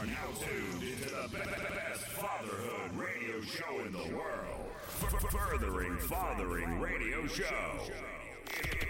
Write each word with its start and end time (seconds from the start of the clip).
are 0.00 0.06
now 0.06 0.28
tuned 0.40 0.82
into 0.82 1.10
the 1.10 1.28
be- 1.28 1.36
be- 1.38 1.74
best 1.76 2.02
fatherhood 2.16 2.90
radio 2.96 3.40
show 3.42 3.80
in 3.80 3.92
the 3.92 4.16
world. 4.16 4.70
F- 5.02 5.30
Furthering 5.30 5.98
Fathering 5.98 6.80
Radio 6.80 7.26
Show. 7.26 7.90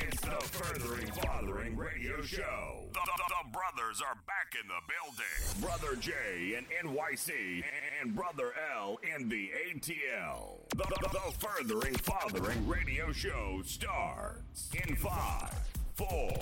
It's 0.02 0.20
the 0.20 0.30
Furthering 0.30 1.06
Fathering 1.12 1.76
Radio 1.76 2.22
Show. 2.22 2.84
The, 2.92 3.00
the- 3.04 3.22
the 3.28 3.50
brothers 3.52 4.00
are 4.00 4.16
back 4.26 4.54
in 4.60 4.68
the 4.68 4.80
building. 4.86 5.60
Brother 5.60 5.96
J 6.00 6.56
in 6.56 6.64
NYC 6.88 7.64
and 8.00 8.14
Brother 8.14 8.52
L 8.76 8.98
in 9.16 9.28
the 9.28 9.50
ATL. 9.68 10.58
The, 10.76 10.84
the- 10.84 11.08
the 11.12 11.38
Furthering 11.38 11.94
Fathering 11.96 12.66
Radio 12.68 13.12
Show 13.12 13.62
starts 13.64 14.68
in 14.86 14.94
five, 14.96 15.54
four, 15.94 16.32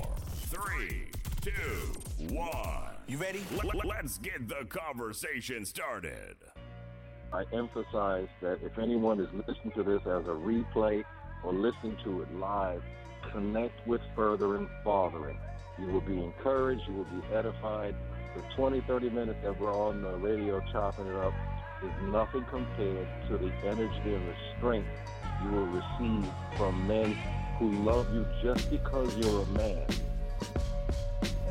three, 0.46 1.10
two, 1.50 2.34
one. 2.34 2.90
You 3.06 3.18
ready? 3.18 3.44
Let, 3.56 3.84
let's 3.84 4.18
get 4.18 4.48
the 4.48 4.66
conversation 4.68 5.64
started. 5.64 6.36
I 7.32 7.44
emphasize 7.52 8.28
that 8.40 8.58
if 8.62 8.78
anyone 8.78 9.20
is 9.20 9.28
listening 9.32 9.72
to 9.76 9.82
this 9.82 10.00
as 10.02 10.26
a 10.26 10.36
replay 10.36 11.04
or 11.44 11.52
listening 11.52 11.96
to 12.04 12.22
it 12.22 12.34
live, 12.34 12.82
connect 13.32 13.86
with 13.86 14.00
Furthering 14.16 14.68
Fathering. 14.84 15.38
You 15.78 15.86
will 15.86 16.00
be 16.00 16.22
encouraged, 16.22 16.82
you 16.88 16.94
will 16.94 17.04
be 17.04 17.34
edified. 17.34 17.94
The 18.34 18.42
20, 18.56 18.80
30 18.82 19.10
minutes 19.10 19.38
that 19.42 19.58
we're 19.60 19.72
on 19.72 20.02
the 20.02 20.16
radio 20.16 20.60
chopping 20.72 21.06
it 21.06 21.16
up 21.16 21.34
is 21.82 21.90
nothing 22.10 22.44
compared 22.50 23.06
to 23.28 23.38
the 23.38 23.52
energy 23.64 24.14
and 24.14 24.28
the 24.28 24.34
strength 24.56 24.88
you 25.44 25.50
will 25.50 25.66
receive 25.66 26.30
from 26.56 26.86
men 26.86 27.16
who 27.58 27.70
love 27.84 28.12
you 28.12 28.26
just 28.42 28.70
because 28.70 29.16
you're 29.16 29.42
a 29.42 29.46
man. 29.46 29.86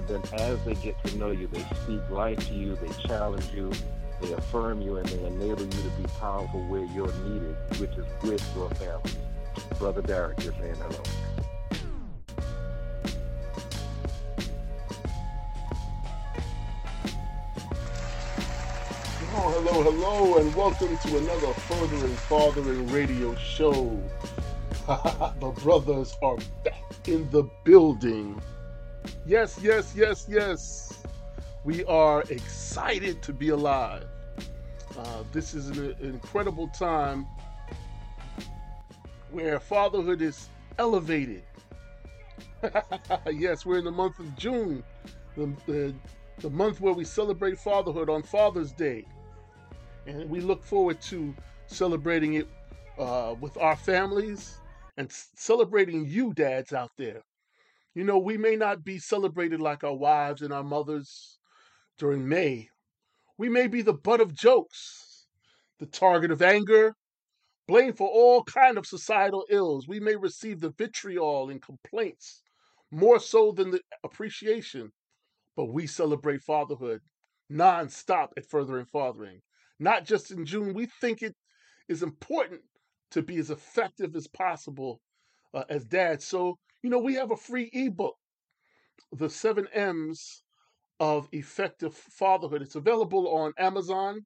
Then 0.08 0.22
as 0.40 0.64
they 0.64 0.74
get 0.76 1.04
to 1.04 1.18
know 1.18 1.32
you, 1.32 1.48
they 1.48 1.60
speak 1.84 2.00
life 2.10 2.48
to 2.48 2.54
you, 2.54 2.78
they 2.78 2.88
challenge 3.04 3.46
you, 3.54 3.70
they 4.22 4.32
affirm 4.32 4.82
you, 4.82 4.96
and 4.96 5.06
they 5.10 5.26
enable 5.26 5.64
you 5.64 5.70
to 5.70 5.90
be 6.02 6.06
powerful 6.18 6.66
where 6.68 6.86
you're 6.86 7.12
needed, 7.26 7.58
which 7.78 7.92
is 7.92 8.06
with 8.24 8.56
your 8.56 8.70
family. 8.70 9.12
Brother 9.78 10.02
Derek, 10.02 10.42
you're 10.42 10.54
saying 10.54 10.76
hello. 10.76 11.04
Hello, 19.20 19.50
hello, 19.62 19.84
hello, 19.84 20.38
and 20.38 20.56
welcome 20.56 20.98
to 20.98 21.18
another 21.18 21.54
Furthering 21.54 22.16
Fathering 22.16 22.88
radio 22.94 23.36
show. 23.36 24.02
the 24.88 25.54
brothers 25.62 26.16
are 26.24 26.38
back 26.64 26.96
in 27.08 27.30
the 27.32 27.44
building. 27.66 28.42
Yes, 29.26 29.60
yes, 29.62 29.94
yes, 29.96 30.26
yes. 30.30 31.04
We 31.64 31.84
are 31.86 32.22
excited 32.30 33.22
to 33.24 33.34
be 33.34 33.50
alive. 33.50 34.06
Uh, 34.98 35.24
this 35.34 35.54
is 35.54 35.70
an, 35.70 35.96
incredible 36.02 36.68
time 36.70 37.28
where 39.32 39.60
fatherhood 39.60 40.22
is 40.22 40.50
elevated. 40.80 41.44
yes, 43.32 43.66
we're 43.66 43.80
in 43.80 43.86
the 43.86 43.92
month 43.92 44.20
of 44.20 44.36
June, 44.38 44.84
the, 45.36 45.54
the, 45.68 45.94
the 46.40 46.50
month 46.50 46.82
where 46.82 46.94
we 46.94 47.04
celebrate 47.04 47.60
fatherhood 47.60 48.10
on 48.10 48.24
Father's 48.24 48.72
Day 48.72 49.06
and 50.08 50.30
we 50.30 50.40
look 50.40 50.64
forward 50.64 51.02
to 51.02 51.36
celebrating 51.68 52.36
it 52.36 52.48
uh, 52.98 53.36
with 53.40 53.58
our 53.58 53.76
families 53.76 54.60
and 54.98 55.12
celebrating 55.12 56.06
you, 56.08 56.34
dads 56.34 56.74
out 56.74 56.92
there. 56.98 57.22
You 57.98 58.04
know, 58.04 58.20
we 58.20 58.38
may 58.38 58.56
not 58.56 58.84
be 58.84 59.00
celebrated 59.00 59.60
like 59.60 59.84
our 59.84 59.96
wives 59.96 60.44
and 60.44 60.54
our 60.54 60.64
mothers 60.64 61.40
during 61.98 62.30
May. 62.30 62.70
We 63.40 63.50
may 63.50 63.66
be 63.66 63.82
the 63.82 63.96
butt 63.96 64.22
of 64.22 64.36
jokes, 64.36 65.26
the 65.80 65.88
target 65.88 66.30
of 66.30 66.44
anger, 66.44 66.94
blamed 67.68 67.98
for 67.98 68.08
all 68.08 68.44
kind 68.44 68.78
of 68.78 68.86
societal 68.86 69.48
ills. 69.50 69.88
We 69.88 70.00
may 70.00 70.16
receive 70.16 70.60
the 70.60 70.70
vitriol 70.78 71.50
and 71.50 71.60
complaints 71.60 72.44
more 72.92 73.20
so 73.20 73.52
than 73.52 73.72
the 73.72 73.82
appreciation. 74.04 74.92
But 75.56 75.74
we 75.74 75.88
celebrate 75.88 76.44
fatherhood 76.44 77.02
non-stop 77.50 78.32
at 78.38 78.46
Furthering 78.46 78.86
Fathering 78.86 79.42
not 79.80 80.06
just 80.06 80.30
in 80.30 80.46
June. 80.46 80.76
We 80.76 80.86
think 81.02 81.24
it 81.24 81.36
is 81.90 82.04
important 82.04 82.62
to 83.10 83.24
be 83.24 83.38
as 83.38 83.50
effective 83.50 84.16
as 84.16 84.28
possible 84.28 85.02
uh, 85.56 85.64
as 85.68 85.84
dads. 85.84 86.28
So, 86.28 86.60
you 86.88 86.92
know, 86.92 87.00
we 87.00 87.16
have 87.16 87.32
a 87.32 87.36
free 87.36 87.70
ebook, 87.74 88.16
The 89.12 89.30
Seven 89.30 89.68
M's 89.74 90.42
of 91.02 91.28
Effective 91.34 91.94
Fatherhood. 91.94 92.62
It's 92.62 92.76
available 92.76 93.28
on 93.28 93.52
Amazon, 93.60 94.26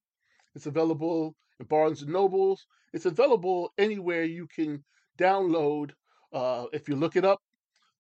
it's 0.54 0.68
available 0.68 1.36
in 1.60 1.66
Barnes 1.66 2.04
and 2.04 2.14
Nobles, 2.14 2.68
it's 2.94 3.08
available 3.08 3.74
anywhere 3.80 4.26
you 4.26 4.48
can 4.56 4.84
download. 5.18 5.90
Uh, 6.32 6.66
if 6.72 6.88
you 6.88 6.96
look 6.96 7.16
it 7.16 7.26
up, 7.26 7.40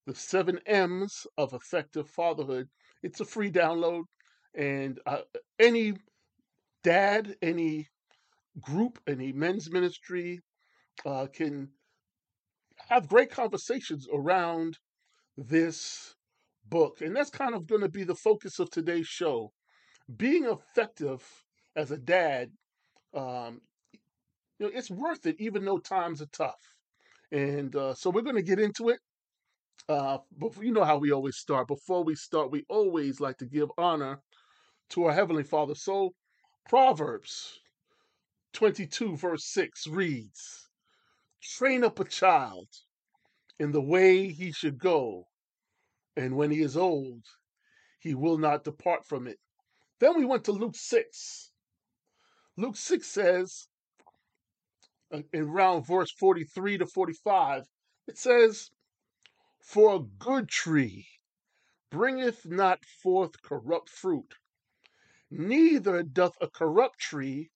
The 0.05 0.13
Seven 0.13 0.59
M's 0.67 1.25
of 1.39 1.53
Effective 1.53 2.07
Fatherhood, 2.07 2.69
it's 3.01 3.19
a 3.19 3.25
free 3.25 3.51
download. 3.51 4.03
And 4.53 4.99
uh, 5.07 5.21
any 5.57 5.95
dad, 6.83 7.35
any 7.41 7.87
group, 8.59 8.99
any 9.07 9.31
men's 9.31 9.71
ministry 9.71 10.39
uh, 11.03 11.25
can 11.33 11.69
have 12.91 13.07
great 13.07 13.31
conversations 13.31 14.05
around 14.13 14.77
this 15.37 16.13
book. 16.69 16.99
And 16.99 17.15
that's 17.15 17.29
kind 17.29 17.55
of 17.55 17.65
going 17.65 17.81
to 17.81 17.89
be 17.89 18.03
the 18.03 18.15
focus 18.15 18.59
of 18.59 18.69
today's 18.69 19.07
show. 19.07 19.53
Being 20.17 20.43
effective 20.43 21.23
as 21.73 21.91
a 21.91 21.97
dad, 21.97 22.49
um, 23.13 23.61
you 24.59 24.65
know, 24.65 24.71
it's 24.75 24.91
worth 24.91 25.25
it, 25.25 25.37
even 25.39 25.63
though 25.63 25.77
times 25.77 26.21
are 26.21 26.29
tough. 26.33 26.59
And 27.31 27.73
uh, 27.73 27.93
so 27.93 28.09
we're 28.09 28.23
going 28.23 28.35
to 28.35 28.41
get 28.41 28.59
into 28.59 28.89
it. 28.89 28.99
Uh, 29.87 30.17
but 30.37 30.61
you 30.61 30.73
know 30.73 30.83
how 30.83 30.97
we 30.97 31.13
always 31.13 31.37
start. 31.37 31.69
Before 31.69 32.03
we 32.03 32.15
start, 32.15 32.51
we 32.51 32.65
always 32.67 33.21
like 33.21 33.37
to 33.37 33.45
give 33.45 33.69
honor 33.77 34.19
to 34.89 35.05
our 35.05 35.13
Heavenly 35.13 35.43
Father. 35.43 35.75
So, 35.75 36.11
Proverbs 36.67 37.57
22, 38.53 39.15
verse 39.15 39.45
6 39.45 39.87
reads 39.87 40.60
Train 41.41 41.83
up 41.83 41.99
a 41.99 42.05
child 42.05 42.67
in 43.59 43.71
the 43.71 43.81
way 43.81 44.29
he 44.29 44.51
should 44.51 44.77
go, 44.77 45.27
and 46.15 46.35
when 46.35 46.51
he 46.51 46.61
is 46.61 46.77
old, 46.77 47.25
he 47.99 48.13
will 48.13 48.37
not 48.37 48.63
depart 48.63 49.05
from 49.05 49.27
it. 49.27 49.39
Then 49.99 50.17
we 50.17 50.25
went 50.25 50.45
to 50.45 50.51
Luke 50.51 50.75
6. 50.75 51.51
Luke 52.57 52.75
6 52.75 53.07
says, 53.07 53.67
uh, 55.11 55.21
in 55.33 55.49
round 55.49 55.85
verse 55.85 56.11
43 56.11 56.79
to 56.79 56.85
45, 56.85 57.67
it 58.07 58.17
says, 58.17 58.69
For 59.59 59.95
a 59.95 59.99
good 59.99 60.47
tree 60.47 61.07
bringeth 61.89 62.45
not 62.45 62.85
forth 62.85 63.41
corrupt 63.41 63.89
fruit, 63.89 64.35
neither 65.29 66.03
doth 66.03 66.37
a 66.39 66.47
corrupt 66.47 66.99
tree 66.99 67.51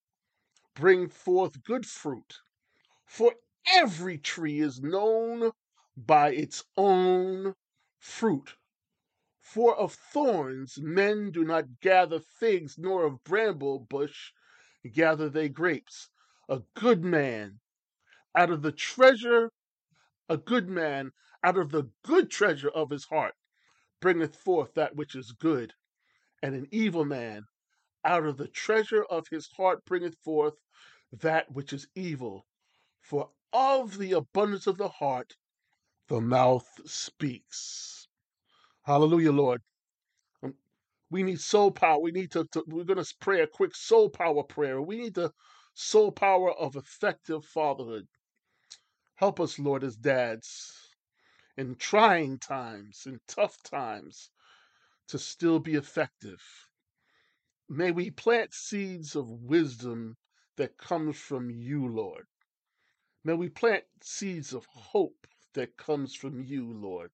bring 0.75 1.07
forth 1.07 1.63
good 1.63 1.85
fruit. 1.85 2.39
For 3.05 3.33
every 3.67 4.17
tree 4.17 4.59
is 4.59 4.81
known 4.81 5.51
by 5.97 6.31
its 6.31 6.63
own 6.77 7.55
fruit. 7.99 8.55
For 9.39 9.75
of 9.75 9.93
thorns 9.93 10.77
men 10.79 11.31
do 11.31 11.43
not 11.43 11.79
gather 11.81 12.19
figs, 12.19 12.77
nor 12.77 13.05
of 13.05 13.23
bramble 13.23 13.79
bush 13.79 14.31
gather 14.91 15.29
they 15.29 15.49
grapes. 15.49 16.09
A 16.49 16.61
good 16.75 17.03
man 17.03 17.59
out 18.35 18.51
of 18.51 18.61
the 18.61 18.71
treasure, 18.71 19.51
a 20.29 20.37
good 20.37 20.67
man 20.67 21.11
out 21.43 21.57
of 21.57 21.71
the 21.71 21.89
good 22.03 22.29
treasure 22.29 22.69
of 22.69 22.89
his 22.89 23.05
heart 23.05 23.35
bringeth 24.01 24.35
forth 24.35 24.73
that 24.73 24.95
which 24.95 25.15
is 25.15 25.31
good, 25.31 25.73
and 26.41 26.53
an 26.53 26.67
evil 26.71 27.05
man 27.05 27.45
out 28.03 28.25
of 28.25 28.37
the 28.37 28.47
treasure 28.47 29.03
of 29.03 29.27
his 29.29 29.47
heart 29.57 29.85
bringeth 29.85 30.15
forth 30.23 30.55
that 31.11 31.51
which 31.51 31.73
is 31.73 31.87
evil. 31.95 32.45
For 33.01 33.29
of 33.55 33.97
the 33.99 34.13
abundance 34.13 34.67
of 34.67 34.77
the 34.77 34.89
heart 34.89 35.37
the 36.09 36.21
mouth 36.21 36.67
speaks. 36.85 38.07
Hallelujah, 38.83 39.31
Lord. 39.33 39.61
Um, 40.43 40.55
We 41.11 41.23
need 41.23 41.41
soul 41.41 41.71
power. 41.71 41.99
We 41.99 42.11
need 42.11 42.31
to, 42.33 42.45
to 42.53 42.63
we're 42.67 42.85
going 42.85 43.03
to 43.03 43.15
pray 43.21 43.41
a 43.41 43.47
quick 43.47 43.75
soul 43.75 44.09
power 44.09 44.43
prayer. 44.43 44.81
We 44.81 44.97
need 44.97 45.15
the 45.15 45.31
soul 45.75 46.11
power 46.11 46.53
of 46.53 46.75
effective 46.75 47.45
fatherhood. 47.45 48.07
Help 49.15 49.39
us, 49.39 49.59
Lord, 49.59 49.83
as 49.83 49.95
dads 49.97 50.73
in 51.57 51.75
trying 51.75 52.39
times, 52.39 53.03
in 53.07 53.19
tough 53.27 53.63
times, 53.63 54.31
to 55.09 55.19
still 55.19 55.59
be 55.59 55.75
effective. 55.75 56.41
May 57.69 57.91
we 57.91 58.11
plant 58.11 58.53
seeds 58.53 59.15
of 59.15 59.29
wisdom 59.29 60.17
that 60.57 60.77
comes 60.77 61.17
from 61.17 61.49
you, 61.49 61.87
Lord. 61.87 62.25
May 63.27 63.33
we 63.33 63.49
plant 63.49 63.85
seeds 64.01 64.53
of 64.53 64.67
hope 64.67 65.25
that 65.53 65.77
comes 65.77 66.13
from 66.13 66.43
you, 66.43 66.71
Lord. 66.71 67.09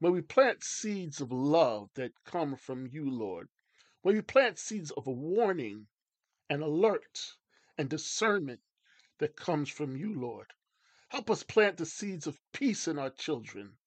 May 0.00 0.10
we 0.10 0.20
plant 0.20 0.64
seeds 0.64 1.20
of 1.20 1.30
love 1.30 1.90
that 1.94 2.24
come 2.24 2.56
from 2.56 2.88
you, 2.88 3.08
Lord. 3.08 3.48
May 4.02 4.14
we 4.14 4.20
plant 4.20 4.58
seeds 4.58 4.90
of 4.90 5.06
a 5.06 5.12
warning 5.12 5.86
and 6.50 6.60
alert 6.60 7.36
and 7.78 7.88
discernment 7.88 8.58
that 9.18 9.36
comes 9.36 9.68
from 9.68 9.96
you, 9.96 10.12
Lord. 10.12 10.52
Help 11.10 11.30
us 11.30 11.44
plant 11.44 11.76
the 11.76 11.86
seeds 11.86 12.26
of 12.26 12.40
peace 12.52 12.88
in 12.88 12.98
our 12.98 13.10
children 13.10 13.78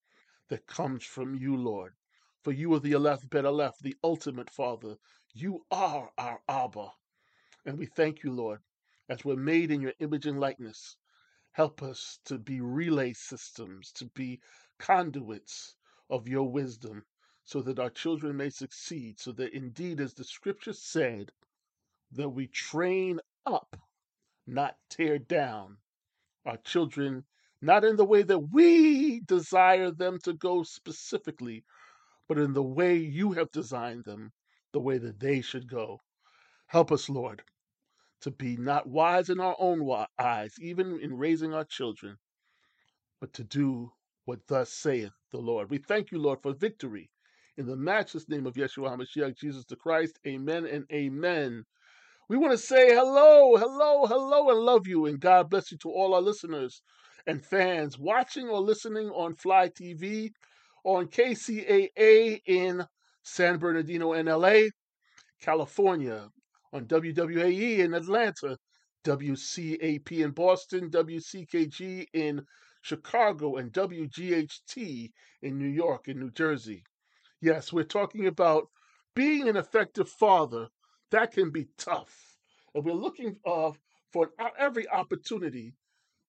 that 0.48 0.68
comes 0.68 1.03
from 1.03 1.36
you, 1.36 1.57
Lord. 1.57 1.95
For 2.44 2.53
you 2.53 2.74
are 2.75 2.80
the 2.80 2.95
Aleph 2.95 3.30
Bet 3.30 3.44
Aleph, 3.44 3.77
the 3.81 3.98
ultimate 4.06 4.50
Father. 4.50 4.95
You 5.33 5.65
are 5.69 6.13
our 6.18 6.42
Abba. 6.48 6.94
And 7.65 7.77
we 7.77 7.88
thank 7.88 8.24
you, 8.24 8.31
Lord, 8.31 8.62
as 9.09 9.25
we're 9.25 9.36
made 9.36 9.69
in 9.69 9.81
your 9.81 9.94
image 10.00 10.25
and 10.25 10.39
likeness. 10.39 10.95
Help 11.53 11.83
us 11.83 12.19
to 12.25 12.38
be 12.38 12.62
relay 12.62 13.13
systems, 13.13 13.92
to 13.92 14.06
be 14.06 14.39
conduits 14.80 15.75
of 16.09 16.27
your 16.27 16.50
wisdom, 16.50 17.06
so 17.44 17.62
that 17.62 17.80
our 17.80 17.89
children 17.89 18.38
may 18.38 18.50
succeed, 18.50 19.19
so 19.19 19.31
that 19.33 19.53
indeed, 19.53 20.00
as 20.00 20.13
the 20.13 20.24
scripture 20.24 20.74
said, 20.74 21.31
that 22.12 22.30
we 22.30 22.48
train 22.48 23.19
up, 23.45 23.75
not 24.48 24.77
tear 24.89 25.19
down 25.19 25.77
our 26.45 26.57
children, 26.57 27.25
not 27.62 27.83
in 27.83 27.95
the 27.95 28.06
way 28.06 28.24
that 28.24 28.39
we 28.39 29.19
desire 29.21 29.92
them 29.92 30.19
to 30.19 30.33
go 30.33 30.63
specifically, 30.63 31.63
but 32.27 32.38
in 32.38 32.53
the 32.53 32.63
way 32.63 32.95
you 32.95 33.33
have 33.33 33.51
designed 33.51 34.06
them, 34.06 34.31
the 34.71 34.80
way 34.80 34.98
that 34.98 35.19
they 35.19 35.42
should 35.42 35.68
go. 35.68 36.00
Help 36.68 36.92
us, 36.92 37.09
Lord, 37.09 37.44
to 38.22 38.32
be 38.32 38.56
not 38.58 38.88
wise 38.88 39.30
in 39.30 39.40
our 39.40 39.56
own 39.60 40.06
eyes, 40.20 40.54
even 40.60 41.00
in 41.00 41.18
raising 41.18 41.54
our 41.54 41.66
children, 41.66 42.18
but 43.20 43.34
to 43.34 43.44
do 43.44 43.92
what 44.26 44.40
thus 44.48 44.72
saith 44.72 45.12
the 45.32 45.40
Lord. 45.40 45.70
We 45.70 45.78
thank 45.78 46.12
you, 46.12 46.20
Lord, 46.20 46.42
for 46.42 46.54
victory. 46.54 47.10
In 47.58 47.66
the 47.66 47.76
matchless 47.76 48.30
name 48.30 48.46
of 48.46 48.54
Yeshua 48.54 48.96
HaMashiach, 48.96 49.38
Jesus 49.38 49.66
the 49.66 49.76
Christ, 49.76 50.20
amen 50.26 50.66
and 50.66 50.86
amen. 50.92 51.66
We 52.30 52.38
want 52.38 52.54
to 52.54 52.58
say 52.58 52.94
hello, 52.94 53.58
hello, 53.58 54.06
hello, 54.06 54.50
and 54.50 54.60
love 54.60 54.88
you, 54.88 55.06
and 55.06 55.20
God 55.20 55.50
bless 55.50 55.72
you 55.72 55.78
to 55.80 55.90
all 55.90 56.14
our 56.14 56.22
listeners 56.22 56.82
and 57.28 57.44
fans 57.44 58.00
watching 58.00 58.48
or 58.48 58.60
listening 58.62 59.10
on 59.10 59.36
Fly 59.36 59.70
TV, 59.70 60.32
on 60.86 61.08
KCAA 61.08 62.42
in 62.46 62.86
San 63.24 63.58
Bernardino, 63.58 64.12
NLA, 64.12 64.70
California, 65.42 66.30
on 66.74 66.86
WWAE 66.86 67.80
in 67.80 67.94
Atlanta, 67.94 68.58
WCAP 69.04 70.12
in 70.12 70.32
Boston, 70.32 70.90
WCKG 70.90 72.08
in 72.14 72.46
Chicago, 72.82 73.58
and 73.58 73.72
WGHT 73.72 75.12
in 75.42 75.58
New 75.58 75.68
York 75.68 76.08
and 76.08 76.20
New 76.20 76.32
Jersey. 76.32 76.84
Yes, 77.42 77.74
we're 77.74 77.84
talking 77.84 78.28
about 78.28 78.70
being 79.16 79.48
an 79.50 79.58
effective 79.58 80.10
father. 80.10 80.70
That 81.10 81.32
can 81.32 81.52
be 81.52 81.68
tough. 81.78 82.38
And 82.74 82.86
we're 82.86 82.94
looking 82.94 83.38
uh, 83.46 83.72
for 84.12 84.32
every 84.58 84.88
opportunity 84.88 85.74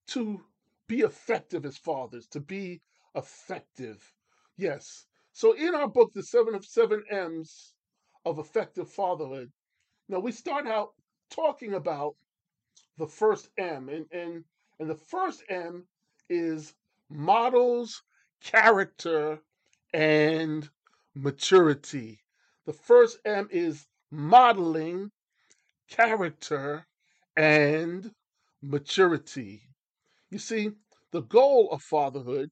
to 0.08 0.42
be 0.88 1.00
effective 1.00 1.64
as 1.64 1.76
fathers, 1.76 2.26
to 2.28 2.40
be 2.40 2.80
effective. 3.14 4.12
Yes. 4.56 5.06
So 5.32 5.52
in 5.52 5.74
our 5.74 5.88
book, 5.88 6.12
The 6.12 6.22
Seven 6.22 6.54
of 6.54 6.64
Seven 6.64 7.04
M's 7.10 7.74
of 8.24 8.38
Effective 8.38 8.90
Fatherhood, 8.90 9.52
now 10.08 10.18
we 10.18 10.32
start 10.32 10.66
out 10.66 10.92
talking 11.30 11.74
about 11.74 12.14
the 12.98 13.06
first 13.06 13.48
M. 13.58 13.88
And, 13.88 14.06
and, 14.12 14.44
and 14.78 14.90
the 14.90 14.94
first 14.94 15.42
M 15.48 15.86
is 16.28 16.74
models, 17.08 18.02
character, 18.42 19.38
and 19.92 20.68
maturity. 21.14 22.20
The 22.66 22.72
first 22.72 23.18
M 23.24 23.48
is 23.50 23.86
modeling, 24.10 25.10
character, 25.88 26.86
and 27.36 28.10
maturity. 28.62 29.62
You 30.30 30.38
see, 30.38 30.70
the 31.10 31.22
goal 31.22 31.68
of 31.72 31.82
fatherhood 31.82 32.50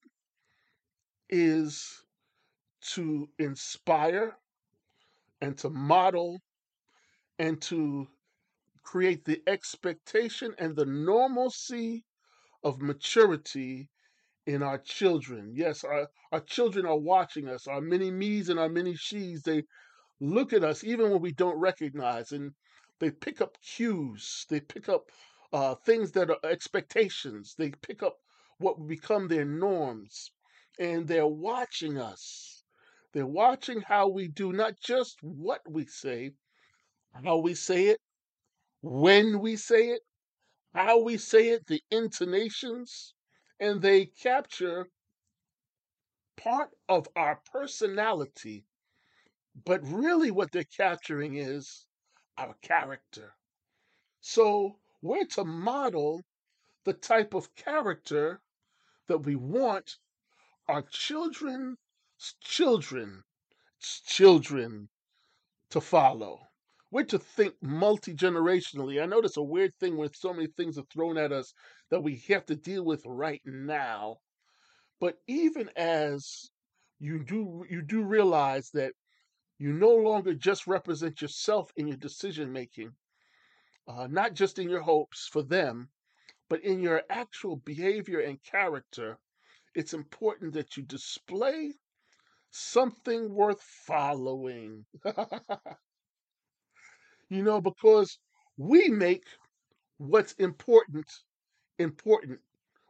is 1.28 2.02
to 2.82 3.28
inspire 3.38 4.36
and 5.40 5.56
to 5.58 5.70
model 5.70 6.40
and 7.40 7.62
to 7.62 8.06
create 8.82 9.24
the 9.24 9.42
expectation 9.46 10.54
and 10.58 10.76
the 10.76 10.84
normalcy 10.84 12.04
of 12.62 12.82
maturity 12.82 13.88
in 14.46 14.62
our 14.62 14.76
children. 14.76 15.50
Yes, 15.54 15.82
our, 15.82 16.08
our 16.32 16.40
children 16.40 16.84
are 16.84 16.98
watching 16.98 17.48
us, 17.48 17.66
our 17.66 17.80
many 17.80 18.10
me's 18.10 18.50
and 18.50 18.60
our 18.60 18.68
many 18.68 18.94
she's. 18.94 19.42
They 19.42 19.64
look 20.20 20.52
at 20.52 20.64
us 20.64 20.84
even 20.84 21.10
when 21.10 21.22
we 21.22 21.32
don't 21.32 21.58
recognize, 21.58 22.32
and 22.32 22.52
they 22.98 23.10
pick 23.10 23.40
up 23.40 23.56
cues. 23.62 24.44
They 24.50 24.60
pick 24.60 24.90
up 24.90 25.10
uh, 25.50 25.76
things 25.76 26.12
that 26.12 26.28
are 26.28 26.38
expectations. 26.44 27.54
They 27.56 27.70
pick 27.70 28.02
up 28.02 28.18
what 28.58 28.78
will 28.78 28.86
become 28.86 29.28
their 29.28 29.46
norms, 29.46 30.30
and 30.78 31.08
they're 31.08 31.26
watching 31.26 31.96
us. 31.96 32.64
They're 33.14 33.26
watching 33.26 33.80
how 33.80 34.08
we 34.08 34.28
do 34.28 34.52
not 34.52 34.74
just 34.78 35.22
what 35.22 35.62
we 35.66 35.86
say, 35.86 36.32
how 37.12 37.38
we 37.38 37.54
say 37.54 37.86
it, 37.86 38.00
when 38.82 39.40
we 39.40 39.56
say 39.56 39.88
it, 39.88 40.02
how 40.74 41.02
we 41.02 41.16
say 41.16 41.48
it, 41.50 41.66
the 41.66 41.82
intonations, 41.90 43.14
and 43.58 43.82
they 43.82 44.06
capture 44.06 44.88
part 46.36 46.70
of 46.88 47.08
our 47.16 47.40
personality. 47.52 48.64
But 49.64 49.82
really, 49.84 50.30
what 50.30 50.52
they're 50.52 50.64
capturing 50.64 51.36
is 51.36 51.86
our 52.38 52.54
character. 52.62 53.34
So 54.20 54.78
we're 55.02 55.26
to 55.26 55.44
model 55.44 56.22
the 56.84 56.92
type 56.94 57.34
of 57.34 57.54
character 57.56 58.40
that 59.08 59.18
we 59.18 59.36
want 59.36 59.96
our 60.68 60.82
children's 60.82 61.76
children, 62.40 63.24
children 64.06 64.88
to 65.70 65.80
follow. 65.80 66.49
We're 66.90 67.04
to 67.04 67.18
think 67.18 67.54
multi 67.62 68.14
generationally. 68.14 69.02
I 69.02 69.06
know 69.06 69.20
that's 69.20 69.36
a 69.36 69.42
weird 69.42 69.74
thing 69.78 69.96
when 69.96 70.12
so 70.12 70.32
many 70.32 70.48
things 70.48 70.78
are 70.78 70.84
thrown 70.92 71.18
at 71.18 71.32
us 71.32 71.54
that 71.90 72.02
we 72.02 72.16
have 72.28 72.46
to 72.46 72.56
deal 72.56 72.84
with 72.84 73.04
right 73.06 73.42
now. 73.44 74.18
But 75.00 75.18
even 75.26 75.70
as 75.76 76.50
you 76.98 77.24
do, 77.24 77.64
you 77.68 77.82
do 77.82 78.02
realize 78.02 78.70
that 78.72 78.94
you 79.58 79.72
no 79.72 79.94
longer 79.94 80.34
just 80.34 80.66
represent 80.66 81.22
yourself 81.22 81.72
in 81.76 81.88
your 81.88 81.96
decision 81.96 82.52
making, 82.52 82.96
uh, 83.88 84.06
not 84.06 84.34
just 84.34 84.58
in 84.58 84.68
your 84.70 84.82
hopes 84.82 85.28
for 85.28 85.42
them, 85.42 85.90
but 86.48 86.62
in 86.64 86.80
your 86.80 87.02
actual 87.10 87.56
behavior 87.56 88.20
and 88.20 88.42
character. 88.42 89.18
It's 89.74 89.94
important 89.94 90.54
that 90.54 90.76
you 90.76 90.82
display 90.84 91.74
something 92.50 93.34
worth 93.34 93.62
following. 93.62 94.86
you 97.30 97.42
know, 97.42 97.60
because 97.60 98.18
we 98.58 98.88
make 98.90 99.24
what's 99.98 100.32
important 100.34 101.06
important. 101.78 102.40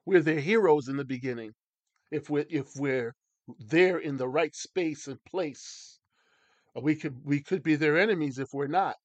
We're 0.06 0.22
their 0.22 0.40
heroes 0.40 0.88
in 0.88 0.96
the 0.96 1.04
beginning. 1.04 1.54
If 2.10 2.30
we're 2.30 2.46
if 2.50 2.76
we're 2.76 3.14
there 3.58 3.98
in 3.98 4.16
the 4.18 4.28
right 4.28 4.54
space 4.54 5.08
and 5.08 5.22
place, 5.24 6.00
we 6.80 6.96
could 6.96 7.24
we 7.24 7.40
could 7.42 7.62
be 7.62 7.76
their 7.76 7.98
enemies 7.98 8.38
if 8.38 8.48
we're 8.52 8.66
not, 8.68 8.96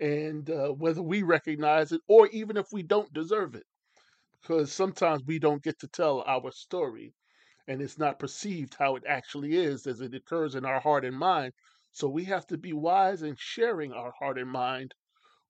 and 0.00 0.50
uh, 0.50 0.68
whether 0.70 1.02
we 1.02 1.22
recognize 1.22 1.92
it 1.92 2.00
or 2.08 2.28
even 2.28 2.56
if 2.56 2.66
we 2.72 2.82
don't 2.82 3.12
deserve 3.12 3.54
it, 3.54 3.66
because 4.42 4.72
sometimes 4.72 5.22
we 5.26 5.38
don't 5.38 5.62
get 5.62 5.78
to 5.80 5.88
tell 5.88 6.22
our 6.26 6.50
story, 6.52 7.14
and 7.68 7.82
it's 7.82 7.98
not 7.98 8.18
perceived 8.18 8.74
how 8.78 8.96
it 8.96 9.04
actually 9.08 9.56
is 9.56 9.86
as 9.86 10.00
it 10.00 10.14
occurs 10.14 10.54
in 10.54 10.64
our 10.64 10.80
heart 10.80 11.04
and 11.04 11.18
mind. 11.18 11.52
So 11.92 12.08
we 12.08 12.24
have 12.26 12.46
to 12.48 12.58
be 12.58 12.72
wise 12.72 13.22
in 13.22 13.36
sharing 13.38 13.92
our 13.92 14.12
heart 14.18 14.38
and 14.38 14.50
mind 14.50 14.94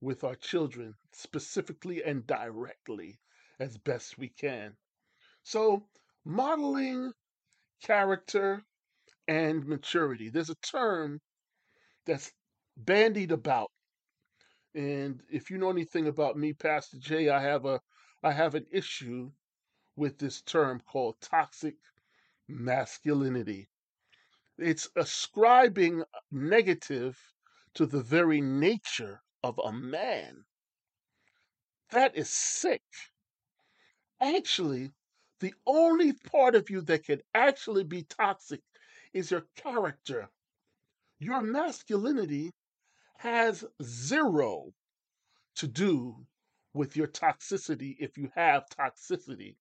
with 0.01 0.25
our 0.25 0.37
children, 0.37 0.95
specifically 1.13 2.03
and 2.05 2.27
directly, 2.27 3.21
as 3.61 3.79
best 3.79 4.19
we 4.19 4.31
can. 4.31 4.77
So, 5.45 5.89
modeling 6.25 7.13
character 7.83 8.65
and 9.29 9.67
maturity. 9.67 10.31
There's 10.31 10.51
a 10.51 10.57
term 10.57 11.21
that's 12.07 12.33
bandied 12.77 13.33
about. 13.33 13.71
And 14.75 15.23
if 15.31 15.51
you 15.51 15.59
know 15.59 15.71
anything 15.71 16.09
about 16.09 16.37
me, 16.37 16.53
Pastor 16.55 16.99
Jay, 16.99 17.29
I 17.29 17.43
have 17.43 17.67
a 17.67 17.81
I 18.23 18.33
have 18.33 18.55
an 18.55 18.67
issue 18.73 19.33
with 19.97 20.19
this 20.19 20.43
term 20.43 20.81
called 20.81 21.17
toxic 21.23 21.77
masculinity. 22.49 23.70
It's 24.61 24.91
ascribing 24.95 26.05
negative 26.31 27.19
to 27.75 27.87
the 27.87 28.03
very 28.03 28.43
nature 28.43 29.23
of 29.43 29.59
a 29.59 29.73
man. 29.73 30.45
That 31.91 32.15
is 32.15 32.29
sick. 32.29 32.83
Actually, 34.21 34.93
the 35.41 35.55
only 35.67 36.13
part 36.13 36.55
of 36.55 36.69
you 36.69 36.83
that 36.83 37.05
can 37.05 37.23
actually 37.35 37.85
be 37.85 38.03
toxic 38.03 38.61
is 39.15 39.31
your 39.31 39.47
character. 39.57 40.29
Your 41.19 41.41
masculinity 41.41 42.53
has 43.17 43.65
zero 43.83 44.75
to 45.57 45.67
do 45.67 46.27
with 46.75 46.97
your 46.97 47.09
toxicity 47.09 47.97
if 47.99 48.19
you 48.19 48.31
have 48.35 48.69
toxicity. 48.69 49.57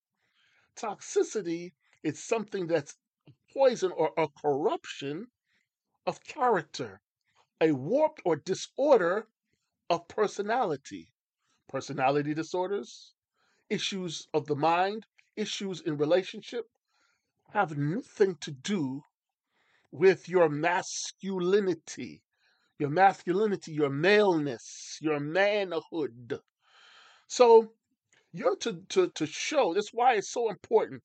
Toxicity 0.75 1.71
is 2.03 2.21
something 2.21 2.67
that's 2.67 2.97
poison 3.53 3.91
or 3.91 4.11
a 4.17 4.27
corruption 4.27 5.27
of 6.05 6.23
character, 6.23 7.01
a 7.61 7.71
warped 7.71 8.21
or 8.25 8.35
disorder 8.35 9.27
of 9.89 10.07
personality. 10.07 11.11
Personality 11.67 12.33
disorders, 12.33 13.13
issues 13.69 14.27
of 14.33 14.45
the 14.47 14.55
mind, 14.55 15.05
issues 15.35 15.81
in 15.81 15.97
relationship 15.97 16.65
have 17.53 17.77
nothing 17.77 18.35
to 18.37 18.51
do 18.51 19.03
with 19.91 20.29
your 20.29 20.49
masculinity, 20.49 22.23
your 22.77 22.89
masculinity, 22.89 23.71
your 23.71 23.89
maleness, 23.89 24.97
your 25.01 25.19
manhood. 25.19 26.39
So 27.27 27.73
you're 28.31 28.55
to, 28.57 28.81
to, 28.89 29.09
to 29.09 29.25
show, 29.25 29.73
that's 29.73 29.93
why 29.93 30.15
it's 30.15 30.31
so 30.31 30.49
important 30.49 31.01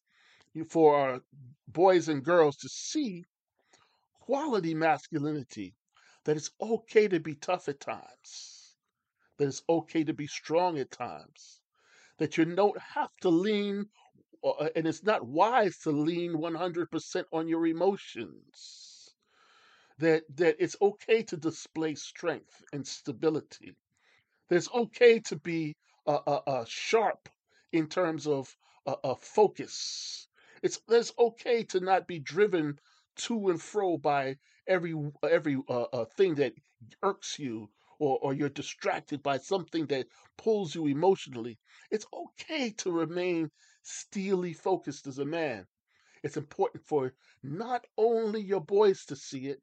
for 0.62 0.96
our 0.96 1.20
boys 1.68 2.08
and 2.08 2.24
girls 2.24 2.56
to 2.58 2.68
see 2.68 3.24
quality 4.20 4.74
masculinity, 4.74 5.74
that 6.24 6.36
it's 6.36 6.50
okay 6.60 7.08
to 7.08 7.20
be 7.20 7.34
tough 7.34 7.68
at 7.68 7.80
times, 7.80 8.76
that 9.38 9.48
it's 9.48 9.62
okay 9.68 10.04
to 10.04 10.14
be 10.14 10.26
strong 10.26 10.78
at 10.78 10.90
times, 10.90 11.60
that 12.18 12.36
you 12.38 12.44
don't 12.44 12.78
have 12.80 13.10
to 13.20 13.28
lean, 13.28 13.86
uh, 14.44 14.68
and 14.76 14.86
it's 14.86 15.02
not 15.02 15.26
wise 15.26 15.78
to 15.78 15.90
lean 15.90 16.32
100% 16.32 17.24
on 17.32 17.48
your 17.48 17.66
emotions. 17.66 19.14
That, 19.98 20.24
that 20.36 20.56
it's 20.58 20.76
okay 20.80 21.22
to 21.24 21.36
display 21.36 21.94
strength 21.94 22.62
and 22.72 22.86
stability. 22.86 23.76
That 24.48 24.56
it's 24.56 24.70
okay 24.72 25.20
to 25.20 25.36
be 25.36 25.76
uh, 26.06 26.18
uh, 26.26 26.40
uh, 26.46 26.64
sharp 26.66 27.28
in 27.72 27.88
terms 27.88 28.26
of 28.26 28.54
uh, 28.86 28.96
uh, 29.04 29.14
focus. 29.14 30.28
It's 30.64 30.80
it's 30.88 31.12
okay 31.18 31.62
to 31.64 31.78
not 31.80 32.08
be 32.08 32.18
driven 32.18 32.80
to 33.16 33.50
and 33.50 33.62
fro 33.62 33.98
by 33.98 34.38
every 34.66 34.94
every 35.22 35.62
uh, 35.68 35.82
uh, 35.92 36.04
thing 36.06 36.34
that 36.36 36.54
irks 37.02 37.38
you 37.38 37.70
or, 37.98 38.18
or 38.20 38.32
you're 38.34 38.48
distracted 38.48 39.22
by 39.22 39.38
something 39.38 39.86
that 39.86 40.08
pulls 40.38 40.74
you 40.74 40.86
emotionally. 40.86 41.58
It's 41.90 42.06
okay 42.12 42.70
to 42.78 42.90
remain 42.90 43.50
steely 43.82 44.54
focused 44.54 45.06
as 45.06 45.18
a 45.18 45.26
man. 45.26 45.66
It's 46.22 46.38
important 46.38 46.84
for 46.86 47.12
not 47.42 47.86
only 47.98 48.40
your 48.40 48.62
boys 48.62 49.04
to 49.06 49.16
see 49.16 49.48
it 49.48 49.62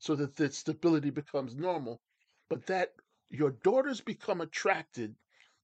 so 0.00 0.16
that 0.16 0.34
the 0.36 0.50
stability 0.50 1.10
becomes 1.10 1.54
normal, 1.54 2.02
but 2.48 2.66
that 2.66 2.92
your 3.28 3.52
daughters 3.52 4.00
become 4.00 4.40
attracted 4.40 5.14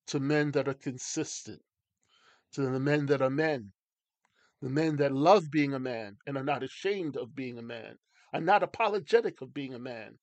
to 0.06 0.20
men 0.20 0.52
that 0.52 0.68
are 0.68 0.74
consistent, 0.74 1.62
to 2.52 2.62
the 2.62 2.80
men 2.80 3.06
that 3.06 3.20
are 3.20 3.30
men, 3.30 3.72
the 4.66 4.72
men 4.72 4.96
that 4.96 5.12
love 5.12 5.48
being 5.48 5.74
a 5.74 5.78
man 5.78 6.16
and 6.26 6.36
are 6.36 6.42
not 6.42 6.64
ashamed 6.64 7.16
of 7.16 7.36
being 7.36 7.56
a 7.56 7.62
man, 7.62 7.96
are 8.32 8.40
not 8.40 8.64
apologetic 8.64 9.40
of 9.40 9.54
being 9.54 9.74
a 9.74 9.78
man, 9.78 10.18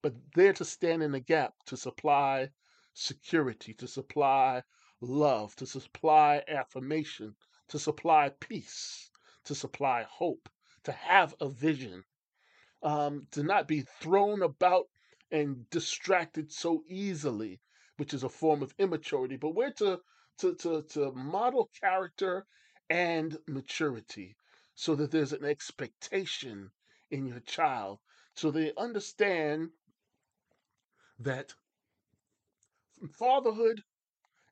but 0.00 0.14
there 0.36 0.52
to 0.52 0.64
stand 0.64 1.02
in 1.02 1.10
the 1.10 1.18
gap 1.18 1.54
to 1.66 1.76
supply 1.76 2.48
security, 2.94 3.74
to 3.74 3.88
supply 3.88 4.62
love, 5.00 5.56
to 5.56 5.66
supply 5.66 6.40
affirmation, 6.46 7.34
to 7.66 7.80
supply 7.80 8.30
peace, 8.38 9.10
to 9.42 9.56
supply 9.56 10.04
hope, 10.04 10.48
to 10.84 10.92
have 10.92 11.34
a 11.40 11.48
vision, 11.48 12.04
um, 12.84 13.26
to 13.32 13.42
not 13.42 13.66
be 13.66 13.80
thrown 13.98 14.40
about 14.42 14.86
and 15.32 15.68
distracted 15.70 16.52
so 16.52 16.84
easily, 16.86 17.60
which 17.96 18.14
is 18.14 18.22
a 18.22 18.28
form 18.28 18.62
of 18.62 18.72
immaturity, 18.78 19.36
but 19.36 19.56
we're 19.56 19.72
to 19.72 20.00
to 20.38 20.54
to, 20.54 20.82
to 20.82 21.10
model 21.10 21.68
character 21.80 22.46
and 22.90 23.38
maturity 23.48 24.36
so 24.74 24.94
that 24.96 25.10
there's 25.12 25.32
an 25.32 25.44
expectation 25.44 26.70
in 27.10 27.26
your 27.26 27.40
child. 27.40 27.98
So 28.34 28.50
they 28.50 28.72
understand 28.76 29.70
that 31.20 31.54
fatherhood 33.12 33.82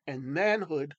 and 0.06 0.22
manhood 0.24 0.94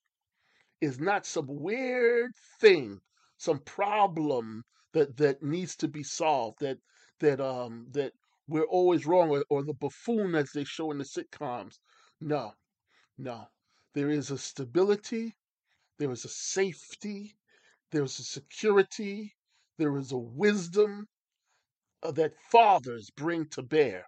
is 0.81 0.99
not 0.99 1.25
some 1.25 1.47
weird 1.47 2.31
thing 2.61 3.01
some 3.37 3.59
problem 3.59 4.63
that 4.93 5.17
that 5.17 5.41
needs 5.43 5.75
to 5.77 5.87
be 5.87 6.03
solved 6.03 6.59
that 6.59 6.77
that 7.19 7.41
um 7.41 7.87
that 7.91 8.13
we're 8.47 8.65
always 8.65 9.05
wrong 9.05 9.29
or, 9.29 9.45
or 9.49 9.63
the 9.63 9.73
buffoon 9.73 10.35
as 10.35 10.51
they 10.51 10.63
show 10.63 10.91
in 10.91 10.97
the 10.97 11.03
sitcoms. 11.03 11.79
No 12.21 12.53
no. 13.17 13.47
There 13.95 14.11
is 14.11 14.31
a 14.31 14.37
stability 14.37 15.35
there 15.99 16.11
is 16.11 16.25
a 16.25 16.29
safety 16.29 17.35
there 17.91 18.03
is 18.03 18.19
a 18.19 18.23
security 18.23 19.35
there 19.77 19.97
is 19.97 20.11
a 20.11 20.17
wisdom 20.17 21.07
uh, 22.03 22.11
that 22.11 22.33
fathers 22.51 23.09
bring 23.09 23.45
to 23.49 23.61
bear. 23.61 24.05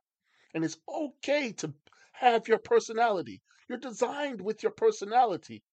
And 0.53 0.63
it's 0.63 0.77
okay 0.87 1.53
to 1.53 1.73
have 2.13 2.47
your 2.47 2.59
personality. 2.59 3.41
You're 3.67 3.77
designed 3.77 4.41
with 4.41 4.63
your 4.63 4.71
personality, 4.71 5.63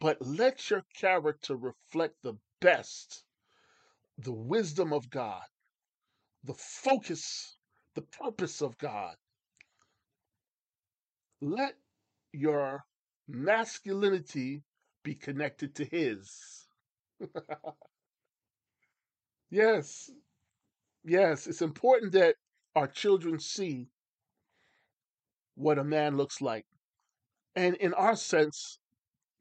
but 0.00 0.16
let 0.26 0.70
your 0.70 0.84
character 0.98 1.56
reflect 1.56 2.16
the 2.22 2.34
best, 2.60 3.24
the 4.18 4.32
wisdom 4.32 4.92
of 4.92 5.10
God, 5.10 5.44
the 6.44 6.54
focus, 6.54 7.56
the 7.94 8.02
purpose 8.02 8.62
of 8.62 8.78
God. 8.78 9.16
Let 11.42 11.74
your 12.32 12.84
masculinity 13.28 14.62
be 15.02 15.14
connected 15.14 15.74
to 15.76 15.84
His. 15.84 16.66
yes, 19.50 20.10
Yes, 21.04 21.46
it's 21.46 21.62
important 21.62 22.12
that 22.12 22.36
our 22.76 22.86
children 22.86 23.40
see 23.40 23.88
what 25.54 25.78
a 25.78 25.84
man 25.84 26.16
looks 26.16 26.40
like. 26.40 26.66
And 27.56 27.74
in 27.76 27.94
our 27.94 28.16
sense, 28.16 28.78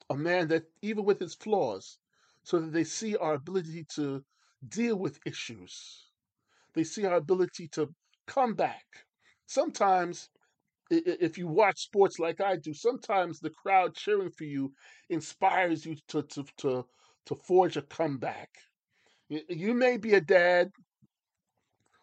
a 0.09 0.15
man 0.17 0.47
that, 0.49 0.63
even 0.81 1.05
with 1.05 1.19
his 1.19 1.35
flaws, 1.35 1.99
so 2.43 2.59
that 2.59 2.73
they 2.73 2.83
see 2.83 3.15
our 3.17 3.35
ability 3.35 3.85
to 3.95 4.23
deal 4.67 4.97
with 4.97 5.19
issues. 5.25 6.07
They 6.73 6.83
see 6.83 7.05
our 7.05 7.15
ability 7.15 7.67
to 7.69 7.93
come 8.27 8.53
back. 8.55 8.85
Sometimes, 9.45 10.29
if 10.89 11.37
you 11.37 11.47
watch 11.47 11.81
sports 11.83 12.19
like 12.19 12.41
I 12.41 12.55
do, 12.55 12.73
sometimes 12.73 13.39
the 13.39 13.49
crowd 13.51 13.95
cheering 13.95 14.31
for 14.31 14.45
you 14.45 14.73
inspires 15.09 15.85
you 15.85 15.95
to, 16.09 16.23
to, 16.23 16.45
to, 16.57 16.85
to 17.25 17.35
forge 17.35 17.77
a 17.77 17.81
comeback. 17.81 18.49
You 19.29 19.73
may 19.73 19.97
be 19.97 20.15
a 20.15 20.21
dad 20.21 20.71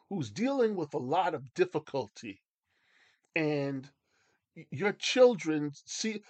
who's 0.08 0.30
dealing 0.30 0.76
with 0.76 0.94
a 0.94 0.98
lot 0.98 1.34
of 1.34 1.52
difficulty 1.54 2.40
and 3.34 3.88
your 4.70 4.92
children 4.92 5.70
see 5.84 6.22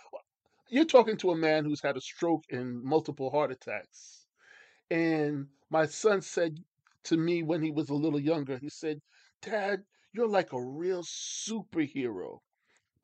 you're 0.68 0.84
talking 0.84 1.16
to 1.16 1.30
a 1.30 1.36
man 1.36 1.64
who's 1.64 1.82
had 1.82 1.96
a 1.96 2.00
stroke 2.00 2.44
and 2.50 2.82
multiple 2.82 3.30
heart 3.30 3.52
attacks 3.52 4.26
and 4.90 5.46
my 5.70 5.86
son 5.86 6.20
said 6.20 6.58
to 7.04 7.16
me 7.16 7.42
when 7.42 7.62
he 7.62 7.70
was 7.70 7.88
a 7.90 7.94
little 7.94 8.20
younger 8.20 8.58
he 8.58 8.68
said 8.68 9.00
dad 9.42 9.82
you're 10.12 10.26
like 10.26 10.52
a 10.52 10.60
real 10.60 11.02
superhero 11.04 12.38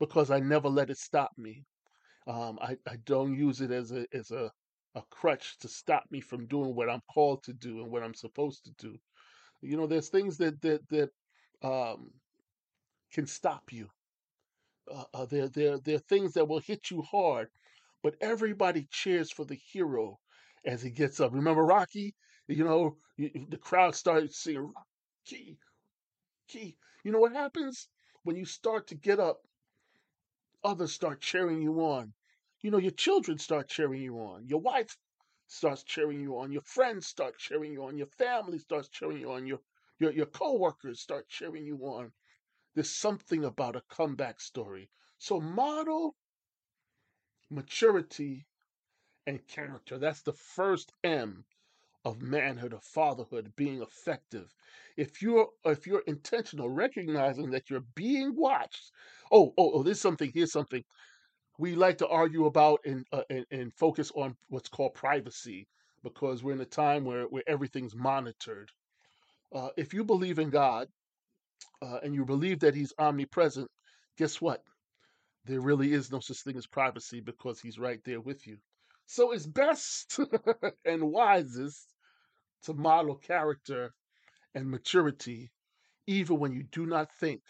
because 0.02 0.30
i 0.32 0.40
never 0.40 0.70
let 0.70 0.90
it 0.90 0.98
stop 0.98 1.32
me 1.38 1.64
um, 2.28 2.58
I, 2.62 2.76
I 2.88 2.98
don't 3.06 3.36
use 3.36 3.62
it 3.62 3.72
as 3.72 3.92
a 3.92 4.06
as 4.14 4.32
a, 4.32 4.52
a 4.94 5.02
crutch 5.10 5.58
to 5.60 5.68
stop 5.68 6.04
me 6.10 6.20
from 6.20 6.46
doing 6.48 6.74
what 6.76 6.90
i'm 6.90 7.02
called 7.14 7.44
to 7.44 7.54
do 7.54 7.82
and 7.82 7.92
what 7.92 8.04
i'm 8.04 8.14
supposed 8.14 8.64
to 8.66 8.72
do 8.88 8.98
you 9.62 9.76
know, 9.76 9.88
there's 9.88 10.10
things 10.10 10.38
that 10.38 10.60
that 10.62 10.88
that 10.90 11.10
um, 11.62 12.12
can 13.12 13.26
stop 13.26 13.72
you. 13.72 13.88
Uh, 14.92 15.04
uh, 15.14 15.26
there 15.26 15.48
there 15.48 15.78
there 15.78 15.96
are 15.96 16.08
things 16.10 16.34
that 16.34 16.48
will 16.48 16.60
hit 16.60 16.90
you 16.90 17.02
hard, 17.02 17.48
but 18.02 18.16
everybody 18.20 18.88
cheers 18.90 19.30
for 19.32 19.44
the 19.44 19.58
hero 19.72 20.18
as 20.66 20.82
he 20.82 20.90
gets 20.90 21.20
up. 21.20 21.32
Remember 21.32 21.64
Rocky? 21.64 22.14
You 22.48 22.64
know, 22.64 22.96
the 23.18 23.58
crowd 23.60 23.94
started 23.96 24.34
singing 24.34 24.72
Rocky, 24.74 25.58
Key. 26.48 26.76
You 27.04 27.12
know 27.12 27.20
what 27.20 27.34
happens 27.34 27.88
when 28.24 28.36
you 28.36 28.44
start 28.46 28.88
to 28.88 28.96
get 28.96 29.20
up? 29.20 29.42
Others 30.64 30.92
start 30.92 31.20
cheering 31.20 31.60
you 31.60 31.80
on. 31.80 32.14
You 32.60 32.70
know, 32.70 32.78
your 32.78 32.92
children 32.92 33.38
start 33.38 33.68
cheering 33.68 34.02
you 34.02 34.18
on. 34.18 34.46
Your 34.46 34.60
wife 34.60 34.96
starts 35.48 35.82
cheering 35.82 36.20
you 36.20 36.38
on. 36.38 36.52
Your 36.52 36.62
friends 36.62 37.06
start 37.06 37.36
cheering 37.38 37.72
you 37.72 37.84
on. 37.84 37.98
Your 37.98 38.06
family 38.06 38.58
starts 38.58 38.88
cheering 38.88 39.18
you 39.18 39.32
on. 39.32 39.46
Your 39.46 39.60
your 39.98 40.12
your 40.12 40.26
coworkers 40.26 41.00
start 41.00 41.28
cheering 41.28 41.66
you 41.66 41.78
on. 41.84 42.12
There's 42.74 42.90
something 42.90 43.44
about 43.44 43.76
a 43.76 43.82
comeback 43.88 44.40
story. 44.40 44.88
So 45.18 45.40
model 45.40 46.16
maturity 47.50 48.46
and 49.26 49.46
character. 49.46 49.98
That's 49.98 50.22
the 50.22 50.32
first 50.32 50.92
M 51.04 51.44
of 52.04 52.20
manhood, 52.22 52.72
of 52.72 52.82
fatherhood, 52.84 53.52
being 53.56 53.82
effective. 53.82 54.52
If 54.96 55.22
you're 55.22 55.48
if 55.64 55.86
you're 55.86 56.02
intentional, 56.06 56.68
recognizing 56.70 57.50
that 57.50 57.70
you're 57.70 57.84
being 57.94 58.34
watched. 58.36 58.90
Oh, 59.30 59.52
oh, 59.58 59.72
oh, 59.74 59.82
there's 59.82 60.00
something. 60.00 60.30
Here's 60.34 60.52
something 60.52 60.84
we 61.58 61.74
like 61.74 61.98
to 61.98 62.08
argue 62.08 62.46
about 62.46 62.80
and, 62.84 63.06
uh, 63.12 63.22
and 63.30 63.46
and 63.50 63.74
focus 63.74 64.10
on 64.14 64.36
what's 64.48 64.68
called 64.68 64.94
privacy 64.94 65.68
because 66.02 66.42
we're 66.42 66.52
in 66.52 66.60
a 66.60 66.64
time 66.64 67.04
where 67.04 67.24
where 67.24 67.44
everything's 67.46 67.94
monitored. 67.94 68.70
Uh, 69.54 69.70
if 69.76 69.94
you 69.94 70.04
believe 70.04 70.38
in 70.38 70.50
God 70.50 70.88
uh, 71.82 71.98
and 72.02 72.14
you 72.14 72.24
believe 72.24 72.60
that 72.60 72.74
He's 72.74 72.92
omnipresent, 72.98 73.70
guess 74.18 74.40
what? 74.40 74.62
There 75.44 75.60
really 75.60 75.92
is 75.92 76.10
no 76.12 76.20
such 76.20 76.42
thing 76.42 76.56
as 76.56 76.66
privacy 76.66 77.20
because 77.20 77.60
He's 77.60 77.78
right 77.78 78.00
there 78.04 78.20
with 78.20 78.46
you. 78.46 78.58
So 79.06 79.32
it's 79.32 79.46
best 79.46 80.18
and 80.84 81.10
wisest 81.10 81.91
to 82.64 82.74
model 82.74 83.16
character 83.16 83.92
and 84.54 84.70
maturity 84.70 85.50
even 86.06 86.38
when 86.38 86.52
you 86.52 86.64
do 86.64 86.86
not 86.86 87.12
think 87.14 87.42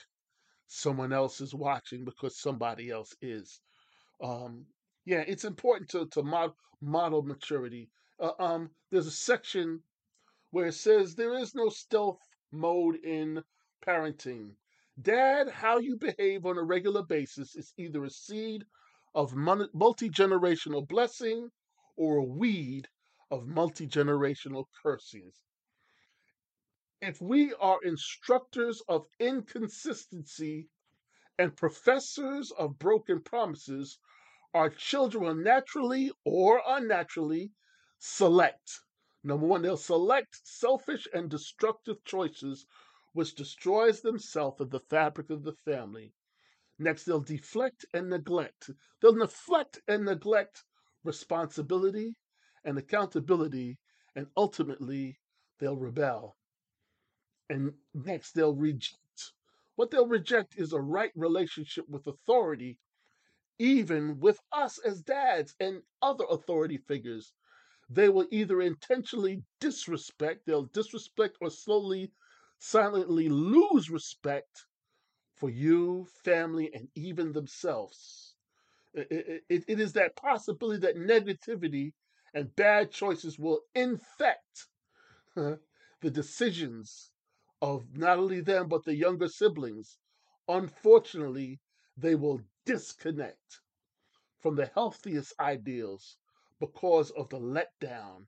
someone 0.66 1.12
else 1.12 1.40
is 1.40 1.54
watching 1.54 2.04
because 2.04 2.38
somebody 2.38 2.90
else 2.90 3.14
is. 3.20 3.60
Um, 4.22 4.66
yeah, 5.04 5.24
it's 5.26 5.44
important 5.44 5.90
to 5.90 6.06
to 6.08 6.22
mod, 6.22 6.52
model 6.80 7.22
maturity. 7.22 7.90
Uh, 8.20 8.32
um, 8.38 8.70
there's 8.90 9.06
a 9.06 9.10
section 9.10 9.82
where 10.50 10.66
it 10.66 10.74
says 10.74 11.14
there 11.14 11.34
is 11.34 11.54
no 11.54 11.68
stealth 11.68 12.20
mode 12.52 12.96
in 12.96 13.42
parenting. 13.86 14.50
Dad, 15.00 15.48
how 15.48 15.78
you 15.78 15.96
behave 15.96 16.44
on 16.44 16.58
a 16.58 16.62
regular 16.62 17.02
basis 17.02 17.56
is 17.56 17.72
either 17.78 18.04
a 18.04 18.10
seed 18.10 18.64
of 19.14 19.34
multi 19.34 20.08
generational 20.10 20.86
blessing 20.86 21.48
or 21.96 22.16
a 22.18 22.24
weed 22.24 22.86
of 23.32 23.46
multi 23.46 23.86
generational 23.86 24.66
curses. 24.82 25.42
If 27.00 27.18
we 27.22 27.54
are 27.54 27.82
instructors 27.82 28.82
of 28.88 29.06
inconsistency 29.18 30.68
and 31.38 31.56
professors 31.56 32.50
of 32.50 32.78
broken 32.78 33.22
promises, 33.22 33.98
our 34.52 34.68
children 34.68 35.24
will 35.24 35.34
naturally 35.34 36.12
or 36.26 36.60
unnaturally 36.66 37.52
select. 37.98 38.80
Number 39.24 39.46
one, 39.46 39.62
they'll 39.62 39.78
select 39.78 40.38
selfish 40.46 41.08
and 41.14 41.30
destructive 41.30 42.04
choices, 42.04 42.66
which 43.14 43.34
destroys 43.34 44.02
themselves 44.02 44.60
and 44.60 44.70
the 44.70 44.80
fabric 44.80 45.30
of 45.30 45.42
the 45.42 45.54
family. 45.64 46.12
Next, 46.78 47.04
they'll 47.04 47.20
deflect 47.20 47.86
and 47.94 48.10
neglect. 48.10 48.68
They'll 49.00 49.14
neglect 49.14 49.80
and 49.88 50.04
neglect 50.04 50.64
responsibility 51.02 52.14
and 52.64 52.78
accountability, 52.78 53.78
and 54.16 54.26
ultimately, 54.36 55.18
they'll 55.58 55.76
rebel. 55.76 56.36
And 57.48 57.74
next, 57.94 58.32
they'll 58.32 58.54
reject. 58.54 59.32
What 59.76 59.90
they'll 59.90 60.06
reject 60.08 60.56
is 60.56 60.72
a 60.72 60.80
right 60.80 61.12
relationship 61.16 61.88
with 61.88 62.06
authority 62.06 62.78
even 63.58 64.18
with 64.20 64.40
us 64.52 64.78
as 64.84 65.02
dads 65.02 65.54
and 65.60 65.82
other 66.02 66.24
authority 66.30 66.78
figures. 66.78 67.32
They 67.90 68.08
will 68.08 68.26
either 68.30 68.62
intentionally 68.62 69.42
disrespect, 69.60 70.46
they'll 70.46 70.64
disrespect 70.64 71.38
or 71.40 71.50
slowly, 71.50 72.12
silently 72.58 73.28
lose 73.28 73.90
respect 73.90 74.66
for 75.36 75.50
you, 75.50 76.06
family, 76.24 76.72
and 76.74 76.88
even 76.94 77.32
themselves. 77.32 78.34
It, 78.94 79.42
it, 79.48 79.64
it 79.68 79.80
is 79.80 79.92
that 79.94 80.16
possibility 80.16 80.80
that 80.80 80.96
negativity 80.96 81.94
and 82.34 82.54
bad 82.56 82.90
choices 82.90 83.38
will 83.38 83.62
infect 83.74 84.68
the 85.34 86.10
decisions 86.10 87.12
of 87.62 87.96
not 87.96 88.18
only 88.18 88.40
them, 88.40 88.68
but 88.68 88.84
the 88.84 88.94
younger 88.94 89.28
siblings. 89.28 89.98
Unfortunately, 90.48 91.60
they 91.96 92.14
will 92.14 92.40
disconnect 92.66 93.60
from 94.40 94.56
the 94.56 94.66
healthiest 94.66 95.32
ideals 95.40 96.18
because 96.60 97.10
of 97.12 97.28
the 97.30 97.38
letdown. 97.40 98.26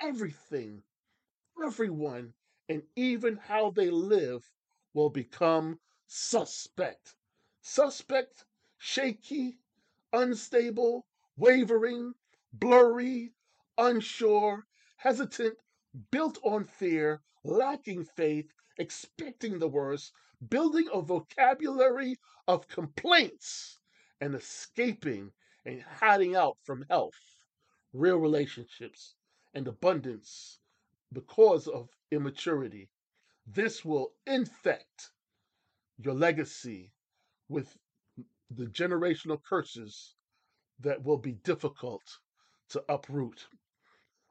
Everything, 0.00 0.82
everyone, 1.64 2.34
and 2.68 2.82
even 2.96 3.36
how 3.36 3.70
they 3.70 3.90
live 3.90 4.50
will 4.94 5.10
become 5.10 5.80
suspect. 6.06 7.14
Suspect, 7.60 8.44
shaky, 8.78 9.58
unstable, 10.12 11.06
wavering, 11.36 12.14
blurry, 12.52 13.32
unsure, 13.78 14.66
hesitant, 14.96 15.56
built 16.10 16.38
on 16.42 16.64
fear, 16.64 17.22
lacking 17.44 18.04
faith, 18.04 18.52
expecting 18.78 19.58
the 19.58 19.68
worst, 19.68 20.12
building 20.48 20.88
a 20.92 21.00
vocabulary 21.00 22.16
of 22.48 22.68
complaints, 22.68 23.78
and 24.20 24.34
escaping 24.34 25.32
and 25.64 25.82
hiding 25.82 26.36
out 26.36 26.56
from 26.64 26.84
health, 26.88 27.18
real 27.92 28.18
relationships, 28.18 29.14
and 29.54 29.66
abundance 29.68 30.58
because 31.12 31.66
of 31.66 31.88
immaturity. 32.10 32.88
This 33.46 33.84
will 33.84 34.12
infect 34.26 35.10
your 35.98 36.14
legacy 36.14 36.92
with 37.48 37.76
the 38.50 38.66
generational 38.66 39.42
curses 39.42 40.14
that 40.80 41.02
will 41.02 41.18
be 41.18 41.32
difficult 41.32 42.02
to 42.70 42.82
uproot. 42.88 43.46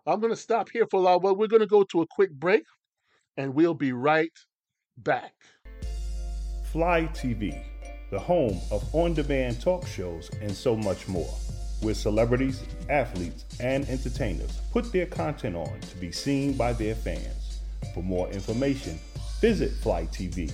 I'm 0.06 0.19
going 0.19 0.34
to 0.34 0.39
stop 0.39 0.69
here 0.69 0.88
for 0.89 0.99
a 0.99 1.04
while. 1.17 1.36
We're 1.36 1.47
going 1.47 1.62
to 1.62 1.67
go 1.67 1.84
to 1.84 2.02
a 2.02 2.08
quick 2.08 2.32
break 2.32 2.63
and 3.38 3.54
we'll 3.54 3.73
be 3.73 3.91
right 3.91 4.32
back. 4.97 5.34
Fly 6.71 7.10
TV, 7.13 7.62
the 8.12 8.19
home 8.19 8.60
of 8.71 8.84
on 8.93 9.13
demand 9.13 9.62
talk 9.62 9.88
shows 9.88 10.30
and 10.41 10.52
so 10.52 10.75
much 10.75 11.08
more, 11.08 11.34
where 11.82 11.93
celebrities, 11.93 12.63
athletes, 12.89 13.45
and 13.60 13.88
entertainers 13.89 14.60
put 14.71 14.91
their 14.91 15.06
content 15.06 15.56
on 15.56 15.80
to 15.80 15.97
be 15.97 16.12
seen 16.12 16.54
by 16.54 16.73
their 16.73 16.95
fans. 16.95 17.60
For 17.93 18.04
more 18.04 18.30
information, 18.30 18.99
visit 19.39 19.71
Fly 19.71 20.06
TV 20.08 20.52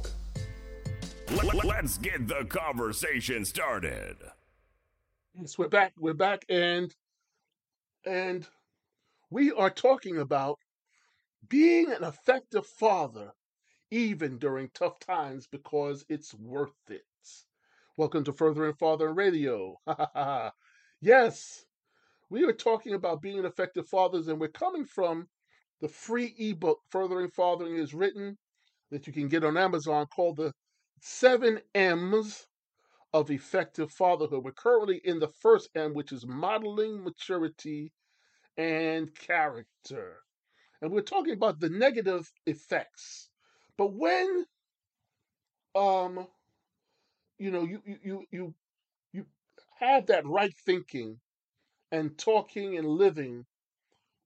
Let's 1.64 2.00
get 2.00 2.28
the 2.28 2.44
conversation 2.46 3.46
started. 3.46 4.18
Yes, 5.34 5.58
we're 5.58 5.70
back. 5.70 5.94
We're 5.98 6.14
back, 6.14 6.46
and 6.50 6.94
and 8.06 8.48
we 9.30 9.52
are 9.52 9.70
talking 9.70 10.18
about 10.18 10.60
being 11.48 11.92
an 11.92 12.04
effective 12.04 12.66
father 12.66 13.32
even 13.92 14.40
during 14.40 14.70
tough 14.74 15.00
times 15.00 15.48
because 15.48 16.06
it's 16.10 16.34
worth 16.34 16.74
it. 16.90 17.04
Welcome 17.98 18.24
to 18.26 18.34
Furthering 18.34 18.74
Father 18.76 19.14
Radio. 19.14 19.78
yes, 21.02 21.66
we 22.30 22.44
are 22.44 22.54
talking 22.54 22.96
about 22.96 23.22
being 23.22 23.46
effective 23.46 23.88
fathers, 23.88 24.28
and 24.28 24.40
we're 24.40 24.50
coming 24.50 24.86
from 24.86 25.30
the 25.82 25.90
free 25.90 26.36
ebook 26.40 26.80
Furthering 26.90 27.30
Fathering 27.30 27.78
is 27.78 27.94
written 27.94 28.38
that 28.92 29.08
you 29.08 29.14
can 29.14 29.28
get 29.30 29.44
on 29.46 29.58
Amazon 29.58 30.08
called 30.08 30.38
the 30.38 30.54
Seven 31.02 31.62
M's 31.76 32.48
of 33.14 33.32
Effective 33.32 33.92
Fatherhood. 33.92 34.44
We're 34.44 34.52
currently 34.52 35.02
in 35.04 35.20
the 35.20 35.30
first 35.30 35.70
M, 35.76 35.94
which 35.94 36.12
is 36.12 36.26
modeling 36.28 37.04
maturity 37.04 37.94
and 38.58 39.14
character. 39.16 40.22
and 40.82 40.92
we're 40.92 41.02
talking 41.02 41.34
about 41.34 41.60
the 41.60 41.70
negative 41.70 42.32
effects. 42.46 43.30
But 43.78 43.94
when 43.94 44.46
um 45.76 46.28
you 47.38 47.52
know 47.52 47.64
you 47.64 47.82
you 47.86 48.00
you 48.32 48.56
you, 49.14 49.26
have 49.80 50.08
that 50.08 50.26
right 50.28 50.54
thinking 50.66 51.20
and 51.92 52.18
talking 52.18 52.78
and 52.78 52.88
living, 52.88 53.46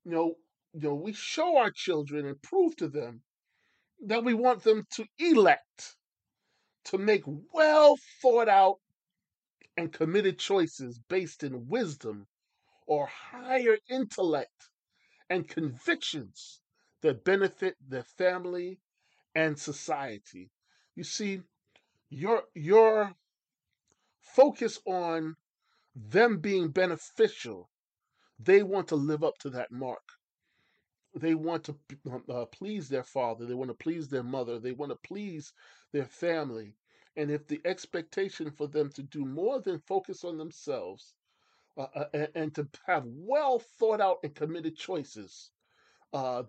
you 0.05 0.11
know, 0.11 0.35
you 0.73 0.81
know, 0.81 0.95
we 0.95 1.13
show 1.13 1.57
our 1.57 1.71
children 1.71 2.25
and 2.25 2.41
prove 2.41 2.75
to 2.77 2.87
them 2.89 3.21
that 4.05 4.23
we 4.23 4.33
want 4.33 4.63
them 4.63 4.85
to 4.91 5.05
elect, 5.19 5.95
to 6.85 6.97
make 6.97 7.23
well 7.25 7.97
thought 8.21 8.49
out 8.49 8.79
and 9.77 9.91
committed 9.93 10.37
choices 10.39 10.99
based 10.99 11.43
in 11.43 11.67
wisdom 11.67 12.27
or 12.85 13.07
higher 13.07 13.77
intellect 13.89 14.69
and 15.29 15.47
convictions 15.47 16.61
that 17.01 17.23
benefit 17.23 17.75
their 17.87 18.03
family 18.03 18.79
and 19.35 19.57
society. 19.57 20.51
You 20.95 21.03
see, 21.03 21.41
your 22.09 22.43
your 22.53 23.15
focus 24.19 24.79
on 24.85 25.35
them 25.95 26.39
being 26.39 26.69
beneficial, 26.69 27.69
they 28.39 28.63
want 28.63 28.87
to 28.89 28.95
live 28.95 29.23
up 29.23 29.37
to 29.39 29.49
that 29.51 29.71
mark. 29.71 30.03
They 31.15 31.35
want 31.35 31.63
to 31.65 31.75
uh, 32.29 32.45
please 32.45 32.89
their 32.89 33.03
father, 33.03 33.45
they 33.45 33.53
want 33.53 33.69
to 33.69 33.75
please 33.75 34.07
their 34.07 34.23
mother, 34.23 34.59
they 34.59 34.71
want 34.71 34.91
to 34.91 35.07
please 35.07 35.53
their 35.91 36.05
family. 36.05 36.75
And 37.15 37.29
if 37.29 37.47
the 37.47 37.61
expectation 37.65 38.49
for 38.49 38.67
them 38.67 38.89
to 38.91 39.03
do 39.03 39.23
more 39.23 39.61
than 39.61 39.79
focus 39.79 40.23
on 40.23 40.37
themselves 40.37 41.13
uh, 41.77 41.87
uh, 41.95 42.05
and, 42.13 42.29
and 42.35 42.55
to 42.55 42.67
have 42.87 43.03
well 43.05 43.59
thought 43.59 44.01
out 44.01 44.19
and 44.23 44.33
committed 44.33 44.75
choices, 44.75 45.51
uh, 46.13 46.43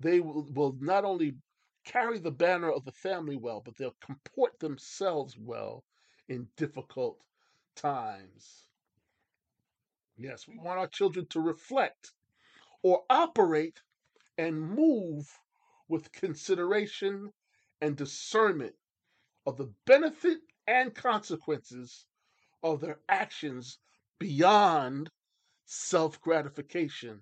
they 0.00 0.20
will, 0.20 0.46
will 0.52 0.76
not 0.80 1.04
only 1.04 1.36
carry 1.84 2.18
the 2.18 2.30
banner 2.30 2.70
of 2.70 2.84
the 2.84 2.92
family 2.92 3.36
well, 3.36 3.62
but 3.64 3.76
they'll 3.76 3.96
comport 4.00 4.58
themselves 4.58 5.36
well 5.38 5.84
in 6.28 6.46
difficult 6.56 7.24
times. 7.74 8.66
Yes, 10.18 10.46
we 10.46 10.58
want 10.58 10.78
our 10.78 10.86
children 10.86 11.26
to 11.30 11.40
reflect 11.40 12.12
or 12.82 13.02
operate 13.08 13.80
and 14.38 14.60
move 14.60 15.26
with 15.88 16.12
consideration 16.12 17.30
and 17.80 17.96
discernment 17.96 18.74
of 19.46 19.56
the 19.56 19.72
benefit 19.86 20.38
and 20.66 20.94
consequences 20.94 22.06
of 22.62 22.80
their 22.80 23.00
actions 23.08 23.78
beyond 24.18 25.10
self 25.64 26.20
gratification. 26.20 27.20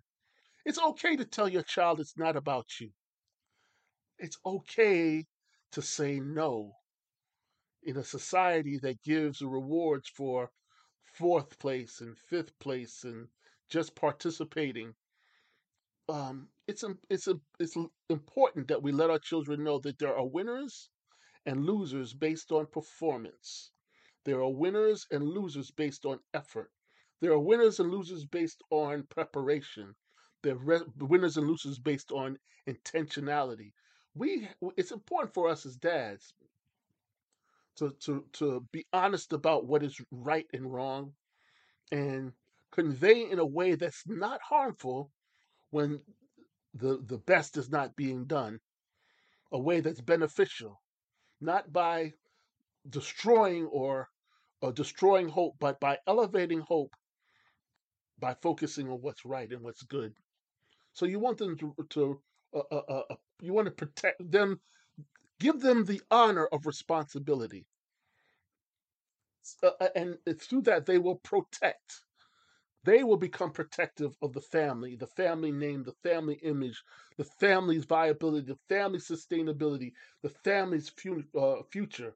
It's 0.64 0.78
okay 0.78 1.16
to 1.16 1.24
tell 1.24 1.48
your 1.48 1.62
child 1.62 2.00
it's 2.00 2.18
not 2.18 2.36
about 2.36 2.66
you. 2.80 2.90
It's 4.18 4.38
okay 4.44 5.24
to 5.72 5.82
say 5.82 6.20
no 6.20 6.72
in 7.84 7.96
a 7.96 8.04
society 8.04 8.78
that 8.82 9.02
gives 9.02 9.40
rewards 9.40 10.08
for 10.08 10.50
fourth 11.04 11.58
place 11.58 12.00
and 12.00 12.18
fifth 12.18 12.58
place 12.58 13.04
and 13.04 13.28
just 13.70 13.94
participating. 13.94 14.94
Um, 16.08 16.48
it's 16.68 16.84
it's 17.08 17.28
it's 17.58 17.76
important 18.10 18.68
that 18.68 18.82
we 18.82 18.92
let 18.92 19.10
our 19.10 19.18
children 19.18 19.64
know 19.64 19.78
that 19.80 19.98
there 19.98 20.16
are 20.16 20.26
winners 20.26 20.90
and 21.46 21.64
losers 21.64 22.12
based 22.12 22.52
on 22.52 22.66
performance. 22.66 23.72
There 24.24 24.40
are 24.40 24.50
winners 24.50 25.06
and 25.10 25.24
losers 25.24 25.70
based 25.70 26.04
on 26.04 26.20
effort. 26.34 26.70
There 27.20 27.32
are 27.32 27.38
winners 27.38 27.80
and 27.80 27.90
losers 27.90 28.26
based 28.26 28.62
on 28.70 29.04
preparation. 29.08 29.94
There 30.42 30.54
are 30.54 30.58
re- 30.58 30.80
winners 30.98 31.38
and 31.38 31.48
losers 31.48 31.78
based 31.78 32.12
on 32.12 32.38
intentionality. 32.68 33.72
We 34.14 34.48
it's 34.76 34.92
important 34.92 35.32
for 35.32 35.48
us 35.48 35.64
as 35.64 35.76
dads 35.76 36.34
to 37.76 37.92
to 38.00 38.24
to 38.34 38.66
be 38.72 38.84
honest 38.92 39.32
about 39.32 39.66
what 39.66 39.82
is 39.82 39.98
right 40.10 40.46
and 40.52 40.70
wrong 40.70 41.12
and 41.92 42.32
convey 42.72 43.30
in 43.30 43.38
a 43.38 43.46
way 43.46 43.74
that's 43.74 44.02
not 44.06 44.40
harmful 44.42 45.10
when 45.70 46.00
the 46.74 47.02
the 47.06 47.18
best 47.18 47.56
is 47.56 47.70
not 47.70 47.96
being 47.96 48.24
done 48.24 48.60
a 49.52 49.58
way 49.58 49.80
that's 49.80 50.00
beneficial 50.00 50.80
not 51.40 51.72
by 51.72 52.12
destroying 52.88 53.66
or, 53.66 54.08
or 54.60 54.72
destroying 54.72 55.28
hope 55.28 55.54
but 55.58 55.78
by 55.80 55.98
elevating 56.06 56.60
hope 56.60 56.94
by 58.18 58.34
focusing 58.34 58.88
on 58.88 59.00
what's 59.00 59.24
right 59.24 59.50
and 59.52 59.62
what's 59.62 59.82
good. 59.82 60.12
So 60.92 61.06
you 61.06 61.18
want 61.18 61.38
them 61.38 61.56
to, 61.58 61.74
to 61.90 62.20
uh, 62.54 62.62
uh, 62.72 62.82
uh, 62.88 63.02
uh 63.10 63.16
you 63.40 63.52
want 63.52 63.66
to 63.66 63.70
protect 63.70 64.30
them 64.30 64.60
give 65.38 65.60
them 65.60 65.84
the 65.84 66.00
honor 66.10 66.46
of 66.46 66.66
responsibility. 66.66 67.66
Uh, 69.62 69.70
uh, 69.80 69.88
and 69.94 70.18
through 70.40 70.62
that 70.62 70.86
they 70.86 70.98
will 70.98 71.16
protect 71.16 72.02
they 72.84 73.02
will 73.04 73.16
become 73.16 73.50
protective 73.50 74.14
of 74.22 74.32
the 74.32 74.40
family, 74.40 74.96
the 74.96 75.06
family 75.06 75.52
name, 75.52 75.82
the 75.82 75.94
family 76.02 76.36
image, 76.42 76.82
the 77.16 77.24
family's 77.24 77.84
viability, 77.84 78.46
the 78.46 78.58
family's 78.68 79.08
sustainability, 79.08 79.92
the 80.22 80.30
family's 80.30 80.88
fu- 80.88 81.24
uh, 81.36 81.62
future. 81.70 82.14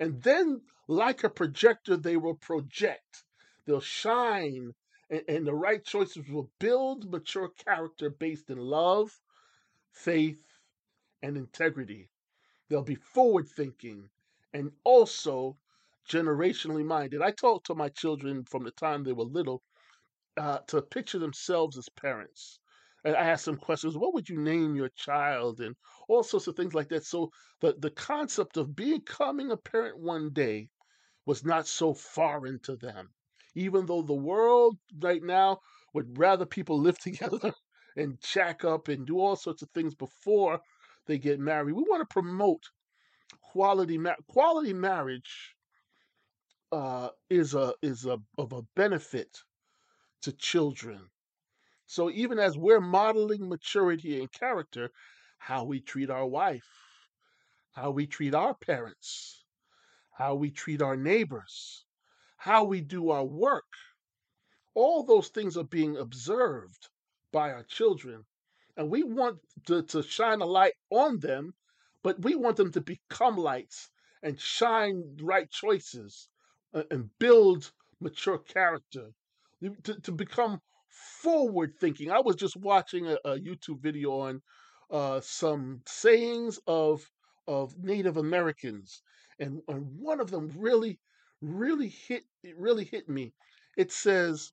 And 0.00 0.20
then, 0.22 0.62
like 0.88 1.22
a 1.24 1.30
projector, 1.30 1.96
they 1.96 2.16
will 2.16 2.34
project, 2.34 3.24
they'll 3.64 3.80
shine, 3.80 4.74
and, 5.10 5.22
and 5.28 5.46
the 5.46 5.54
right 5.54 5.84
choices 5.84 6.28
will 6.28 6.50
build 6.58 7.10
mature 7.10 7.50
character 7.64 8.10
based 8.10 8.50
in 8.50 8.58
love, 8.58 9.10
faith, 9.92 10.42
and 11.22 11.36
integrity. 11.36 12.08
They'll 12.68 12.82
be 12.82 12.96
forward 12.96 13.48
thinking 13.48 14.10
and 14.52 14.72
also 14.84 15.56
generationally 16.10 16.84
minded. 16.84 17.22
I 17.22 17.30
talk 17.30 17.64
to 17.64 17.74
my 17.74 17.88
children 17.90 18.44
from 18.44 18.64
the 18.64 18.72
time 18.72 19.04
they 19.04 19.12
were 19.12 19.24
little 19.24 19.62
uh, 20.36 20.58
to 20.68 20.82
picture 20.82 21.18
themselves 21.18 21.76
as 21.78 21.88
parents. 21.90 22.58
And 23.04 23.16
I 23.16 23.30
asked 23.30 23.46
them 23.46 23.56
questions, 23.56 23.96
what 23.96 24.14
would 24.14 24.28
you 24.28 24.38
name 24.38 24.76
your 24.76 24.90
child? 24.90 25.60
And 25.60 25.74
all 26.08 26.22
sorts 26.22 26.46
of 26.46 26.56
things 26.56 26.74
like 26.74 26.88
that. 26.90 27.04
So 27.04 27.30
the, 27.60 27.74
the 27.78 27.90
concept 27.90 28.56
of 28.56 28.76
becoming 28.76 29.50
a 29.50 29.56
parent 29.56 29.98
one 29.98 30.30
day 30.32 30.68
was 31.26 31.44
not 31.44 31.66
so 31.66 31.94
foreign 31.94 32.60
to 32.60 32.76
them. 32.76 33.08
Even 33.54 33.86
though 33.86 34.02
the 34.02 34.14
world 34.14 34.76
right 35.00 35.22
now 35.22 35.58
would 35.94 36.16
rather 36.18 36.46
people 36.46 36.78
live 36.78 36.98
together 37.00 37.52
and 37.96 38.18
jack 38.22 38.64
up 38.64 38.88
and 38.88 39.06
do 39.06 39.18
all 39.18 39.36
sorts 39.36 39.62
of 39.62 39.70
things 39.70 39.94
before 39.94 40.60
they 41.06 41.18
get 41.18 41.40
married. 41.40 41.74
We 41.74 41.82
want 41.82 42.08
to 42.08 42.12
promote 42.12 42.62
quality 43.52 43.98
ma- 43.98 44.14
quality 44.28 44.72
marriage 44.72 45.54
uh, 46.70 47.08
is 47.28 47.54
a 47.54 47.74
is 47.82 48.06
a 48.06 48.18
of 48.38 48.52
a 48.52 48.62
benefit 48.74 49.38
to 50.22 50.32
children. 50.32 51.10
So 51.86 52.10
even 52.10 52.38
as 52.38 52.56
we're 52.56 52.80
modeling 52.80 53.48
maturity 53.48 54.20
and 54.20 54.32
character, 54.32 54.90
how 55.38 55.64
we 55.64 55.80
treat 55.80 56.10
our 56.10 56.26
wife, 56.26 56.68
how 57.72 57.90
we 57.90 58.06
treat 58.06 58.34
our 58.34 58.54
parents, 58.54 59.44
how 60.12 60.34
we 60.34 60.50
treat 60.50 60.80
our 60.80 60.96
neighbors, 60.96 61.84
how 62.36 62.64
we 62.64 62.80
do 62.80 63.10
our 63.10 63.24
work, 63.24 63.66
all 64.74 65.04
those 65.04 65.28
things 65.28 65.56
are 65.56 65.64
being 65.64 65.96
observed 65.96 66.88
by 67.32 67.52
our 67.52 67.64
children. 67.64 68.24
And 68.76 68.90
we 68.90 69.02
want 69.02 69.38
to, 69.66 69.82
to 69.82 70.02
shine 70.02 70.40
a 70.40 70.46
light 70.46 70.74
on 70.90 71.18
them, 71.18 71.54
but 72.02 72.22
we 72.22 72.34
want 72.34 72.56
them 72.56 72.72
to 72.72 72.80
become 72.80 73.36
lights 73.36 73.90
and 74.22 74.40
shine 74.40 75.16
right 75.20 75.50
choices 75.50 76.28
uh, 76.72 76.84
and 76.90 77.10
build 77.18 77.72
mature 78.00 78.38
character 78.38 79.10
to, 79.84 80.00
to 80.00 80.12
become 80.12 80.60
forward 81.22 81.74
thinking. 81.80 82.10
I 82.10 82.20
was 82.20 82.36
just 82.36 82.56
watching 82.56 83.06
a, 83.06 83.16
a 83.24 83.38
YouTube 83.38 83.80
video 83.80 84.12
on 84.20 84.42
uh, 84.90 85.20
some 85.20 85.82
sayings 85.86 86.58
of 86.66 87.08
of 87.48 87.76
Native 87.78 88.16
Americans, 88.16 89.02
and, 89.38 89.60
and 89.66 89.86
one 89.98 90.20
of 90.20 90.30
them 90.30 90.52
really, 90.56 91.00
really 91.40 91.88
hit 91.88 92.24
it 92.42 92.56
really 92.56 92.84
hit 92.84 93.08
me. 93.08 93.32
It 93.76 93.90
says 93.90 94.52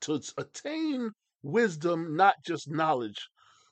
to 0.00 0.20
attain 0.36 1.12
wisdom, 1.42 2.16
not 2.16 2.36
just 2.44 2.70
knowledge, 2.70 3.28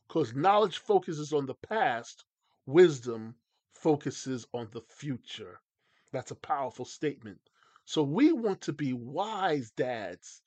because 0.09 0.35
knowledge 0.35 0.79
focuses 0.79 1.33
on 1.33 1.47
the 1.47 1.55
past, 1.69 2.25
wisdom 2.65 3.35
focuses 3.75 4.47
on 4.55 4.69
the 4.73 4.81
future. 4.81 5.61
That's 6.13 6.31
a 6.31 6.37
powerful 6.37 6.85
statement. 6.85 7.41
So 7.87 8.03
we 8.03 8.33
want 8.33 8.63
to 8.63 8.73
be 8.73 8.93
wise 8.93 9.71
dads, 9.77 10.43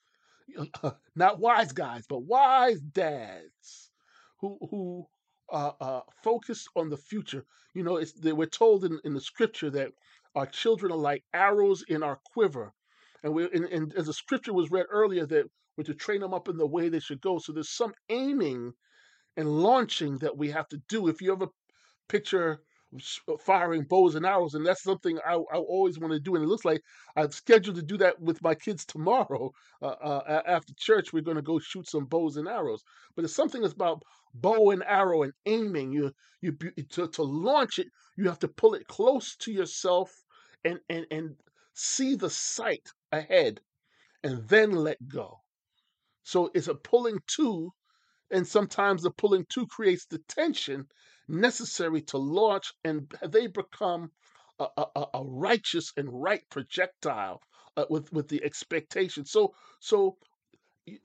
not 1.16 1.40
wise 1.40 1.72
guys, 1.72 2.06
but 2.08 2.24
wise 2.24 2.82
dads 2.82 3.92
who 4.40 4.58
who 4.70 5.08
uh, 5.52 5.72
uh, 5.82 6.02
focus 6.24 6.68
on 6.76 6.90
the 6.90 6.98
future. 6.98 7.46
You 7.74 7.84
know, 7.84 7.98
it's, 7.98 8.14
they, 8.14 8.34
we're 8.34 8.48
told 8.48 8.86
in, 8.86 9.00
in 9.06 9.14
the 9.14 9.22
scripture 9.22 9.70
that 9.72 9.94
our 10.36 10.46
children 10.46 10.92
are 10.92 10.98
like 10.98 11.24
arrows 11.34 11.84
in 11.88 12.04
our 12.04 12.20
quiver, 12.34 12.74
and 13.24 13.34
we 13.34 13.46
and, 13.52 13.66
and 13.66 13.94
as 13.96 14.08
the 14.08 14.14
scripture 14.14 14.54
was 14.54 14.72
read 14.72 14.86
earlier 14.92 15.26
that 15.28 15.46
we're 15.78 15.86
to 15.86 15.94
train 15.96 16.22
them 16.22 16.34
up 16.34 16.50
in 16.50 16.58
the 16.58 16.68
way 16.68 16.90
they 16.90 17.00
should 17.00 17.22
go. 17.22 17.40
So 17.40 17.54
there's 17.54 17.70
some 17.70 17.94
aiming 18.10 18.74
and 19.38 19.50
launching 19.50 20.18
that 20.18 20.38
we 20.38 20.52
have 20.52 20.68
to 20.70 20.82
do. 20.90 21.08
If 21.08 21.22
you 21.22 21.32
ever 21.32 21.48
picture 22.10 22.54
uh, 22.54 22.58
firing 23.40 23.84
bows 23.84 24.16
and 24.16 24.26
arrows, 24.26 24.56
and 24.56 24.66
that's 24.66 24.84
something 24.84 25.20
I, 25.26 25.34
I 25.34 25.58
always 25.58 26.00
want 26.00 26.14
to 26.14 26.20
do. 26.20 26.36
And 26.36 26.44
it 26.44 26.48
looks 26.48 26.66
like 26.66 26.82
I'm 27.16 27.32
scheduled 27.32 27.76
to 27.76 27.84
do 27.84 27.98
that 27.98 28.20
with 28.20 28.42
my 28.42 28.56
kids 28.56 28.86
tomorrow. 28.86 29.52
Uh, 29.82 29.96
uh, 30.02 30.42
after 30.46 30.74
church, 30.76 31.14
we're 31.14 31.22
going 31.22 31.38
to 31.38 31.42
go 31.42 31.58
shoot 31.58 31.88
some 31.88 32.04
bows 32.04 32.36
and 32.36 32.50
arrows. 32.50 32.84
But 33.16 33.24
it's 33.24 33.34
something 33.34 33.62
that's 33.62 33.74
about 33.74 34.04
bow 34.34 34.72
and 34.72 34.84
arrow 34.84 35.24
and 35.24 35.32
aiming. 35.46 35.94
You 35.94 36.12
you 36.42 36.52
to 36.92 37.08
to 37.08 37.24
launch 37.24 37.80
it, 37.80 37.88
you 38.18 38.28
have 38.28 38.40
to 38.40 38.50
pull 38.50 38.74
it 38.74 38.88
close 38.88 39.38
to 39.38 39.54
yourself 39.54 40.12
and 40.66 40.82
and 40.90 41.06
and 41.12 41.36
see 41.74 42.16
the 42.16 42.30
sight 42.30 42.90
ahead, 43.14 43.62
and 44.24 44.48
then 44.50 44.72
let 44.72 44.98
go. 45.08 45.40
So 46.24 46.52
it's 46.54 46.68
a 46.68 46.76
pulling 46.76 47.20
two 47.28 47.74
and 48.32 48.48
sometimes 48.48 49.04
the 49.04 49.12
pulling 49.12 49.46
two 49.50 49.68
creates 49.68 50.06
the 50.06 50.20
tension 50.30 50.88
necessary 51.28 52.02
to 52.04 52.18
launch, 52.18 52.74
and 52.84 53.12
they 53.28 53.48
become 53.48 54.12
a, 54.60 54.68
a, 54.78 55.06
a 55.16 55.24
righteous 55.26 55.92
and 55.98 56.10
right 56.12 56.44
projectile 56.50 57.42
uh, 57.78 57.86
with 57.90 58.12
with 58.14 58.28
the 58.28 58.44
expectation. 58.44 59.26
So 59.26 59.54
so 59.80 60.18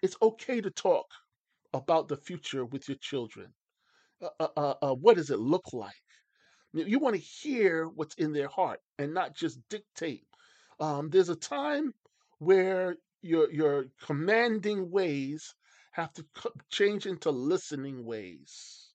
it's 0.02 0.16
okay 0.22 0.60
to 0.60 0.70
talk 0.70 1.06
about 1.72 2.08
the 2.08 2.16
future 2.16 2.64
with 2.64 2.88
your 2.88 2.98
children. 2.98 3.52
Uh, 4.22 4.28
uh, 4.40 4.48
uh, 4.56 4.74
uh, 4.82 4.94
what 4.94 5.16
does 5.16 5.30
it 5.30 5.38
look 5.38 5.72
like? 5.72 5.94
You, 6.72 6.84
you 6.84 6.98
want 6.98 7.16
to 7.16 7.22
hear 7.22 7.86
what's 7.86 8.14
in 8.16 8.32
their 8.32 8.48
heart 8.48 8.80
and 8.98 9.14
not 9.14 9.34
just 9.34 9.58
dictate. 9.68 10.26
Um, 10.80 11.10
there's 11.10 11.28
a 11.28 11.36
time 11.36 11.94
where 12.38 12.96
your 13.22 13.50
your 13.52 13.86
commanding 14.06 14.90
ways 14.90 15.54
have 15.94 16.12
to 16.12 16.26
change 16.70 17.06
into 17.06 17.30
listening 17.32 18.04
ways, 18.04 18.90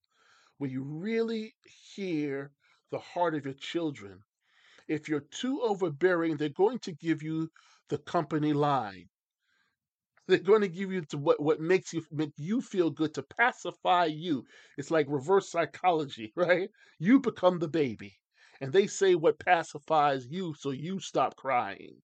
where 0.58 0.70
you 0.70 0.84
really 0.84 1.56
hear 1.96 2.54
the 2.92 3.00
heart 3.00 3.36
of 3.36 3.46
your 3.46 3.56
children. 3.56 4.24
If 4.88 5.10
you're 5.10 5.22
too 5.32 5.62
overbearing, 5.62 6.38
they're 6.38 6.50
going 6.50 6.80
to 6.80 6.94
give 6.94 7.24
you 7.24 7.52
the 7.90 8.00
company 8.00 8.54
line. 8.54 9.10
They're 10.28 10.38
going 10.38 10.62
to 10.62 10.70
give 10.70 10.94
you 10.94 11.02
to 11.08 11.18
what, 11.18 11.42
what 11.42 11.60
makes 11.60 11.92
you 11.92 12.06
make 12.10 12.32
you 12.38 12.62
feel 12.62 12.90
good 12.90 13.14
to 13.16 13.22
pacify 13.24 14.06
you. 14.06 14.46
It's 14.78 14.90
like 14.92 15.08
reverse 15.10 15.50
psychology, 15.50 16.32
right? 16.38 16.72
You 17.00 17.20
become 17.20 17.60
the 17.60 17.68
baby, 17.68 18.18
and 18.62 18.72
they 18.72 18.88
say 18.88 19.16
what 19.16 19.40
pacifies 19.40 20.26
you 20.26 20.54
so 20.54 20.72
you 20.72 21.02
stop 21.02 21.36
crying. 21.36 22.02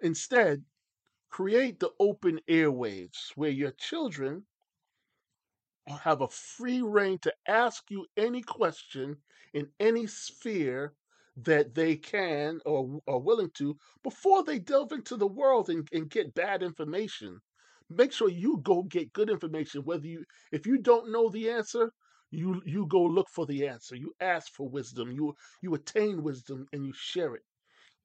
Instead, 0.00 0.66
create 1.32 1.80
the 1.80 1.90
open 1.98 2.40
airwaves 2.48 3.32
where 3.36 3.50
your 3.50 3.72
children 3.72 4.46
have 5.88 6.20
a 6.20 6.28
free 6.28 6.82
reign 6.82 7.18
to 7.18 7.32
ask 7.48 7.84
you 7.90 8.06
any 8.16 8.42
question 8.42 9.16
in 9.54 9.68
any 9.80 10.06
sphere 10.06 10.94
that 11.36 11.74
they 11.74 11.96
can 11.96 12.60
or 12.66 13.00
are 13.08 13.18
willing 13.18 13.50
to 13.54 13.76
before 14.02 14.44
they 14.44 14.58
delve 14.58 14.92
into 14.92 15.16
the 15.16 15.26
world 15.26 15.70
and, 15.70 15.88
and 15.92 16.10
get 16.10 16.34
bad 16.34 16.62
information. 16.62 17.40
Make 17.90 18.12
sure 18.12 18.28
you 18.28 18.58
go 18.62 18.82
get 18.84 19.12
good 19.12 19.30
information. 19.30 19.82
Whether 19.84 20.06
you 20.06 20.24
if 20.52 20.66
you 20.66 20.78
don't 20.78 21.10
know 21.10 21.28
the 21.30 21.50
answer, 21.50 21.92
you 22.30 22.62
you 22.64 22.86
go 22.86 23.02
look 23.02 23.28
for 23.28 23.46
the 23.46 23.66
answer. 23.66 23.96
You 23.96 24.14
ask 24.20 24.52
for 24.52 24.68
wisdom. 24.68 25.10
You 25.12 25.34
you 25.62 25.74
attain 25.74 26.22
wisdom 26.22 26.66
and 26.72 26.86
you 26.86 26.92
share 26.94 27.34
it. 27.34 27.42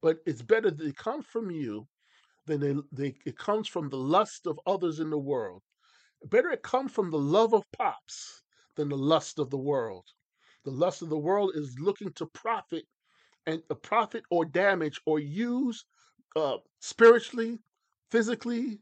But 0.02 0.18
it's 0.26 0.42
better 0.42 0.70
that 0.70 0.86
it 0.86 0.96
comes 0.96 1.26
from 1.26 1.50
you 1.50 1.86
than 2.48 2.60
they, 2.60 2.74
they, 2.90 3.14
it 3.24 3.38
comes 3.38 3.68
from 3.68 3.88
the 3.88 3.96
lust 3.96 4.46
of 4.46 4.58
others 4.66 4.98
in 4.98 5.10
the 5.10 5.18
world. 5.18 5.62
Better 6.24 6.50
it 6.50 6.62
come 6.62 6.88
from 6.88 7.10
the 7.10 7.18
love 7.18 7.54
of 7.54 7.70
pops 7.72 8.42
than 8.74 8.88
the 8.88 8.96
lust 8.96 9.38
of 9.38 9.50
the 9.50 9.58
world. 9.58 10.04
The 10.64 10.72
lust 10.72 11.02
of 11.02 11.08
the 11.08 11.18
world 11.18 11.52
is 11.54 11.78
looking 11.78 12.12
to 12.14 12.26
profit 12.26 12.84
and 13.46 13.62
uh, 13.70 13.74
profit 13.74 14.24
or 14.30 14.44
damage 14.44 15.00
or 15.06 15.18
use 15.18 15.84
uh, 16.36 16.58
spiritually, 16.80 17.58
physically, 18.10 18.80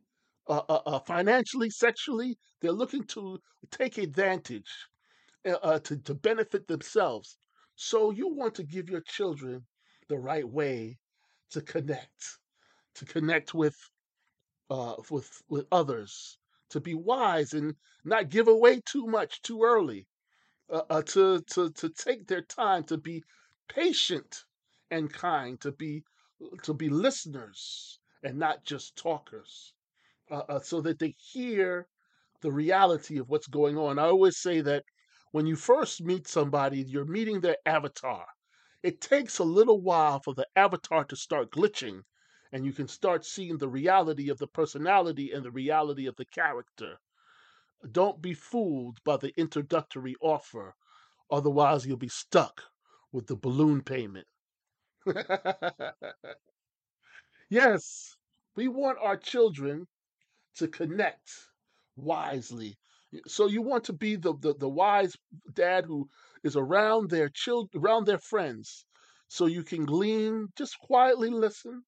uh, 0.48 0.62
uh, 0.68 0.81
uh, 0.87 0.98
financially, 1.00 1.70
sexually. 1.70 2.38
They're 2.61 2.72
looking 2.72 3.05
to 3.09 3.38
take 3.70 3.98
advantage 3.98 4.70
uh, 5.46 5.59
uh, 5.62 5.79
to, 5.81 5.96
to 5.98 6.14
benefit 6.14 6.66
themselves. 6.66 7.38
So 7.76 8.11
you 8.11 8.29
want 8.29 8.55
to 8.57 8.64
give 8.64 8.88
your 8.88 9.02
children 9.02 9.64
the 10.09 10.18
right 10.18 10.48
way 10.48 10.98
to 11.50 11.61
connect, 11.61 12.38
to 12.96 13.04
connect 13.04 13.54
with 13.54 13.76
uh, 14.70 14.96
with 15.11 15.42
with 15.48 15.66
others, 15.72 16.38
to 16.70 16.80
be 16.80 16.94
wise 16.94 17.52
and 17.52 17.74
not 18.04 18.30
give 18.30 18.48
away 18.48 18.80
too 18.85 19.06
much 19.06 19.42
too 19.42 19.62
early, 19.62 20.06
uh, 20.70 20.82
uh, 20.90 21.02
to 21.02 21.40
to 21.52 21.70
to 21.72 21.88
take 21.90 22.26
their 22.26 22.42
time, 22.42 22.85
to 22.85 22.96
be 22.96 23.22
patient 23.68 24.44
and 24.90 25.12
kind, 25.12 25.61
to 25.61 25.72
be 25.72 26.02
to 26.62 26.74
be 26.74 26.88
listeners 26.88 27.98
and 28.22 28.38
not 28.38 28.64
just 28.64 28.96
talkers, 28.96 29.74
uh, 30.30 30.42
uh, 30.48 30.61
so 30.61 30.80
that 30.80 30.98
they 30.98 31.14
hear 31.18 31.87
the 32.42 32.52
reality 32.52 33.18
of 33.18 33.28
what's 33.28 33.46
going 33.48 33.78
on. 33.78 33.98
I 33.98 34.04
always 34.04 34.38
say 34.38 34.61
that 34.62 34.85
when 35.32 35.46
you 35.46 35.56
first 35.56 36.02
meet 36.02 36.26
somebody, 36.26 36.82
you're 36.82 37.04
meeting 37.04 37.40
their 37.40 37.56
avatar. 37.66 38.26
It 38.82 39.00
takes 39.00 39.38
a 39.38 39.44
little 39.44 39.80
while 39.80 40.20
for 40.20 40.35
the 40.35 40.46
avatar 40.56 41.04
to 41.04 41.16
start 41.16 41.50
glitching, 41.50 42.02
and 42.52 42.64
you 42.64 42.72
can 42.72 42.88
start 42.88 43.24
seeing 43.24 43.59
the 43.59 43.68
reality 43.68 44.30
of 44.30 44.38
the 44.38 44.46
personality 44.46 45.32
and 45.32 45.44
the 45.44 45.50
reality 45.50 46.06
of 46.06 46.16
the 46.16 46.24
character. 46.24 46.98
Don't 47.92 48.22
be 48.22 48.35
fooled 48.35 49.02
by 49.04 49.16
the 49.16 49.32
introductory 49.38 50.16
offer, 50.20 50.74
otherwise, 51.30 51.87
you'll 51.87 51.96
be 51.96 52.09
stuck 52.09 52.62
with 53.12 53.26
the 53.26 53.37
balloon 53.37 53.82
payment. 53.82 54.26
yes, 57.50 58.16
we 58.56 58.68
want 58.68 58.98
our 59.00 59.16
children 59.16 59.87
to 60.56 60.68
connect 60.68 61.30
wisely. 61.96 62.76
So 63.26 63.46
you 63.46 63.62
want 63.62 63.85
to 63.85 63.92
be 63.92 64.16
the, 64.16 64.35
the, 64.40 64.54
the 64.54 64.68
wise 64.68 65.16
dad 65.52 65.85
who 65.85 66.09
is 66.42 66.56
around 66.56 67.11
their 67.11 67.28
children, 67.28 67.82
around 67.82 68.06
their 68.06 68.18
friends, 68.18 68.85
so 69.28 69.46
you 69.46 69.62
can 69.62 69.85
glean, 69.85 70.48
just 70.56 70.78
quietly 70.78 71.30
listen, 71.30 71.82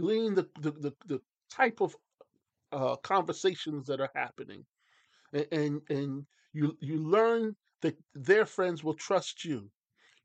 glean 0.00 0.34
the, 0.34 0.48
the, 0.60 0.72
the, 0.72 0.92
the 1.06 1.20
type 1.50 1.80
of 1.80 1.94
uh, 2.72 2.96
conversations 2.96 3.86
that 3.86 4.00
are 4.00 4.10
happening, 4.14 4.64
and, 5.32 5.46
and 5.52 5.82
and 5.90 6.26
you 6.52 6.76
you 6.80 6.98
learn 6.98 7.56
that 7.82 7.96
their 8.14 8.46
friends 8.46 8.84
will 8.84 8.94
trust 8.94 9.44
you. 9.44 9.70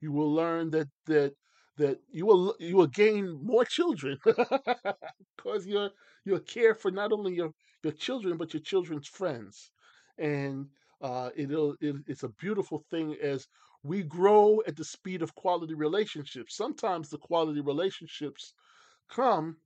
You 0.01 0.11
will 0.11 0.33
learn 0.33 0.71
that 0.71 0.89
that 1.07 1.33
that 1.77 1.99
you 2.11 2.25
will 2.25 2.55
you 2.59 2.75
will 2.77 2.88
gain 2.88 3.39
more 3.43 3.65
children 3.65 4.17
because 5.38 5.65
you're 5.67 5.91
you're 6.25 6.39
care 6.39 6.75
for 6.75 6.91
not 6.91 7.11
only 7.11 7.35
your 7.35 7.51
your 7.83 7.93
children 7.93 8.38
but 8.38 8.53
your 8.53 8.61
children's 8.61 9.07
friends, 9.07 9.71
and 10.17 10.67
uh, 11.01 11.29
it'll 11.35 11.75
it, 11.81 11.95
it's 12.07 12.23
a 12.23 12.29
beautiful 12.29 12.83
thing 12.91 13.15
as 13.21 13.47
we 13.83 14.03
grow 14.03 14.61
at 14.67 14.75
the 14.75 14.85
speed 14.85 15.21
of 15.21 15.35
quality 15.35 15.73
relationships. 15.75 16.55
Sometimes 16.55 17.09
the 17.09 17.17
quality 17.19 17.61
relationships 17.61 18.53
come 19.09 19.57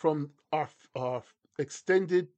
from 0.00 0.30
our 0.52 0.68
our 0.96 1.22
extended 1.58 2.28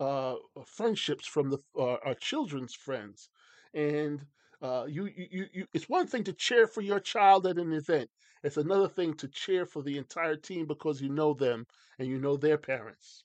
uh, 0.00 0.36
friendships 0.66 1.26
from 1.26 1.50
the 1.50 1.58
uh, 1.78 1.98
our 2.06 2.14
children's 2.14 2.74
friends, 2.74 3.28
and 3.74 4.24
uh, 4.62 4.84
you, 4.88 5.04
you 5.16 5.46
you. 5.52 5.66
It's 5.74 5.88
one 5.88 6.06
thing 6.06 6.24
to 6.24 6.32
cheer 6.32 6.66
for 6.66 6.80
your 6.80 7.00
child 7.00 7.46
at 7.46 7.58
an 7.58 7.72
event. 7.72 8.08
It's 8.42 8.56
another 8.56 8.88
thing 8.88 9.14
to 9.14 9.28
cheer 9.28 9.66
for 9.66 9.82
the 9.82 9.98
entire 9.98 10.36
team 10.36 10.66
because 10.66 11.00
you 11.00 11.10
know 11.10 11.34
them 11.34 11.66
and 11.98 12.08
you 12.08 12.18
know 12.18 12.36
their 12.36 12.58
parents. 12.58 13.24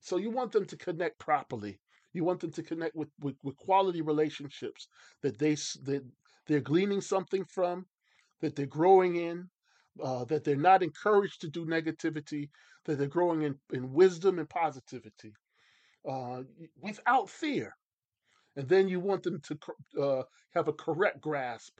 So 0.00 0.16
you 0.16 0.30
want 0.30 0.52
them 0.52 0.66
to 0.66 0.76
connect 0.76 1.18
properly. 1.18 1.80
You 2.12 2.24
want 2.24 2.40
them 2.40 2.52
to 2.52 2.62
connect 2.62 2.94
with, 2.94 3.08
with, 3.20 3.36
with 3.42 3.56
quality 3.56 4.02
relationships 4.02 4.88
that 5.22 5.38
they 5.38 5.54
that 5.84 6.02
they're 6.46 6.60
gleaning 6.60 7.00
something 7.00 7.44
from, 7.44 7.86
that 8.40 8.56
they're 8.56 8.66
growing 8.66 9.16
in, 9.16 9.48
uh, 10.02 10.24
that 10.26 10.44
they're 10.44 10.56
not 10.56 10.82
encouraged 10.82 11.40
to 11.42 11.48
do 11.48 11.66
negativity, 11.66 12.48
that 12.88 12.98
they're 12.98 13.08
growing 13.08 13.42
in, 13.42 13.56
in 13.72 13.92
wisdom 13.94 14.40
and 14.40 14.50
positivity 14.50 15.34
uh, 16.08 16.42
without 16.80 17.30
fear. 17.30 17.76
And 18.56 18.68
then 18.68 18.88
you 18.88 19.00
want 19.00 19.22
them 19.22 19.40
to 19.42 19.58
uh, 20.02 20.22
have 20.54 20.68
a 20.68 20.72
correct 20.72 21.20
grasp 21.20 21.78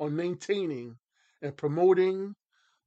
on 0.00 0.16
maintaining 0.16 0.96
and 1.42 1.56
promoting 1.56 2.34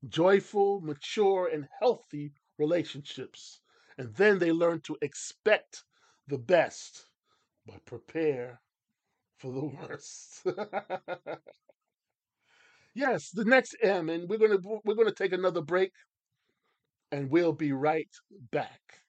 joyful, 0.09 0.81
mature, 0.81 1.49
and 1.53 1.67
healthy 1.79 2.33
relationships. 2.57 3.61
And 3.97 4.15
then 4.15 4.39
they 4.39 4.51
learn 4.51 4.81
to 4.81 4.97
expect 5.01 5.83
the 6.27 6.39
best, 6.39 7.07
but 7.65 7.85
prepare 7.85 8.61
for 9.37 9.51
the 9.51 9.65
worst. 9.89 10.45
yes, 12.93 13.31
the 13.31 13.45
next 13.45 13.75
M, 13.81 14.09
and 14.09 14.29
we're 14.29 14.37
gonna 14.39 14.59
we're 14.85 14.95
gonna 14.95 15.11
take 15.11 15.33
another 15.33 15.61
break, 15.61 15.91
and 17.11 17.29
we'll 17.29 17.53
be 17.53 17.71
right 17.71 18.09
back. 18.51 19.01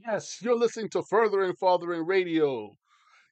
Yes, 0.00 0.42
you're 0.42 0.56
listening 0.58 0.88
to 0.90 1.02
Furthering 1.02 1.54
Fathering 1.54 2.04
Radio. 2.04 2.76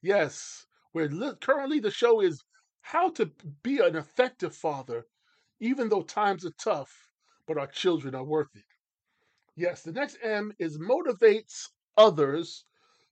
Yes, 0.03 0.67
where 0.93 1.09
li- 1.09 1.35
currently 1.41 1.79
the 1.79 1.91
show 1.91 2.21
is 2.21 2.43
how 2.81 3.09
to 3.11 3.27
be 3.63 3.79
an 3.79 3.95
effective 3.95 4.55
father, 4.55 5.07
even 5.59 5.89
though 5.89 6.03
times 6.03 6.45
are 6.45 6.51
tough, 6.63 7.09
but 7.47 7.57
our 7.57 7.67
children 7.67 8.15
are 8.15 8.23
worth 8.25 8.55
it. 8.55 8.65
Yes, 9.55 9.83
the 9.83 9.93
next 9.93 10.17
M 10.23 10.53
is 10.59 10.79
motivates 10.79 11.69
others 11.97 12.65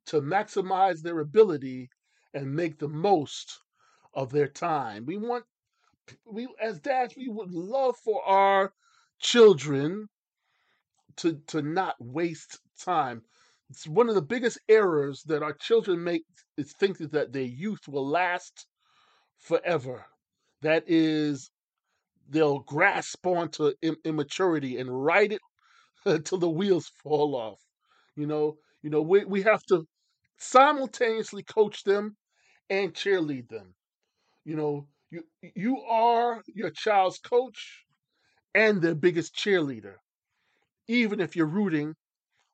to 0.08 0.22
maximize 0.22 1.02
their 1.02 1.20
ability 1.20 1.90
and 2.34 2.56
make 2.56 2.80
the 2.80 2.90
most 2.90 3.62
of 4.14 4.32
their 4.32 4.48
time. 4.50 5.06
We 5.06 5.18
want 5.18 5.46
we 6.26 6.48
as 6.62 6.80
dads 6.80 7.16
we 7.16 7.28
would 7.30 7.52
love 7.52 7.98
for 7.98 8.24
our 8.26 8.74
children 9.20 10.10
to 11.18 11.34
to 11.48 11.62
not 11.62 11.96
waste 12.00 12.60
time. 12.80 13.24
It's 13.70 13.88
one 13.88 14.08
of 14.10 14.16
the 14.16 14.22
biggest 14.22 14.60
errors 14.70 15.24
that 15.24 15.44
our 15.44 15.54
children 15.54 16.04
make 16.04 16.24
is 16.56 16.74
thinking 16.74 17.10
that 17.10 17.34
their 17.34 17.44
youth 17.44 17.88
will 17.88 18.08
last 18.08 18.68
forever. 19.38 20.06
That 20.62 20.84
is, 20.88 21.52
they'll 22.30 22.60
grasp 22.60 23.26
onto 23.28 23.74
im- 23.82 23.98
immaturity 24.06 24.78
and 24.80 25.06
ride 25.06 25.34
it 25.34 25.42
until 26.06 26.40
the 26.40 26.50
wheels 26.50 26.92
fall 27.04 27.36
off. 27.36 27.62
You 28.16 28.28
know, 28.28 28.58
you 28.84 28.90
know, 28.90 29.02
we 29.02 29.26
we 29.26 29.44
have 29.44 29.64
to 29.70 29.88
simultaneously 30.38 31.44
coach 31.44 31.84
them 31.84 32.18
and 32.70 32.94
cheerlead 32.94 33.50
them. 33.50 33.76
You 34.46 34.56
know, 34.56 34.88
you 35.10 35.24
you 35.42 35.80
are 35.82 36.44
your 36.48 36.70
child's 36.70 37.20
coach 37.20 37.86
and 38.54 38.82
their 38.82 38.96
biggest 38.96 39.36
cheerleader, 39.36 39.96
even 40.88 41.20
if 41.20 41.36
you're 41.36 41.46
rooting 41.46 41.96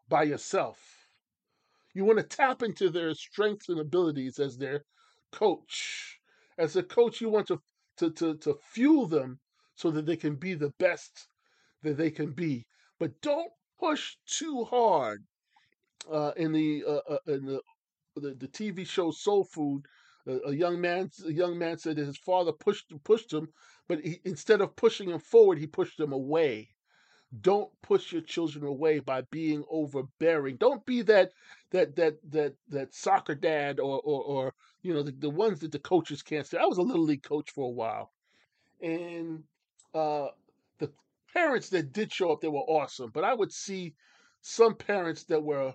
by 0.10 0.24
yourself. 0.24 0.80
You 1.94 2.06
want 2.06 2.20
to 2.20 2.24
tap 2.24 2.64
into 2.64 2.90
their 2.90 3.14
strengths 3.14 3.70
and 3.70 3.80
abilities 3.80 4.40
as 4.40 4.58
their 4.58 4.84
coach. 5.32 6.20
As 6.58 6.76
a 6.76 6.84
coach, 6.84 7.22
you 7.22 7.30
want 7.30 7.48
to, 7.48 7.62
to, 7.98 8.12
to, 8.12 8.38
to 8.38 8.58
fuel 8.62 9.08
them 9.08 9.40
so 9.76 9.92
that 9.92 10.06
they 10.06 10.16
can 10.18 10.36
be 10.36 10.54
the 10.56 10.74
best 10.80 11.28
that 11.84 11.98
they 11.98 12.12
can 12.12 12.32
be. 12.32 12.66
But 13.00 13.22
don't 13.22 13.52
push 13.80 14.16
too 14.26 14.64
hard. 14.66 15.24
Uh, 16.12 16.34
in 16.36 16.52
the 16.52 16.84
uh, 16.86 17.14
uh, 17.14 17.18
in 17.28 17.46
the, 17.46 17.62
the 18.18 18.36
the 18.36 18.48
TV 18.50 18.86
show 18.86 19.10
Soul 19.10 19.46
Food, 19.46 19.86
a, 20.28 20.54
young 20.54 20.80
man 20.80 21.10
a 21.26 21.32
young 21.32 21.58
man 21.58 21.78
said 21.78 21.98
that 21.98 22.06
his 22.06 22.18
father 22.18 22.52
pushed 22.52 22.94
pushed 23.04 23.32
him, 23.34 23.50
but 23.88 24.00
he, 24.00 24.20
instead 24.24 24.62
of 24.62 24.76
pushing 24.76 25.10
him 25.10 25.20
forward, 25.20 25.58
he 25.58 25.68
pushed 25.68 26.00
him 26.00 26.14
away. 26.14 26.70
Don't 27.42 27.72
push 27.82 28.14
your 28.14 28.22
children 28.22 28.64
away 28.66 29.00
by 29.00 29.22
being 29.22 29.64
overbearing. 29.70 30.58
Don't 30.58 30.86
be 30.86 31.02
that 31.04 31.32
that 31.72 31.96
that 31.96 32.18
that 32.32 32.56
that 32.70 32.94
soccer 32.94 33.36
dad 33.36 33.80
or 33.80 34.00
or, 34.02 34.24
or 34.24 34.54
you 34.82 34.94
know 34.94 35.04
the, 35.04 35.12
the 35.12 35.30
ones 35.30 35.60
that 35.60 35.72
the 35.72 35.80
coaches 35.80 36.22
can't 36.22 36.46
say. 36.46 36.58
I 36.58 36.66
was 36.66 36.78
a 36.78 36.84
little 36.84 37.04
league 37.04 37.24
coach 37.24 37.52
for 37.52 37.66
a 37.66 37.74
while, 37.74 38.12
and 38.82 39.44
uh, 39.94 40.28
the 40.78 40.92
parents 41.34 41.70
that 41.70 41.92
did 41.92 42.14
show 42.14 42.32
up 42.32 42.42
they 42.42 42.48
were 42.48 42.60
awesome. 42.60 43.10
But 43.12 43.24
I 43.24 43.34
would 43.34 43.52
see 43.52 43.96
some 44.42 44.76
parents 44.76 45.24
that 45.26 45.42
were 45.42 45.74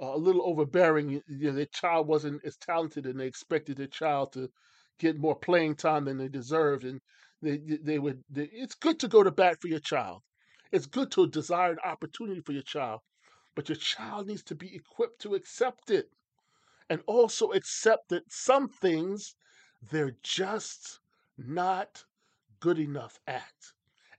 a 0.00 0.16
little 0.16 0.42
overbearing. 0.46 1.10
You 1.10 1.22
know, 1.28 1.52
their 1.52 1.66
child 1.66 2.08
wasn't 2.08 2.44
as 2.44 2.56
talented, 2.56 3.06
and 3.06 3.20
they 3.20 3.26
expected 3.26 3.76
their 3.76 3.86
child 3.86 4.32
to 4.34 4.50
get 4.98 5.18
more 5.18 5.36
playing 5.36 5.76
time 5.76 6.06
than 6.06 6.18
they 6.18 6.28
deserved, 6.28 6.84
and 6.84 7.00
they 7.42 7.58
they 7.58 7.98
would. 7.98 8.24
They, 8.30 8.44
it's 8.52 8.74
good 8.74 8.98
to 9.00 9.08
go 9.08 9.22
to 9.22 9.30
bat 9.30 9.60
for 9.60 9.68
your 9.68 9.80
child. 9.80 10.22
It's 10.72 10.86
good 10.86 11.10
to 11.12 11.28
desire 11.28 11.72
an 11.72 11.78
opportunity 11.84 12.40
for 12.40 12.52
your 12.52 12.62
child, 12.62 13.00
but 13.54 13.68
your 13.68 13.76
child 13.76 14.26
needs 14.28 14.42
to 14.44 14.54
be 14.54 14.74
equipped 14.74 15.20
to 15.22 15.34
accept 15.34 15.90
it, 15.90 16.10
and 16.90 17.02
also 17.06 17.52
accept 17.52 18.08
that 18.10 18.30
some 18.32 18.68
things 18.68 19.34
they're 19.90 20.16
just 20.22 21.00
not 21.38 22.04
good 22.60 22.78
enough 22.78 23.18
at, 23.26 23.54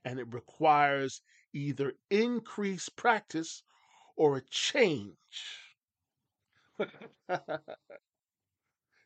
and 0.04 0.18
it 0.20 0.32
requires 0.32 1.22
either 1.52 1.94
increased 2.10 2.96
practice 2.96 3.62
or 4.16 4.36
a 4.36 4.42
change. 4.50 5.71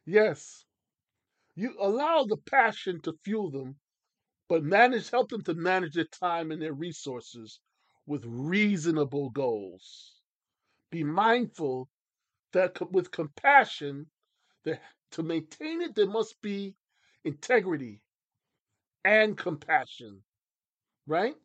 Yes, 0.07 0.65
you 1.55 1.77
allow 1.81 2.25
the 2.25 2.37
passion 2.37 3.01
to 3.03 3.15
fuel 3.25 3.51
them, 3.51 3.77
but 4.49 4.63
manage 4.63 5.11
help 5.11 5.31
them 5.31 5.43
to 5.45 5.55
manage 5.55 5.95
their 5.95 6.05
time 6.05 6.51
and 6.51 6.63
their 6.63 6.73
resources 6.75 7.61
with 8.07 8.25
reasonable 8.27 9.31
goals. 9.31 10.21
Be 10.91 11.05
mindful 11.05 11.89
that 12.53 12.79
with 12.93 13.11
compassion, 13.11 14.07
that 14.65 14.81
to 15.13 15.23
maintain 15.23 15.83
it 15.83 15.95
there 15.95 16.07
must 16.07 16.41
be 16.43 16.75
integrity 17.25 18.01
and 19.05 19.37
compassion, 19.37 20.23
right? 21.07 21.37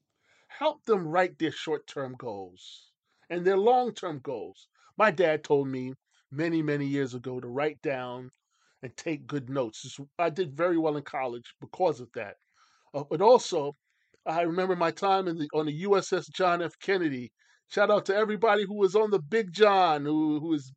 Help 0.48 0.84
them 0.86 1.08
write 1.08 1.38
their 1.40 1.52
short-term 1.52 2.16
goals 2.18 2.92
and 3.30 3.46
their 3.46 3.58
long-term 3.58 4.20
goals. 4.20 4.68
My 4.98 5.12
dad 5.12 5.44
told 5.44 5.68
me 5.68 5.94
many, 6.32 6.62
many 6.62 6.86
years 6.86 7.13
ago 7.13 7.39
to 7.39 7.48
write 7.48 7.82
down 7.82 8.32
and 8.84 8.96
take 8.98 9.28
good 9.28 9.50
notes. 9.50 10.00
I 10.17 10.30
did 10.30 10.56
very 10.56 10.78
well 10.78 10.98
in 10.98 11.04
college 11.04 11.54
because 11.60 12.00
of 12.00 12.10
that. 12.15 12.36
Uh, 12.94 13.04
but 13.10 13.22
also, 13.22 13.76
I 14.26 14.41
remember 14.41 14.76
my 14.76 14.91
time 14.91 15.28
in 15.28 15.38
the 15.38 15.50
on 15.54 15.65
the 15.65 15.84
USS 15.84 16.30
John 16.32 16.62
F. 16.62 16.74
Kennedy. 16.80 17.32
Shout 17.70 17.89
out 17.89 18.06
to 18.08 18.15
everybody 18.15 18.65
who 18.65 18.76
was 18.76 18.96
on 18.96 19.12
the 19.12 19.20
Big 19.20 19.52
John, 19.54 20.06
who 20.06 20.39
who 20.39 20.54
is, 20.54 20.72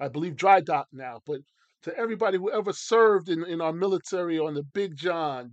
I 0.00 0.08
believe, 0.08 0.36
dry 0.36 0.60
dock 0.60 0.88
now. 0.92 1.20
But 1.26 1.40
to 1.82 1.96
everybody 1.96 2.38
who 2.38 2.50
ever 2.50 2.72
served 2.72 3.28
in, 3.28 3.44
in 3.44 3.60
our 3.60 3.72
military 3.72 4.38
on 4.38 4.54
the 4.54 4.62
Big 4.62 4.96
John, 4.96 5.52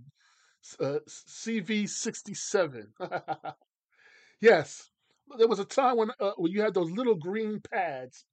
uh, 0.80 0.98
CV 1.08 1.88
sixty 1.88 2.34
seven. 2.34 2.92
yes, 4.40 4.90
there 5.38 5.48
was 5.48 5.58
a 5.58 5.64
time 5.64 5.96
when 5.96 6.10
uh, 6.18 6.32
when 6.36 6.52
you 6.52 6.62
had 6.62 6.74
those 6.74 6.90
little 6.90 7.16
green 7.16 7.60
pads, 7.60 8.24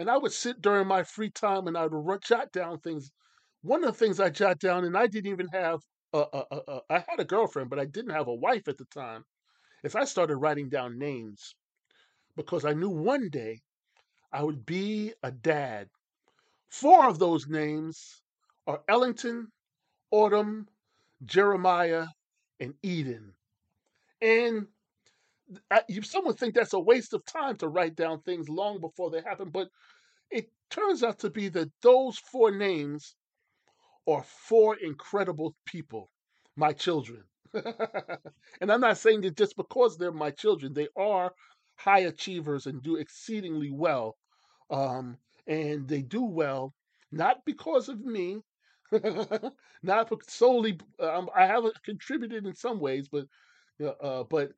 and 0.00 0.08
I 0.10 0.16
would 0.16 0.32
sit 0.32 0.62
during 0.62 0.88
my 0.88 1.02
free 1.02 1.28
time 1.28 1.66
and 1.66 1.76
I 1.76 1.86
would 1.86 2.22
jot 2.22 2.52
down 2.52 2.80
things. 2.80 3.12
One 3.60 3.84
of 3.84 3.92
the 3.92 3.98
things 3.98 4.18
I 4.18 4.30
jot 4.30 4.58
down, 4.58 4.86
and 4.86 4.96
I 4.96 5.06
didn't 5.06 5.30
even 5.30 5.48
have 5.48 5.80
a, 6.14 6.24
a, 6.32 6.44
a, 6.50 6.60
a 6.68 6.80
I 6.88 7.04
had 7.06 7.20
a 7.20 7.24
girlfriend, 7.24 7.68
but 7.68 7.78
I 7.78 7.84
didn't 7.84 8.14
have 8.14 8.26
a 8.26 8.34
wife 8.34 8.66
at 8.66 8.78
the 8.78 8.86
time. 8.86 9.24
Is 9.84 9.94
I 9.94 10.04
started 10.04 10.36
writing 10.36 10.70
down 10.70 10.98
names 10.98 11.54
because 12.34 12.64
I 12.64 12.72
knew 12.72 12.88
one 12.88 13.28
day 13.28 13.60
I 14.32 14.42
would 14.42 14.64
be 14.64 15.12
a 15.22 15.30
dad. 15.30 15.90
Four 16.70 17.06
of 17.06 17.18
those 17.18 17.46
names 17.46 18.22
are 18.66 18.82
Ellington, 18.88 19.48
Autumn, 20.10 20.66
Jeremiah, 21.26 22.06
and 22.58 22.72
Eden. 22.82 23.34
And 24.22 24.66
You, 25.88 26.02
some 26.02 26.24
would 26.26 26.38
think 26.38 26.54
that's 26.54 26.72
a 26.74 26.80
waste 26.80 27.12
of 27.14 27.24
time 27.24 27.56
to 27.58 27.68
write 27.68 27.96
down 27.96 28.20
things 28.22 28.48
long 28.48 28.80
before 28.80 29.10
they 29.10 29.22
happen, 29.22 29.50
but 29.50 29.68
it 30.30 30.50
turns 30.70 31.02
out 31.02 31.20
to 31.20 31.30
be 31.30 31.48
that 31.50 31.70
those 31.82 32.18
four 32.18 32.50
names 32.50 33.16
are 34.08 34.22
four 34.24 34.76
incredible 34.76 35.54
people, 35.66 36.10
my 36.56 36.72
children. 36.72 37.24
and 37.54 38.72
I'm 38.72 38.80
not 38.80 38.98
saying 38.98 39.22
that 39.22 39.36
just 39.36 39.56
because 39.56 39.96
they're 39.96 40.12
my 40.12 40.30
children, 40.30 40.72
they 40.74 40.88
are 40.96 41.32
high 41.76 42.00
achievers 42.00 42.66
and 42.66 42.82
do 42.82 42.96
exceedingly 42.96 43.70
well. 43.70 44.16
Um, 44.70 45.18
and 45.46 45.88
they 45.88 46.02
do 46.02 46.22
well 46.24 46.74
not 47.12 47.44
because 47.44 47.88
of 47.88 48.00
me, 48.00 48.40
not 49.82 50.10
solely. 50.30 50.78
Um, 51.00 51.28
I 51.34 51.46
haven't 51.46 51.82
contributed 51.84 52.46
in 52.46 52.54
some 52.54 52.80
ways, 52.80 53.08
but 53.08 53.26
uh, 53.80 53.88
uh, 54.02 54.24
but 54.24 54.52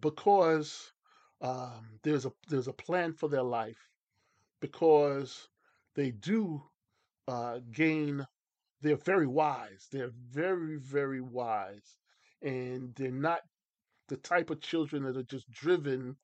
because 0.00 0.92
um, 1.40 1.98
there's 2.02 2.26
a 2.26 2.32
there's 2.48 2.68
a 2.68 2.72
plan 2.72 3.12
for 3.12 3.28
their 3.28 3.42
life 3.42 3.88
because 4.60 5.48
they 5.94 6.10
do 6.10 6.62
uh, 7.28 7.58
gain 7.72 8.26
they're 8.82 8.96
very 8.96 9.26
wise 9.26 9.86
they're 9.92 10.12
very 10.30 10.76
very 10.78 11.20
wise 11.20 11.96
and 12.42 12.94
they're 12.94 13.10
not 13.10 13.40
the 14.08 14.16
type 14.16 14.50
of 14.50 14.60
children 14.60 15.04
that 15.04 15.16
are 15.16 15.22
just 15.22 15.50
driven 15.50 16.16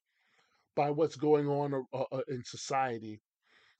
by 0.74 0.90
what's 0.90 1.16
going 1.16 1.48
on 1.48 1.86
uh, 1.92 2.04
uh, 2.12 2.20
in 2.28 2.44
society. 2.44 3.20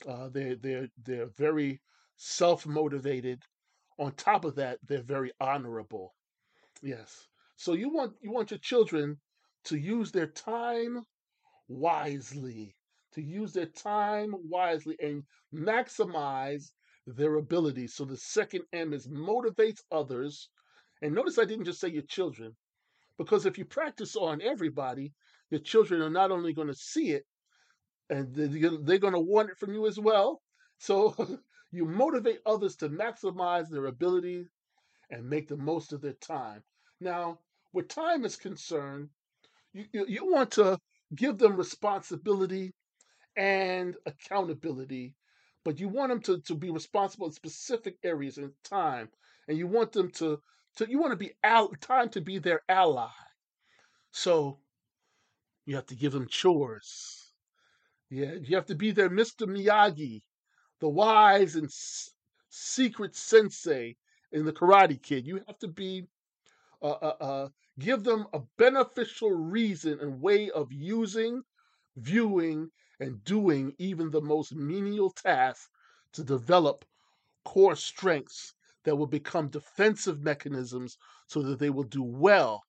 Uh, 0.09 0.29
they're 0.29 0.57
they're 0.57 0.89
they're 1.05 1.29
very 1.37 1.81
self-motivated. 2.17 3.43
On 3.99 4.13
top 4.13 4.45
of 4.45 4.57
that 4.57 4.79
they're 4.87 5.03
very 5.03 5.33
honorable. 5.41 6.15
Yes. 6.83 7.27
So 7.57 7.73
you 7.73 7.91
want 7.91 8.15
you 8.21 8.31
want 8.31 8.51
your 8.51 8.59
children 8.59 9.19
to 9.67 9.79
use 9.79 10.13
their 10.13 10.27
time 10.29 11.03
wisely, 11.69 12.75
to 13.13 13.23
use 13.23 13.53
their 13.53 13.67
time 13.67 14.35
wisely 14.49 14.97
and 15.01 15.25
maximize 15.55 16.71
their 17.07 17.37
abilities. 17.37 17.95
So 17.95 18.05
the 18.05 18.17
second 18.17 18.63
M 18.73 18.93
is 18.93 19.09
motivates 19.09 19.81
others. 19.91 20.49
And 21.03 21.15
notice 21.15 21.39
I 21.39 21.45
didn't 21.45 21.67
just 21.67 21.81
say 21.81 21.89
your 21.89 22.03
children, 22.03 22.57
because 23.19 23.47
if 23.47 23.59
you 23.59 23.65
practice 23.65 24.17
on 24.17 24.41
everybody, 24.41 25.13
your 25.51 25.61
children 25.61 26.01
are 26.01 26.11
not 26.11 26.31
only 26.31 26.53
going 26.53 26.69
to 26.69 26.75
see 26.75 27.11
it, 27.11 27.25
and 28.09 28.35
they're 28.35 28.99
going 28.99 29.15
to 29.15 29.21
want 29.21 29.51
it 29.51 29.59
from 29.59 29.73
you 29.75 29.87
as 29.87 29.99
well. 29.99 30.41
So 30.79 31.15
you 31.73 31.85
motivate 31.85 32.41
others 32.47 32.77
to 32.77 32.89
maximize 32.89 33.69
their 33.69 33.87
ability 33.87 34.47
and 35.11 35.29
make 35.29 35.49
the 35.49 35.57
most 35.57 35.93
of 35.93 36.01
their 36.01 36.15
time. 36.15 36.63
Now, 37.01 37.39
where 37.73 37.85
time 37.85 38.25
is 38.25 38.37
concerned, 38.37 39.11
you, 39.93 40.07
you, 40.09 40.33
want 40.33 40.53
to 40.53 40.79
give 41.15 41.39
them 41.39 41.57
responsibility 41.57 42.73
and 43.37 43.97
accountability, 44.07 45.15
but 45.65 45.79
you 45.79 45.89
want 45.89 46.11
them 46.11 46.21
to, 46.23 46.41
to 46.43 46.55
be 46.55 46.71
responsible 46.71 47.27
in 47.27 47.33
specific 47.33 47.97
areas 48.03 48.39
and 48.39 48.53
time, 48.65 49.09
and 49.49 49.59
you 49.59 49.67
want 49.67 49.93
them 49.93 50.11
to, 50.13 50.41
to 50.77 50.89
you 50.89 50.99
want 50.99 51.13
to 51.13 51.17
be 51.17 51.33
al- 51.45 51.73
time 51.81 52.09
to 52.11 52.21
be 52.21 52.39
their 52.39 52.63
ally. 52.69 53.09
So 54.11 54.59
you 55.67 55.75
have 55.75 55.87
to 55.87 55.97
give 55.97 56.13
them 56.13 56.29
chores. 56.29 57.33
Yeah, 58.09 58.35
you 58.41 58.57
have 58.57 58.67
to 58.67 58.75
be 58.75 58.93
their 58.93 59.11
Mr. 59.11 59.47
Miyagi, 59.47 60.23
the 60.81 60.89
wise 60.89 61.57
and 61.57 61.67
s- 61.67 62.11
secret 62.49 63.17
sensei 63.17 63.97
in 64.33 64.45
the 64.45 64.53
Karate 64.53 65.01
Kid. 65.03 65.27
You 65.27 65.43
have 65.47 65.59
to 65.59 65.69
be 65.69 66.07
uh, 66.83 66.87
uh, 67.03 67.17
uh, 67.21 67.49
give 67.79 68.05
them 68.05 68.27
a 68.33 68.41
beneficial 68.59 69.31
reason 69.31 69.99
and 70.01 70.21
way 70.21 70.51
of 70.51 70.73
using, 70.73 71.43
viewing, 71.97 72.71
and 73.01 73.23
doing 73.25 73.75
even 73.79 74.11
the 74.11 74.21
most 74.21 74.55
menial 74.55 75.11
tasks 75.11 75.69
to 76.13 76.25
develop 76.25 76.85
core 77.45 77.77
strengths 77.77 78.55
that 78.85 78.97
will 78.97 79.07
become 79.07 79.49
defensive 79.49 80.21
mechanisms 80.23 80.99
so 81.27 81.43
that 81.43 81.59
they 81.59 81.71
will 81.71 81.85
do 81.85 82.03
well 82.03 82.63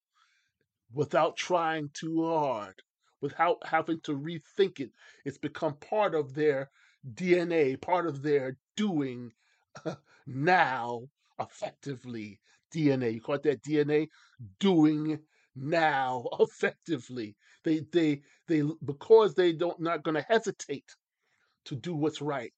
without 0.94 1.38
trying 1.38 1.90
too 1.94 2.26
hard, 2.26 2.82
without 3.22 3.58
having 3.68 4.00
to 4.02 4.14
rethink 4.18 4.80
it. 4.80 4.92
It's 5.26 5.38
become 5.38 5.76
part 5.76 6.16
of 6.16 6.34
their 6.34 6.70
DNA, 7.14 7.76
part 7.82 8.08
of 8.08 8.22
their 8.22 8.58
doing 8.76 9.34
now 10.28 11.10
effectively. 11.40 12.40
DNA. 12.78 13.10
You 13.12 13.22
call 13.22 13.40
that 13.44 13.62
DNA? 13.64 14.10
Doing 14.60 15.20
now 15.56 16.26
effectively. 16.40 17.36
They 17.64 17.82
they 17.92 18.22
they 18.48 18.64
because 18.86 19.36
they 19.36 19.54
don't 19.54 19.80
not 19.80 20.04
going 20.04 20.16
to 20.16 20.22
hesitate 20.28 20.90
to 21.66 21.76
do 21.76 21.96
what's 21.96 22.22
right 22.22 22.54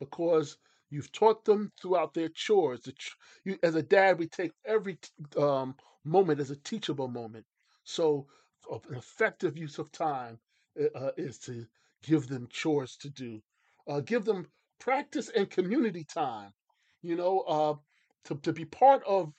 because 0.00 0.58
you've 0.90 1.12
taught 1.12 1.44
them 1.44 1.72
throughout 1.80 2.14
their 2.14 2.28
chores. 2.30 2.82
The 2.82 2.92
ch- 2.92 3.16
you, 3.44 3.58
as 3.62 3.74
a 3.76 3.82
dad, 3.82 4.18
we 4.18 4.28
take 4.28 4.52
every 4.66 4.96
t- 4.96 5.10
um, 5.38 5.76
moment 6.04 6.40
as 6.40 6.50
a 6.50 6.56
teachable 6.56 7.08
moment. 7.08 7.46
So, 7.84 8.26
of 8.70 8.84
an 8.90 8.96
effective 8.96 9.56
use 9.58 9.78
of 9.78 9.92
time 9.92 10.38
uh, 10.80 10.86
uh, 10.98 11.12
is 11.16 11.38
to 11.40 11.66
give 12.02 12.28
them 12.28 12.48
chores 12.50 12.96
to 12.98 13.10
do, 13.10 13.42
uh, 13.88 14.00
give 14.00 14.24
them 14.24 14.46
practice 14.80 15.30
and 15.30 15.50
community 15.50 16.04
time. 16.04 16.52
You 17.02 17.16
know, 17.16 17.40
uh, 17.40 17.74
to 18.26 18.36
to 18.36 18.52
be 18.52 18.64
part 18.66 19.02
of 19.06 19.32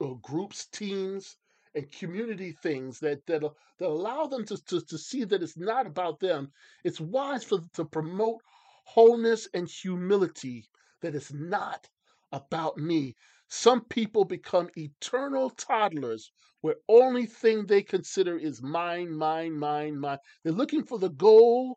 uh, 0.00 0.14
groups, 0.22 0.66
teams, 0.66 1.36
and 1.74 1.90
community 1.92 2.52
things 2.62 2.98
that 3.00 3.24
that 3.26 3.44
uh, 3.44 3.50
that 3.78 3.88
allow 3.88 4.26
them 4.26 4.44
to, 4.46 4.56
to 4.66 4.80
to 4.80 4.98
see 4.98 5.24
that 5.24 5.42
it's 5.42 5.56
not 5.56 5.86
about 5.86 6.20
them. 6.20 6.52
It's 6.84 7.00
wise 7.00 7.44
for 7.44 7.60
to 7.74 7.84
promote 7.84 8.40
wholeness 8.84 9.48
and 9.54 9.68
humility. 9.68 10.66
That 11.02 11.14
it's 11.14 11.32
not 11.32 11.88
about 12.32 12.76
me. 12.78 13.14
Some 13.48 13.84
people 13.84 14.24
become 14.24 14.68
eternal 14.76 15.50
toddlers 15.50 16.30
where 16.60 16.76
only 16.88 17.26
thing 17.26 17.66
they 17.66 17.82
consider 17.82 18.36
is 18.36 18.60
mine, 18.62 19.12
mine, 19.14 19.54
mine, 19.54 19.98
mine. 19.98 20.18
They're 20.42 20.52
looking 20.52 20.84
for 20.84 20.98
the 20.98 21.10
gold, 21.10 21.76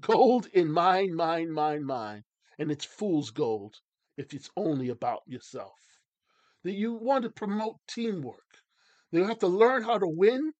gold 0.00 0.46
in 0.54 0.70
mine, 0.72 1.14
mine, 1.14 1.50
mine, 1.52 1.84
mine. 1.84 2.24
And 2.58 2.70
it's 2.72 2.84
fool's 2.84 3.30
gold 3.30 3.80
if 4.16 4.32
it's 4.34 4.50
only 4.56 4.88
about 4.88 5.22
yourself. 5.26 5.91
That 6.64 6.72
you 6.72 6.94
want 6.94 7.24
to 7.24 7.30
promote 7.30 7.76
teamwork. 7.88 8.38
They 9.10 9.22
have 9.22 9.40
to 9.40 9.48
learn 9.48 9.82
how 9.82 9.98
to 9.98 10.06
win. 10.06 10.52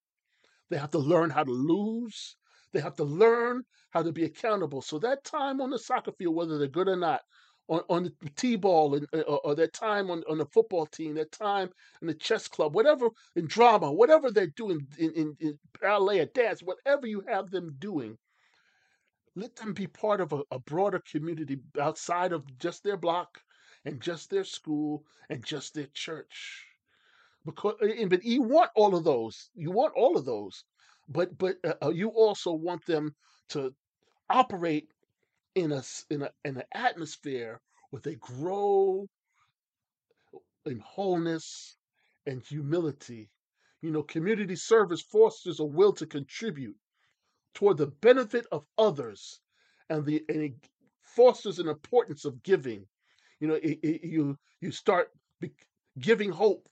They 0.70 0.78
have 0.78 0.90
to 0.92 0.98
learn 0.98 1.30
how 1.30 1.44
to 1.44 1.52
lose. 1.52 2.36
They 2.72 2.80
have 2.80 2.96
to 2.96 3.04
learn 3.04 3.62
how 3.90 4.02
to 4.02 4.12
be 4.12 4.24
accountable. 4.24 4.82
So 4.82 4.98
that 5.00 5.24
time 5.24 5.60
on 5.60 5.70
the 5.70 5.78
soccer 5.78 6.12
field, 6.12 6.34
whether 6.34 6.58
they're 6.58 6.68
good 6.68 6.88
or 6.88 6.96
not, 6.96 7.20
on, 7.68 7.82
on 7.88 8.04
the 8.04 8.30
t-ball 8.30 8.94
and, 8.94 9.06
or, 9.12 9.40
or 9.44 9.54
that 9.54 9.72
time 9.72 10.10
on, 10.10 10.22
on 10.28 10.38
the 10.38 10.46
football 10.46 10.86
team, 10.86 11.14
that 11.14 11.32
time 11.32 11.70
in 12.00 12.08
the 12.08 12.14
chess 12.14 12.48
club, 12.48 12.74
whatever 12.74 13.08
in 13.36 13.46
drama, 13.46 13.92
whatever 13.92 14.30
they're 14.30 14.46
doing 14.48 14.86
in, 14.98 15.12
in, 15.12 15.36
in 15.40 15.58
ballet 15.80 16.20
or 16.20 16.26
dance, 16.26 16.62
whatever 16.62 17.06
you 17.06 17.22
have 17.28 17.50
them 17.50 17.74
doing, 17.78 18.16
let 19.36 19.54
them 19.56 19.72
be 19.72 19.86
part 19.86 20.20
of 20.20 20.32
a, 20.32 20.42
a 20.50 20.58
broader 20.58 21.02
community 21.10 21.58
outside 21.80 22.32
of 22.32 22.44
just 22.58 22.82
their 22.82 22.96
block 22.96 23.38
and 23.84 24.00
just 24.00 24.30
their 24.30 24.44
school 24.44 25.04
and 25.28 25.44
just 25.44 25.74
their 25.74 25.88
church. 25.94 26.66
Because 27.44 27.74
but 28.08 28.24
you 28.24 28.42
want 28.42 28.70
all 28.76 28.94
of 28.94 29.04
those. 29.04 29.50
You 29.54 29.70
want 29.72 29.94
all 29.96 30.16
of 30.16 30.24
those. 30.24 30.64
But 31.08 31.36
but 31.38 31.56
uh, 31.64 31.74
uh, 31.82 31.90
you 31.90 32.08
also 32.10 32.52
want 32.52 32.86
them 32.86 33.14
to 33.50 33.74
operate 34.30 34.88
in 35.54 35.72
a 35.72 35.82
in 36.10 36.22
a 36.22 36.30
in 36.44 36.56
an 36.58 36.64
atmosphere 36.72 37.60
where 37.90 38.02
they 38.02 38.14
grow 38.16 39.08
in 40.66 40.78
wholeness 40.80 41.76
and 42.26 42.42
humility. 42.42 43.30
You 43.80 43.90
know 43.90 44.02
community 44.04 44.56
service 44.56 45.02
fosters 45.02 45.58
a 45.58 45.64
will 45.64 45.92
to 45.94 46.06
contribute 46.06 46.76
toward 47.54 47.78
the 47.78 47.88
benefit 47.88 48.46
of 48.52 48.64
others 48.78 49.40
and 49.90 50.04
the 50.06 50.24
and 50.28 50.42
it 50.42 50.54
fosters 51.02 51.58
an 51.58 51.68
importance 51.68 52.24
of 52.24 52.42
giving 52.44 52.86
you 53.42 53.48
know 53.48 53.54
it, 53.54 53.80
it, 53.82 54.04
you 54.04 54.38
you 54.60 54.70
start 54.70 55.08
be, 55.40 55.52
giving 55.98 56.30
hope 56.30 56.68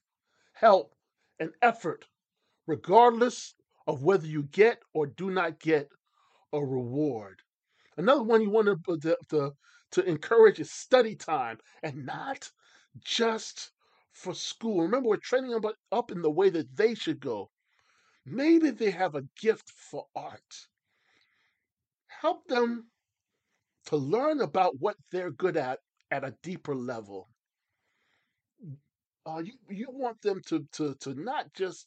help 0.53 0.95
and 1.41 1.51
effort 1.63 2.07
regardless 2.69 3.55
of 3.89 4.05
whether 4.05 4.27
you 4.27 4.45
get 4.45 4.79
or 4.95 5.07
do 5.07 5.31
not 5.33 5.59
get 5.59 5.89
a 6.53 6.61
reward. 6.61 7.43
Another 7.97 8.23
one 8.23 8.41
you 8.41 8.51
want 8.51 8.69
to 8.69 8.99
to, 8.99 9.17
to, 9.31 9.53
to 9.91 10.05
encourage 10.09 10.61
is 10.61 10.71
study 10.71 11.17
time 11.17 11.59
and 11.83 12.07
not 12.07 12.49
just 13.05 13.73
for 14.13 14.33
school. 14.33 14.83
Remember 14.83 15.09
we're 15.09 15.17
training 15.17 15.51
them 15.51 15.65
up 15.91 16.13
in 16.13 16.23
the 16.23 16.31
way 16.31 16.51
that 16.51 16.77
they 16.77 16.95
should 16.95 17.19
go. 17.19 17.51
Maybe 18.25 18.71
they 18.71 18.93
have 18.93 19.17
a 19.17 19.27
gift 19.41 19.69
for 19.71 20.07
art. 20.15 20.69
Help 22.07 22.47
them 22.47 22.87
to 23.87 23.97
learn 23.97 24.41
about 24.41 24.79
what 24.79 24.97
they're 25.11 25.33
good 25.33 25.57
at 25.57 25.81
at 26.11 26.25
a 26.25 26.35
deeper 26.43 26.75
level. 26.75 27.29
Uh, 29.27 29.39
you 29.45 29.53
you 29.69 29.89
want 29.91 30.21
them 30.23 30.41
to 30.47 30.67
to 30.73 30.95
to 30.97 31.15
not 31.15 31.53
just 31.55 31.87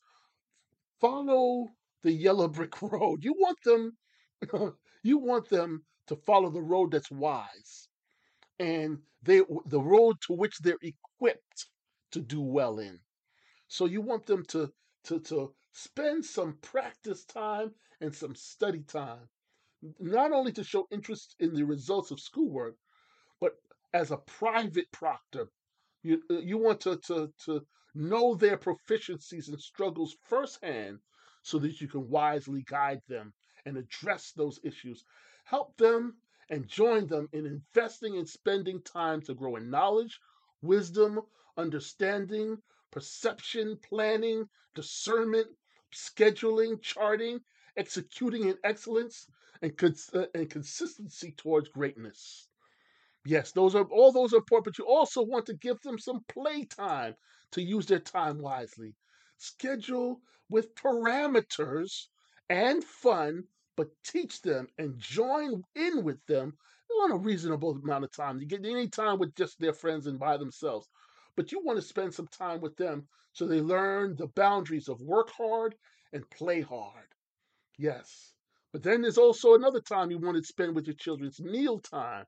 follow 1.02 1.70
the 2.04 2.12
yellow 2.12 2.48
brick 2.48 2.82
road. 2.84 3.24
You 3.24 3.34
want 3.34 3.58
them 3.66 3.98
you 5.04 5.18
want 5.20 5.50
them 5.50 5.86
to 6.08 6.16
follow 6.16 6.50
the 6.50 6.62
road 6.62 6.92
that's 6.92 7.12
wise 7.12 7.88
and 8.60 9.00
they 9.24 9.42
the 9.68 9.82
road 9.82 10.18
to 10.22 10.34
which 10.34 10.60
they're 10.60 10.78
equipped 10.82 11.68
to 12.12 12.22
do 12.22 12.42
well 12.42 12.80
in. 12.80 13.00
So 13.68 13.86
you 13.86 14.02
want 14.02 14.26
them 14.26 14.46
to 14.50 14.72
to 15.06 15.20
to 15.22 15.54
spend 15.74 16.26
some 16.26 16.58
practice 16.62 17.26
time 17.26 17.74
and 18.02 18.16
some 18.16 18.36
study 18.36 18.84
time 18.84 19.30
not 20.00 20.32
only 20.32 20.52
to 20.54 20.64
show 20.64 20.88
interest 20.92 21.36
in 21.40 21.54
the 21.54 21.64
results 21.64 22.12
of 22.12 22.20
schoolwork, 22.20 22.76
but 23.42 23.54
as 23.94 24.12
a 24.12 24.18
private 24.18 24.92
proctor. 24.92 25.48
You, 26.04 26.22
uh, 26.30 26.40
you 26.40 26.58
want 26.58 26.82
to, 26.82 26.98
to, 27.08 27.32
to 27.46 27.66
know 27.96 28.36
their 28.36 28.58
proficiencies 28.58 29.48
and 29.48 29.60
struggles 29.60 30.16
firsthand 30.28 31.00
so 31.42 31.60
that 31.60 31.80
you 31.82 31.88
can 31.88 32.10
wisely 32.10 32.64
guide 32.64 33.02
them 33.08 33.34
and 33.66 33.78
address 33.78 34.32
those 34.32 34.60
issues. 34.64 35.06
Help 35.46 35.78
them 35.78 36.18
and 36.50 36.68
join 36.68 37.08
them 37.08 37.30
in 37.34 37.46
investing 37.46 38.18
and 38.18 38.28
spending 38.28 38.82
time 38.82 39.22
to 39.22 39.34
grow 39.34 39.56
in 39.56 39.70
knowledge, 39.70 40.20
wisdom, 40.62 41.22
understanding, 41.58 42.58
perception, 42.92 43.78
planning, 43.78 44.50
discernment, 44.76 45.48
scheduling, 45.94 46.82
charting, 46.82 47.40
executing 47.78 48.48
in 48.50 48.58
excellence, 48.64 49.28
and, 49.62 49.78
cons- 49.78 50.10
uh, 50.14 50.26
and 50.36 50.50
consistency 50.50 51.32
towards 51.32 51.70
greatness. 51.70 52.50
Yes, 53.26 53.52
those 53.52 53.76
are 53.76 53.84
all 53.86 54.12
those 54.14 54.34
are 54.34 54.38
important, 54.38 54.76
but 54.76 54.78
you 54.78 54.88
also 54.88 55.22
want 55.24 55.46
to 55.48 55.54
give 55.54 55.80
them 55.82 55.98
some 56.00 56.24
play 56.30 56.64
time 56.66 57.16
to 57.52 57.62
use 57.62 57.86
their 57.86 58.00
time 58.00 58.40
wisely. 58.40 58.96
Schedule 59.38 60.22
with 60.50 60.74
parameters 60.76 62.08
and 62.50 62.84
fun, 62.84 63.48
but 63.76 63.90
teach 64.06 64.42
them 64.42 64.68
and 64.78 64.98
join 65.00 65.64
in 65.76 66.04
with 66.04 66.26
them 66.28 66.58
on 67.02 67.12
a 67.12 67.18
reasonable 67.18 67.72
amount 67.72 68.06
of 68.06 68.12
time. 68.12 68.40
You 68.40 68.46
get 68.48 68.66
any 68.66 68.88
time 68.88 69.20
with 69.20 69.36
just 69.36 69.60
their 69.60 69.74
friends 69.74 70.08
and 70.08 70.20
by 70.20 70.38
themselves. 70.38 70.90
But 71.36 71.52
you 71.52 71.60
want 71.62 71.78
to 71.78 71.82
spend 71.82 72.14
some 72.14 72.28
time 72.28 72.62
with 72.62 72.78
them 72.78 73.08
so 73.34 73.48
they 73.48 73.62
learn 73.62 74.16
the 74.16 74.28
boundaries 74.28 74.88
of 74.88 75.02
work 75.02 75.30
hard 75.32 75.76
and 76.14 76.30
play 76.30 76.62
hard. 76.62 77.08
Yes, 77.78 78.34
But 78.72 78.84
then 78.84 79.02
there's 79.02 79.18
also 79.18 79.54
another 79.56 79.82
time 79.82 80.12
you 80.12 80.20
want 80.20 80.38
to 80.38 80.44
spend 80.44 80.76
with 80.76 80.88
your 80.88 80.96
children. 80.96 81.28
It's 81.30 81.40
meal 81.42 81.80
time. 81.80 82.26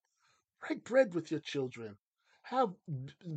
Break 0.60 0.84
bread 0.84 1.14
with 1.14 1.32
your 1.32 1.40
children. 1.40 1.98
Have 2.44 2.74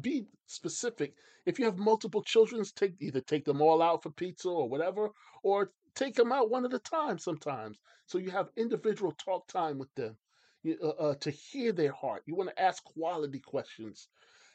be 0.01 0.27
specific. 0.47 1.15
If 1.47 1.59
you 1.59 1.65
have 1.65 1.79
multiple 1.79 2.23
children, 2.23 2.63
take 2.77 2.95
either 3.01 3.21
take 3.21 3.45
them 3.45 3.63
all 3.63 3.81
out 3.83 4.03
for 4.03 4.11
pizza 4.11 4.49
or 4.49 4.69
whatever, 4.69 5.11
or 5.43 5.73
take 5.95 6.15
them 6.15 6.33
out 6.33 6.51
one 6.51 6.65
at 6.65 6.75
a 6.75 6.79
time 6.79 7.19
sometimes. 7.19 7.79
So 8.07 8.19
you 8.19 8.31
have 8.31 8.51
individual 8.57 9.13
talk 9.13 9.47
time 9.49 9.79
with 9.79 9.95
them 9.95 10.17
you, 10.63 10.79
uh, 10.83 10.89
uh, 10.89 11.15
to 11.17 11.31
hear 11.31 11.73
their 11.73 11.93
heart. 11.93 12.23
You 12.27 12.35
want 12.35 12.51
to 12.51 12.63
ask 12.63 12.83
quality 12.85 13.41
questions 13.41 14.09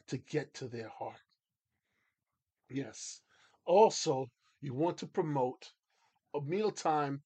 to 0.07 0.18
get 0.18 0.53
to 0.55 0.68
their 0.68 0.89
heart. 0.89 1.22
Yes. 2.70 3.22
Also, 3.66 4.30
you 4.61 4.74
want 4.74 4.97
to 4.99 5.07
promote 5.07 5.72
a 6.36 6.41
mealtime 6.41 7.22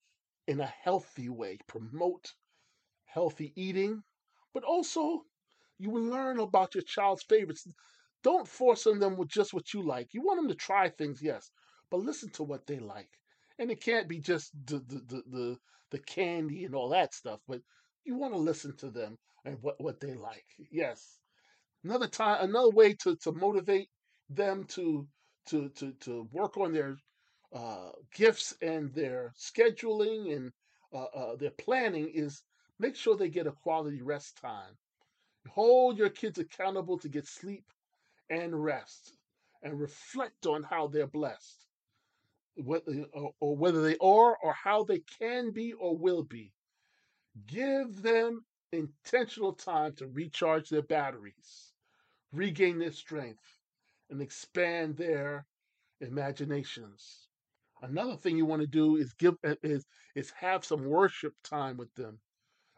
in 0.46 0.60
a 0.60 0.66
healthy 0.66 1.28
way. 1.28 1.58
Promote 1.66 2.32
healthy 3.04 3.52
eating, 3.56 4.02
but 4.54 4.64
also 4.64 5.24
you 5.78 5.90
will 5.90 6.02
learn 6.04 6.40
about 6.40 6.74
your 6.74 6.82
child's 6.84 7.22
favorites. 7.22 7.66
Don't 8.22 8.48
force 8.48 8.86
on 8.86 8.98
them 8.98 9.16
with 9.16 9.28
just 9.28 9.54
what 9.54 9.72
you 9.72 9.82
like. 9.82 10.12
You 10.12 10.22
want 10.22 10.40
them 10.40 10.48
to 10.48 10.54
try 10.54 10.88
things, 10.88 11.22
yes, 11.22 11.50
but 11.90 12.00
listen 12.00 12.30
to 12.30 12.42
what 12.42 12.66
they 12.66 12.78
like. 12.78 13.10
And 13.58 13.70
it 13.70 13.80
can't 13.80 14.08
be 14.08 14.18
just 14.20 14.52
the 14.66 14.78
the 14.78 15.00
the 15.06 15.22
the, 15.30 15.58
the 15.90 15.98
candy 16.00 16.64
and 16.64 16.74
all 16.74 16.88
that 16.90 17.14
stuff, 17.14 17.40
but 17.48 17.60
you 18.04 18.16
want 18.16 18.34
to 18.34 18.38
listen 18.38 18.76
to 18.78 18.90
them 18.90 19.18
and 19.44 19.58
what, 19.62 19.80
what 19.80 20.00
they 20.00 20.14
like. 20.14 20.46
Yes. 20.70 21.20
Another 21.84 22.08
time 22.08 22.44
another 22.48 22.70
way 22.70 22.94
to, 22.94 23.16
to 23.16 23.32
motivate 23.32 23.88
them 24.28 24.64
to 24.64 25.06
to 25.46 25.68
to 25.70 25.92
to 26.00 26.28
work 26.32 26.56
on 26.56 26.72
their 26.72 26.96
uh, 27.54 27.90
gifts 28.14 28.54
and 28.62 28.92
their 28.94 29.32
scheduling 29.38 30.34
and 30.36 30.52
uh, 30.92 31.04
uh, 31.14 31.36
their 31.36 31.52
planning 31.52 32.08
is 32.14 32.42
make 32.78 32.96
sure 32.96 33.16
they 33.16 33.28
get 33.28 33.46
a 33.46 33.52
quality 33.52 34.02
rest 34.02 34.38
time. 34.40 34.76
Hold 35.50 35.98
your 35.98 36.10
kids 36.10 36.38
accountable 36.38 36.98
to 36.98 37.08
get 37.08 37.26
sleep 37.26 37.64
and 38.30 38.62
rest 38.64 39.16
and 39.62 39.80
reflect 39.80 40.46
on 40.46 40.62
how 40.62 40.88
they're 40.88 41.06
blessed, 41.06 41.66
whether, 42.56 43.04
or 43.40 43.56
whether 43.56 43.82
they 43.82 43.96
are 43.98 44.36
or 44.38 44.52
how 44.52 44.84
they 44.84 45.00
can 45.18 45.50
be 45.52 45.72
or 45.74 45.96
will 45.96 46.22
be. 46.22 46.52
Give 47.46 48.02
them 48.02 48.44
intentional 48.72 49.54
time 49.54 49.94
to 49.96 50.08
recharge 50.08 50.68
their 50.68 50.82
batteries, 50.82 51.72
regain 52.32 52.78
their 52.78 52.92
strength, 52.92 53.44
and 54.10 54.20
expand 54.22 54.96
their 54.96 55.46
imaginations. 56.00 57.28
Another 57.82 58.16
thing 58.16 58.36
you 58.36 58.46
want 58.46 58.62
to 58.62 58.68
do 58.68 58.96
is 58.96 59.12
give 59.14 59.36
uh, 59.46 59.54
is 59.62 59.86
is 60.14 60.30
have 60.32 60.64
some 60.64 60.84
worship 60.84 61.34
time 61.44 61.76
with 61.76 61.94
them. 61.94 62.20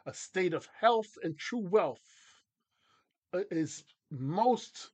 A 0.07 0.15
state 0.15 0.55
of 0.55 0.67
health 0.81 1.19
and 1.23 1.39
true 1.39 1.61
wealth 1.61 2.01
uh, 3.33 3.41
is 3.51 3.85
most 4.11 4.91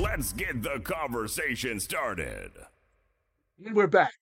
Let's 0.00 0.32
get 0.32 0.62
the 0.62 0.80
conversation 0.80 1.78
started. 1.78 2.50
And 3.64 3.76
we're 3.76 3.86
back. 3.86 4.14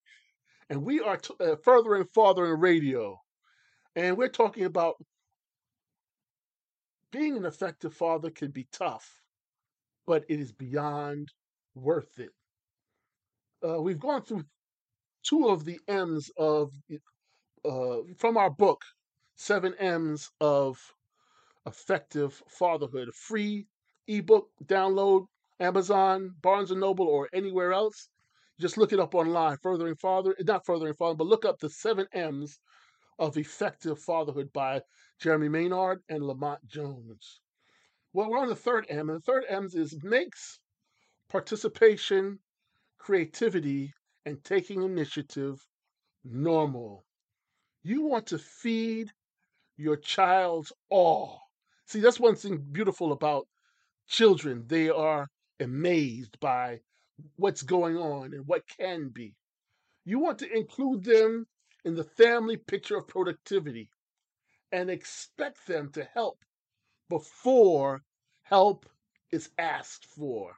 And 0.68 0.84
we 0.84 1.00
are 1.00 1.16
t- 1.16 1.34
uh, 1.40 1.56
Furthering 1.64 2.04
Fathering 2.14 2.60
radio. 2.60 3.18
And 3.96 4.16
we're 4.16 4.28
talking 4.28 4.64
about 4.64 4.94
being 7.10 7.36
an 7.36 7.44
effective 7.44 7.94
father 7.94 8.30
can 8.30 8.50
be 8.50 8.68
tough, 8.70 9.19
but 10.06 10.24
it 10.28 10.40
is 10.40 10.52
beyond 10.52 11.28
worth 11.74 12.18
it. 12.18 12.30
Uh, 13.66 13.80
we've 13.80 14.00
gone 14.00 14.22
through 14.22 14.44
two 15.22 15.48
of 15.48 15.64
the 15.64 15.78
M's 15.88 16.30
of 16.36 16.72
uh, 17.64 17.98
from 18.16 18.36
our 18.36 18.50
book, 18.50 18.82
Seven 19.36 19.74
M's 19.78 20.30
of 20.40 20.78
Effective 21.66 22.42
Fatherhood, 22.48 23.08
a 23.08 23.12
free 23.12 23.66
ebook 24.08 24.48
download 24.64 25.26
Amazon, 25.60 26.34
Barnes 26.40 26.70
and 26.70 26.80
Noble, 26.80 27.06
or 27.06 27.28
anywhere 27.34 27.72
else. 27.72 28.08
Just 28.58 28.78
look 28.78 28.92
it 28.92 29.00
up 29.00 29.14
online. 29.14 29.58
Furthering 29.58 29.94
Father, 29.94 30.34
not 30.40 30.64
Furthering 30.64 30.94
Father, 30.94 31.16
but 31.16 31.26
look 31.26 31.44
up 31.44 31.58
the 31.58 31.68
Seven 31.68 32.06
M's 32.12 32.58
of 33.18 33.36
Effective 33.36 33.98
Fatherhood 33.98 34.50
by 34.52 34.80
Jeremy 35.20 35.48
Maynard 35.50 36.02
and 36.08 36.24
Lamont 36.24 36.66
Jones. 36.66 37.40
Well, 38.12 38.30
we're 38.30 38.38
on 38.38 38.48
the 38.48 38.56
third 38.56 38.86
M, 38.88 39.08
and 39.08 39.18
the 39.18 39.22
third 39.22 39.44
M 39.48 39.68
is 39.72 40.02
makes 40.02 40.58
participation, 41.28 42.40
creativity, 42.98 43.94
and 44.26 44.42
taking 44.42 44.82
initiative 44.82 45.64
normal. 46.24 47.06
You 47.82 48.02
want 48.02 48.26
to 48.28 48.38
feed 48.38 49.12
your 49.76 49.96
child's 49.96 50.72
awe. 50.90 51.38
See, 51.86 52.00
that's 52.00 52.20
one 52.20 52.36
thing 52.36 52.58
beautiful 52.58 53.12
about 53.12 53.46
children. 54.08 54.64
They 54.66 54.90
are 54.90 55.28
amazed 55.60 56.38
by 56.40 56.80
what's 57.36 57.62
going 57.62 57.96
on 57.96 58.34
and 58.34 58.46
what 58.46 58.66
can 58.66 59.10
be. 59.10 59.36
You 60.04 60.18
want 60.18 60.38
to 60.40 60.52
include 60.52 61.04
them 61.04 61.46
in 61.84 61.94
the 61.94 62.04
family 62.04 62.56
picture 62.56 62.96
of 62.96 63.06
productivity 63.06 63.90
and 64.72 64.90
expect 64.90 65.66
them 65.66 65.92
to 65.92 66.04
help 66.04 66.44
before 67.10 68.02
help 68.44 68.88
is 69.32 69.50
asked 69.58 70.06
for. 70.06 70.56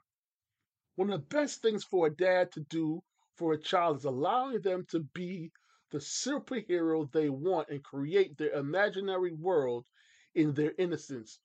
One 0.94 1.11
of 1.11 1.20
the 1.20 1.26
best 1.26 1.62
things 1.62 1.82
for 1.82 2.07
a 2.07 2.14
dad 2.14 2.53
to 2.53 2.61
do 2.61 3.03
for 3.34 3.55
a 3.55 3.59
child 3.59 3.96
is 3.98 4.05
allowing 4.05 4.61
them 4.61 4.86
to 4.90 5.00
be 5.00 5.50
the 5.90 5.98
superhero 5.98 7.11
they 7.11 7.30
want 7.30 7.70
and 7.70 7.82
create 7.82 8.38
their 8.38 8.53
imaginary 8.53 9.32
world 9.32 9.86
in 10.34 10.55
their 10.55 10.74
innocence. 10.78 11.40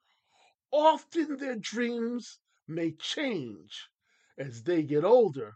Often 0.72 1.38
their 1.38 1.55
dreams 1.55 2.39
may 2.68 2.91
change 2.91 3.89
as 4.38 4.64
they 4.64 4.84
get 4.84 5.05
older, 5.05 5.55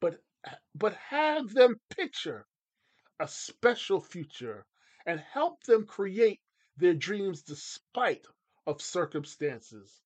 but 0.00 0.22
but 0.74 0.94
have 0.94 1.52
them 1.52 1.80
picture 1.90 2.46
a 3.20 3.28
special 3.28 4.00
future 4.00 4.64
and 5.06 5.20
help 5.20 5.64
them 5.64 5.86
create 5.86 6.40
their 6.76 6.94
dreams 6.94 7.42
despite 7.42 8.24
of 8.68 8.82
circumstances. 8.82 10.02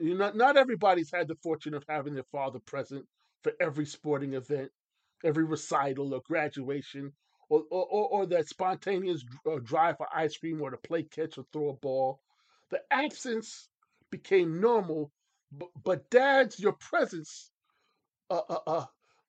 You 0.00 0.16
know, 0.16 0.32
not 0.32 0.56
everybody's 0.56 1.12
had 1.12 1.28
the 1.28 1.36
fortune 1.36 1.74
of 1.74 1.84
having 1.88 2.14
their 2.14 2.24
father 2.24 2.58
present 2.58 3.06
for 3.42 3.52
every 3.60 3.86
sporting 3.86 4.34
event, 4.34 4.72
every 5.24 5.44
recital 5.44 6.14
or 6.14 6.22
graduation, 6.26 7.12
or, 7.48 7.62
or, 7.70 8.08
or, 8.08 8.26
that 8.26 8.48
spontaneous 8.48 9.24
uh, 9.48 9.58
drive 9.62 9.98
for 9.98 10.08
ice 10.12 10.36
cream 10.36 10.60
or 10.60 10.70
to 10.70 10.76
play 10.78 11.04
catch 11.04 11.38
or 11.38 11.44
throw 11.52 11.68
a 11.68 11.74
ball. 11.74 12.20
The 12.70 12.80
absence 12.90 13.68
became 14.10 14.60
normal, 14.60 15.12
but, 15.52 15.68
but 15.84 16.10
dads, 16.10 16.58
your 16.58 16.72
presence 16.72 17.52
uh, 18.30 18.42
uh, 18.48 18.58
uh, 18.66 18.86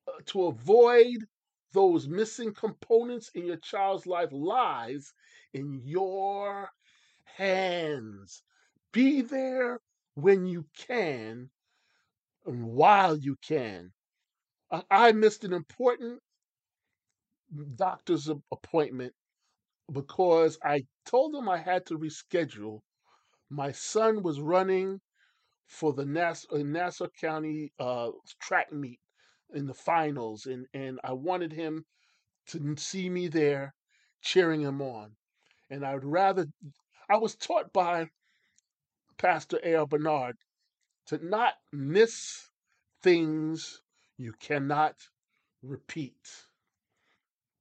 uh, 0.07 0.11
to 0.27 0.47
avoid 0.47 1.27
those 1.73 2.07
missing 2.07 2.53
components 2.53 3.29
in 3.35 3.45
your 3.45 3.57
child's 3.57 4.07
life 4.07 4.29
lies 4.31 5.13
in 5.53 5.81
your 5.83 6.69
hands. 7.25 8.41
Be 8.97 9.21
there 9.21 9.79
when 10.15 10.47
you 10.47 10.65
can 10.75 11.51
and 12.47 12.65
while 12.65 13.15
you 13.15 13.35
can. 13.47 13.91
I, 14.89 15.11
missed 15.11 15.43
an 15.43 15.53
important 15.53 16.19
doctor's 17.75 18.27
appointment 18.51 19.13
because 19.93 20.57
I 20.63 20.85
told 21.05 21.35
them 21.35 21.47
I 21.47 21.59
had 21.59 21.85
to 21.85 21.99
reschedule. 21.99 22.79
My 23.51 23.71
son 23.71 24.23
was 24.23 24.41
running 24.41 24.99
for 25.67 25.93
the 25.93 26.03
Nassau, 26.03 26.55
uh, 26.55 26.63
Nassau 26.63 27.07
County 27.21 27.71
uh, 27.79 28.09
track 28.41 28.73
meet 28.73 28.99
in 29.53 29.67
the 29.67 29.75
finals, 29.75 30.47
and, 30.47 30.65
and 30.73 30.99
I 31.03 31.13
wanted 31.13 31.53
him 31.53 31.85
to 32.47 32.75
see 32.77 33.11
me 33.11 33.27
there 33.27 33.75
cheering 34.23 34.61
him 34.61 34.81
on. 34.81 35.11
And 35.69 35.85
I 35.85 35.93
would 35.93 36.03
rather, 36.03 36.47
I 37.07 37.17
was 37.17 37.35
taught 37.35 37.71
by 37.71 38.09
Pastor 39.17 39.59
A.R. 39.63 39.87
Bernard 39.87 40.37
to 41.07 41.17
not 41.25 41.53
miss 41.71 42.49
things 43.01 43.81
you 44.17 44.33
cannot 44.33 44.95
repeat. 45.61 46.45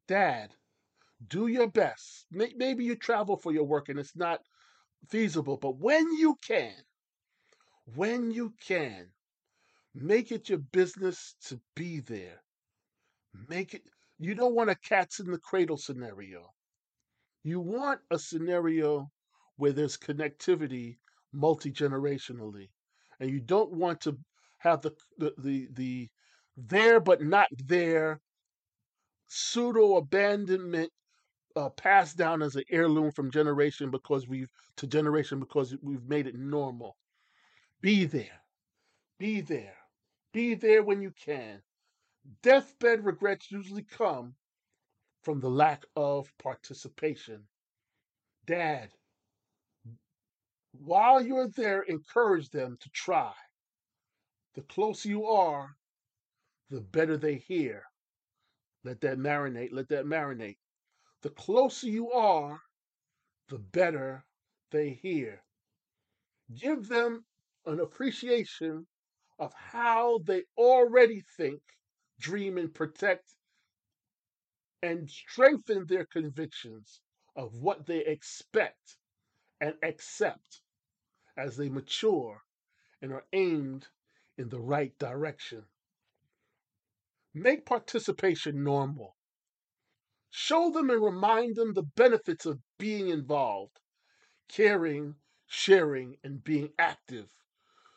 Dad, 0.08 0.54
do 1.28 1.46
your 1.46 1.68
best. 1.68 2.26
Maybe 2.30 2.84
you 2.84 2.96
travel 2.96 3.36
for 3.36 3.52
your 3.52 3.64
work 3.64 3.88
and 3.88 3.98
it's 3.98 4.16
not 4.16 4.40
feasible, 5.08 5.56
but 5.56 5.78
when 5.78 6.12
you 6.18 6.36
can, 6.42 6.74
when 7.94 8.30
you 8.30 8.54
can, 8.60 9.08
make 9.94 10.32
it 10.32 10.48
your 10.48 10.58
business 10.58 11.36
to 11.46 11.60
be 11.74 12.00
there. 12.00 12.42
Make 13.48 13.74
it, 13.74 13.82
you 14.18 14.34
don't 14.34 14.54
want 14.54 14.70
a 14.70 14.74
cats 14.74 15.20
in 15.20 15.30
the 15.30 15.38
cradle 15.38 15.76
scenario. 15.76 16.52
You 17.42 17.60
want 17.60 18.00
a 18.10 18.18
scenario 18.18 19.10
where 19.56 19.72
there's 19.72 19.96
connectivity 19.96 20.98
multi 21.36 21.70
generationally, 21.70 22.68
and 23.20 23.30
you 23.30 23.40
don't 23.40 23.72
want 23.72 24.00
to 24.02 24.18
have 24.58 24.82
the, 24.82 24.92
the 25.18 25.34
the 25.38 25.68
the 25.72 26.08
there 26.56 27.00
but 27.00 27.22
not 27.22 27.48
there 27.66 28.20
pseudo 29.26 29.96
abandonment 29.96 30.90
uh, 31.56 31.68
passed 31.70 32.16
down 32.16 32.42
as 32.42 32.56
an 32.56 32.64
heirloom 32.70 33.10
from 33.10 33.30
generation 33.30 33.90
because 33.90 34.28
we've 34.28 34.50
to 34.76 34.86
generation 34.86 35.40
because 35.40 35.74
we've 35.82 36.06
made 36.06 36.26
it 36.26 36.34
normal. 36.34 36.96
Be 37.80 38.04
there, 38.04 38.42
be 39.18 39.40
there, 39.40 39.76
be 40.32 40.54
there 40.54 40.82
when 40.82 41.00
you 41.00 41.12
can. 41.24 41.62
Deathbed 42.42 43.04
regrets 43.04 43.50
usually 43.50 43.84
come 43.84 44.34
from 45.22 45.40
the 45.40 45.50
lack 45.50 45.84
of 45.94 46.30
participation. 46.38 47.42
Dad, 48.46 48.90
while 50.80 51.20
you're 51.20 51.48
there, 51.48 51.82
encourage 51.82 52.50
them 52.50 52.76
to 52.80 52.90
try. 52.90 53.32
The 54.54 54.62
closer 54.62 55.08
you 55.08 55.26
are, 55.26 55.76
the 56.70 56.80
better 56.80 57.16
they 57.16 57.36
hear. 57.36 57.82
Let 58.84 59.00
that 59.02 59.18
marinate, 59.18 59.72
let 59.72 59.88
that 59.88 60.06
marinate. 60.06 60.58
The 61.22 61.30
closer 61.30 61.88
you 61.88 62.10
are, 62.12 62.60
the 63.48 63.58
better 63.58 64.24
they 64.70 64.90
hear. 64.90 65.42
Give 66.54 66.86
them 66.88 67.24
an 67.66 67.80
appreciation 67.80 68.86
of 69.38 69.52
how 69.54 70.18
they 70.24 70.44
already 70.56 71.22
think, 71.36 71.60
dream, 72.20 72.58
and 72.58 72.72
protect, 72.72 73.34
and 74.82 75.10
strengthen 75.10 75.86
their 75.86 76.06
convictions 76.06 77.00
of 77.34 77.52
what 77.54 77.86
they 77.86 78.04
expect 78.04 78.96
and 79.60 79.74
accept 79.82 80.62
as 81.36 81.56
they 81.56 81.68
mature 81.68 82.42
and 83.02 83.12
are 83.12 83.26
aimed 83.32 83.88
in 84.38 84.48
the 84.48 84.60
right 84.60 84.98
direction. 84.98 85.64
Make 87.34 87.66
participation 87.66 88.64
normal. 88.64 89.16
Show 90.30 90.70
them 90.70 90.90
and 90.90 91.02
remind 91.02 91.56
them 91.56 91.72
the 91.72 91.82
benefits 91.82 92.46
of 92.46 92.60
being 92.78 93.08
involved, 93.08 93.78
caring, 94.48 95.16
sharing, 95.46 96.16
and 96.24 96.42
being 96.42 96.72
active. 96.78 97.28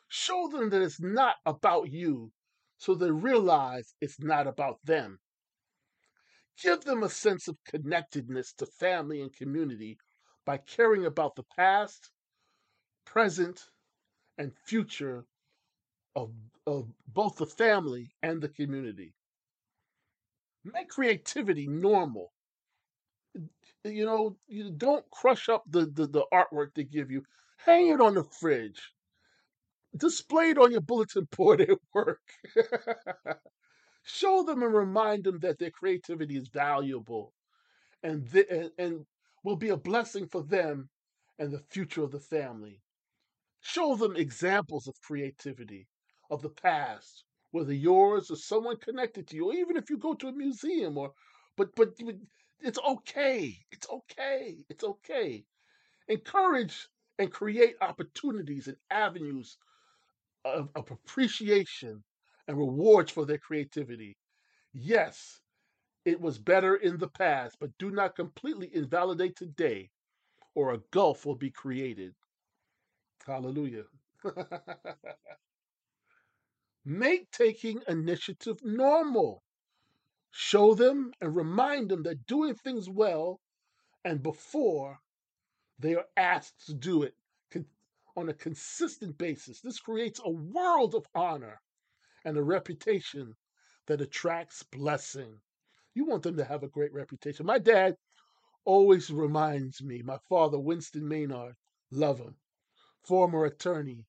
Show 0.08 0.48
them 0.48 0.70
that 0.70 0.82
it's 0.82 1.00
not 1.00 1.36
about 1.46 1.92
you 1.92 2.32
so 2.78 2.96
they 2.96 3.12
realize 3.12 3.94
it's 4.00 4.20
not 4.20 4.48
about 4.48 4.80
them. 4.86 5.20
Give 6.62 6.82
them 6.82 7.04
a 7.04 7.10
sense 7.10 7.48
of 7.48 7.58
connectedness 7.66 8.54
to 8.54 8.66
family 8.66 9.22
and 9.22 9.34
community 9.34 9.98
by 10.46 10.58
caring 10.58 11.06
about 11.06 11.36
the 11.36 11.44
past, 11.56 12.10
present, 13.12 13.70
and 14.38 14.54
future 14.66 15.26
of, 16.16 16.32
of 16.68 16.88
both 17.08 17.38
the 17.38 17.46
family 17.46 18.12
and 18.22 18.42
the 18.42 18.50
community. 18.50 19.14
Make 20.64 20.90
creativity 20.90 21.68
normal. 21.68 22.32
You 23.84 24.06
know, 24.06 24.38
you 24.48 24.72
don't 24.72 25.10
crush 25.10 25.50
up 25.50 25.64
the, 25.68 25.86
the, 25.86 26.06
the 26.08 26.26
artwork 26.34 26.74
they 26.76 26.84
give 26.84 27.10
you. 27.10 27.24
Hang 27.58 27.88
it 27.88 28.02
on 28.02 28.14
the 28.14 28.24
fridge. 28.24 28.94
Display 29.98 30.52
it 30.52 30.58
on 30.58 30.72
your 30.72 30.82
bulletin 30.82 31.28
board 31.36 31.62
at 31.62 31.70
work. 31.94 32.22
Show 34.04 34.44
them 34.44 34.62
and 34.62 34.74
remind 34.74 35.24
them 35.24 35.40
that 35.40 35.58
their 35.58 35.72
creativity 35.72 36.38
is 36.38 36.48
valuable 36.48 37.34
and, 38.04 38.32
th- 38.32 38.48
and, 38.50 38.72
and 38.78 39.06
will 39.44 39.56
be 39.56 39.70
a 39.70 39.78
blessing 39.78 40.28
for 40.28 40.44
them 40.44 40.90
and 41.40 41.52
the 41.52 41.64
future 41.70 42.04
of 42.04 42.12
the 42.12 42.20
family. 42.20 42.82
Show 43.62 43.96
them 43.96 44.18
examples 44.18 44.88
of 44.88 45.00
creativity 45.02 45.88
of 46.30 46.42
the 46.42 46.50
past, 46.50 47.24
whether 47.52 47.74
yours 47.74 48.30
or 48.30 48.36
someone 48.36 48.78
connected 48.78 49.28
to 49.30 49.38
you, 49.38 49.50
or 49.52 49.54
even 49.54 49.78
if 49.78 49.90
you 49.90 49.98
go 49.98 50.14
to 50.16 50.28
a 50.28 50.34
museum 50.34 50.98
or 50.98 51.14
but 51.56 51.74
but 51.76 51.98
it's 52.60 52.80
okay. 52.80 53.66
It's 53.72 53.88
okay. 53.90 54.66
It's 54.70 54.84
okay. 54.84 55.46
Encourage 56.08 56.90
and 57.20 57.32
create 57.32 57.78
opportunities 57.82 58.68
and 58.68 58.78
avenues 58.90 59.58
of, 60.46 60.70
of 60.76 60.92
appreciation 60.92 62.04
and 62.48 62.58
rewards 62.58 63.12
for 63.12 63.26
their 63.26 63.38
creativity. 63.38 64.18
Yes, 64.74 65.42
it 66.06 66.22
was 66.22 66.40
better 66.40 66.76
in 66.76 66.98
the 67.00 67.10
past, 67.10 67.58
but 67.60 67.78
do 67.80 67.92
not 67.92 68.16
completely 68.16 68.74
invalidate 68.76 69.36
today, 69.38 69.92
or 70.56 70.74
a 70.74 70.80
gulf 70.92 71.26
will 71.26 71.36
be 71.36 71.52
created. 71.52 72.16
Hallelujah. 73.26 73.86
Make 76.86 77.30
taking 77.32 77.82
initiative 77.88 78.58
normal. 78.64 79.44
Show 80.32 80.74
them 80.76 81.12
and 81.22 81.36
remind 81.36 81.90
them 81.90 82.04
that 82.04 82.26
doing 82.26 82.56
things 82.56 82.90
well 82.90 83.40
and 84.04 84.24
before 84.24 85.00
they 85.78 85.96
are 85.96 86.06
asked 86.18 86.66
to 86.68 86.74
do 86.74 87.04
it 87.04 87.16
on 88.16 88.30
a 88.30 88.34
consistent 88.34 89.18
basis. 89.18 89.62
This 89.62 89.80
creates 89.80 90.20
a 90.24 90.30
world 90.30 90.94
of 90.96 91.06
honor 91.16 91.62
and 92.26 92.38
a 92.38 92.44
reputation 92.44 93.36
that 93.88 94.02
attracts 94.02 94.64
blessing. 94.64 95.40
You 95.94 96.06
want 96.06 96.24
them 96.24 96.38
to 96.38 96.46
have 96.46 96.64
a 96.64 96.68
great 96.68 96.94
reputation. 96.94 97.46
My 97.46 97.60
dad 97.60 97.96
always 98.66 99.10
reminds 99.10 99.82
me, 99.82 100.02
my 100.02 100.18
father, 100.28 100.60
Winston 100.60 101.08
Maynard, 101.08 101.56
love 101.92 102.20
him, 102.20 102.36
former 103.06 103.46
attorney, 103.46 104.06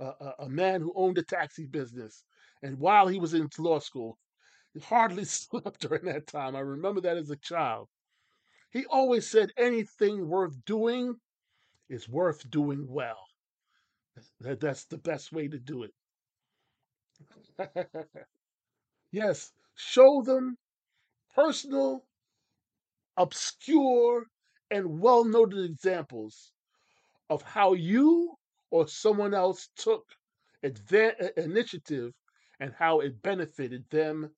uh, 0.00 0.12
a, 0.20 0.44
a 0.44 0.48
man 0.48 0.80
who 0.80 0.92
owned 0.96 1.18
a 1.18 1.22
taxi 1.22 1.66
business. 1.66 2.24
And 2.62 2.78
while 2.78 3.08
he 3.08 3.18
was 3.18 3.34
in 3.34 3.48
law 3.58 3.78
school, 3.80 4.18
he 4.74 4.80
hardly 4.80 5.24
slept 5.26 5.80
during 5.80 6.04
that 6.06 6.26
time. 6.26 6.56
I 6.56 6.60
remember 6.60 7.00
that 7.02 7.16
as 7.18 7.30
a 7.30 7.36
child. 7.36 7.88
He 8.70 8.86
always 8.86 9.28
said 9.30 9.52
anything 9.56 10.28
worth 10.28 10.64
doing 10.64 11.20
is 11.88 12.08
worth 12.08 12.50
doing 12.50 12.86
well. 12.88 13.26
That, 14.40 14.60
that's 14.60 14.84
the 14.86 14.98
best 14.98 15.32
way 15.32 15.48
to 15.48 15.58
do 15.58 15.84
it. 15.84 15.94
yes, 19.12 19.52
show 19.76 20.22
them 20.22 20.58
personal, 21.34 22.06
obscure, 23.16 24.26
and 24.70 25.00
well 25.00 25.24
noted 25.24 25.64
examples 25.64 26.52
of 27.32 27.40
how 27.40 27.72
you 27.72 28.34
or 28.70 28.86
someone 28.86 29.32
else 29.32 29.70
took 29.76 30.04
initiative 30.62 32.12
and 32.60 32.74
how 32.78 33.00
it 33.00 33.22
benefited 33.22 33.84
them 33.90 34.30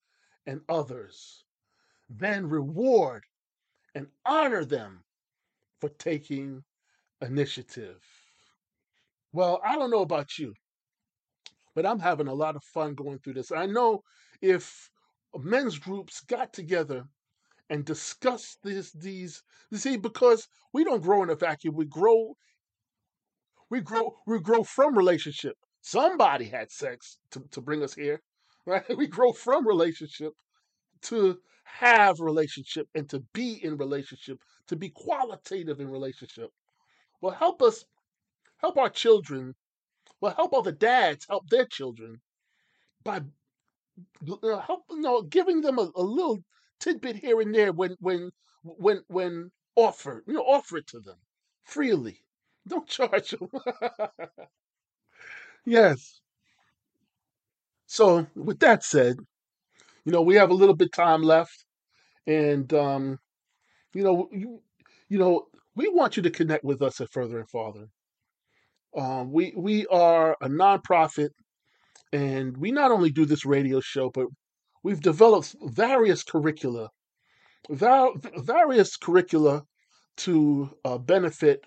and 0.47 0.61
others. 0.69 1.43
Then 2.09 2.47
reward 2.47 3.23
and 3.95 4.07
honor 4.25 4.63
them 4.63 5.03
for 5.81 5.89
taking 5.89 6.63
initiative. 7.21 8.01
Well, 9.33 9.59
I 9.65 9.75
don't 9.75 9.91
know 9.91 10.01
about 10.01 10.37
you, 10.37 10.53
but 11.75 11.85
I'm 11.85 11.99
having 11.99 12.27
a 12.27 12.33
lot 12.33 12.55
of 12.55 12.63
fun 12.63 12.95
going 12.95 13.19
through 13.19 13.33
this. 13.33 13.51
I 13.51 13.65
know 13.65 14.03
if 14.41 14.89
men's 15.37 15.77
groups 15.77 16.21
got 16.21 16.53
together 16.53 17.03
and 17.69 17.83
discussed 17.83 18.59
this, 18.63 18.93
these, 18.93 19.43
you 19.69 19.77
see, 19.77 19.97
because 19.97 20.47
we 20.71 20.85
don't 20.85 21.03
grow 21.03 21.23
in 21.23 21.29
a 21.29 21.35
vacuum, 21.35 21.75
we 21.75 21.85
grow, 21.85 22.37
we 23.75 23.81
grow, 23.81 24.15
we 24.25 24.39
grow 24.39 24.63
from 24.63 24.97
relationship. 24.97 25.57
Somebody 25.81 26.45
had 26.45 26.71
sex 26.71 27.17
to, 27.31 27.43
to 27.51 27.59
bring 27.59 27.83
us 27.83 27.93
here, 27.93 28.21
right? 28.65 28.97
We 28.97 29.05
grow 29.05 29.33
from 29.33 29.67
relationship 29.67 30.31
to 31.03 31.37
have 31.65 32.21
relationship 32.21 32.87
and 32.95 33.09
to 33.09 33.19
be 33.33 33.59
in 33.61 33.75
relationship, 33.75 34.39
to 34.67 34.77
be 34.77 34.91
qualitative 34.91 35.81
in 35.81 35.89
relationship. 35.89 36.51
Well, 37.19 37.33
help 37.33 37.61
us, 37.61 37.83
help 38.59 38.77
our 38.77 38.89
children, 38.89 39.55
well, 40.21 40.33
help 40.33 40.53
all 40.53 40.61
the 40.61 40.71
dads 40.71 41.25
help 41.27 41.49
their 41.49 41.65
children 41.65 42.21
by 43.03 43.19
uh, 44.25 44.59
help, 44.59 44.83
you 44.89 45.01
know, 45.01 45.21
giving 45.21 45.59
them 45.59 45.79
a, 45.79 45.91
a 45.97 46.01
little 46.01 46.39
tidbit 46.79 47.17
here 47.17 47.41
and 47.41 47.53
there 47.53 47.73
when, 47.73 47.97
when, 47.99 48.31
when, 48.63 49.01
when 49.07 49.51
offered, 49.75 50.23
you 50.27 50.33
know, 50.33 50.43
offer 50.43 50.77
it 50.77 50.87
to 50.87 51.01
them 51.01 51.17
freely. 51.65 52.24
Don't 52.67 52.87
charge 52.87 53.31
them. 53.31 53.49
yes. 55.65 56.21
So, 57.85 58.25
with 58.35 58.59
that 58.59 58.83
said, 58.83 59.17
you 60.05 60.11
know, 60.11 60.21
we 60.21 60.35
have 60.35 60.49
a 60.49 60.55
little 60.55 60.75
bit 60.75 60.91
time 60.91 61.21
left, 61.21 61.65
and 62.25 62.71
um, 62.73 63.19
you 63.93 64.03
know, 64.03 64.27
you, 64.31 64.61
you 65.09 65.17
know, 65.17 65.45
we 65.75 65.89
want 65.89 66.17
you 66.17 66.23
to 66.23 66.31
connect 66.31 66.63
with 66.63 66.81
us 66.81 66.99
at 67.01 67.11
Furthering 67.11 67.45
Fathering. 67.45 67.89
Um, 68.95 69.31
we 69.31 69.53
we 69.55 69.85
are 69.87 70.35
a 70.41 70.47
nonprofit, 70.47 71.29
and 72.11 72.57
we 72.57 72.71
not 72.71 72.91
only 72.91 73.11
do 73.11 73.25
this 73.25 73.45
radio 73.45 73.79
show, 73.79 74.09
but 74.09 74.27
we've 74.83 75.01
developed 75.01 75.55
various 75.61 76.23
curricula, 76.23 76.89
var- 77.69 78.13
various 78.37 78.97
curricula 78.97 79.63
to 80.17 80.69
uh, 80.85 80.97
benefit 80.97 81.63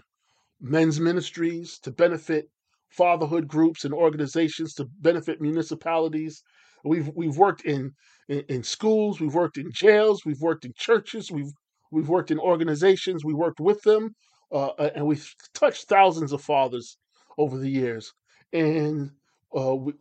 men's 0.60 1.00
ministries, 1.00 1.78
to 1.80 1.90
benefit 1.90 2.48
fatherhood 2.90 3.46
groups 3.48 3.84
and 3.84 3.94
organizations, 3.94 4.74
to 4.74 4.86
benefit 5.00 5.40
municipalities. 5.40 6.42
We've 6.84 7.10
we've 7.14 7.36
worked 7.36 7.64
in, 7.64 7.92
in 8.28 8.44
in 8.48 8.62
schools, 8.62 9.20
we've 9.20 9.34
worked 9.34 9.58
in 9.58 9.70
jails, 9.72 10.24
we've 10.24 10.40
worked 10.40 10.64
in 10.64 10.72
churches, 10.76 11.30
we've 11.30 11.52
we've 11.90 12.08
worked 12.08 12.30
in 12.30 12.38
organizations, 12.38 13.24
we 13.24 13.34
worked 13.34 13.60
with 13.60 13.82
them, 13.82 14.14
uh, 14.52 14.70
and 14.94 15.06
we've 15.06 15.28
touched 15.54 15.88
thousands 15.88 16.32
of 16.32 16.42
fathers 16.42 16.96
over 17.36 17.58
the 17.58 17.70
years, 17.70 18.12
and 18.52 19.10
uh, 19.56 19.74
we, 19.74 19.92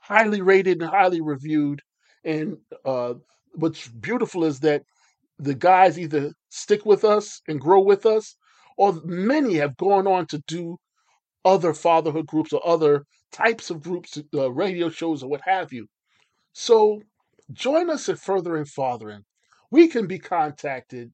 highly 0.00 0.42
rated 0.42 0.80
and 0.80 0.90
highly 0.90 1.20
reviewed. 1.20 1.80
And 2.24 2.58
uh, 2.84 3.14
what's 3.54 3.88
beautiful 3.88 4.44
is 4.44 4.60
that 4.60 4.82
the 5.38 5.54
guys 5.54 5.98
either 5.98 6.32
stick 6.50 6.84
with 6.84 7.04
us 7.04 7.40
and 7.48 7.60
grow 7.60 7.80
with 7.80 8.04
us, 8.04 8.36
or 8.80 8.98
many 9.04 9.54
have 9.56 9.76
gone 9.76 10.06
on 10.06 10.26
to 10.26 10.38
do 10.46 10.78
other 11.44 11.74
fatherhood 11.74 12.26
groups 12.26 12.54
or 12.54 12.66
other 12.66 13.04
types 13.30 13.68
of 13.68 13.82
groups, 13.82 14.18
uh, 14.34 14.50
radio 14.50 14.88
shows, 14.88 15.22
or 15.22 15.28
what 15.28 15.42
have 15.44 15.70
you. 15.70 15.86
So 16.54 17.02
join 17.52 17.90
us 17.90 18.08
at 18.08 18.18
Furthering 18.18 18.64
Fathering. 18.64 19.26
We 19.70 19.88
can 19.88 20.06
be 20.06 20.18
contacted 20.18 21.12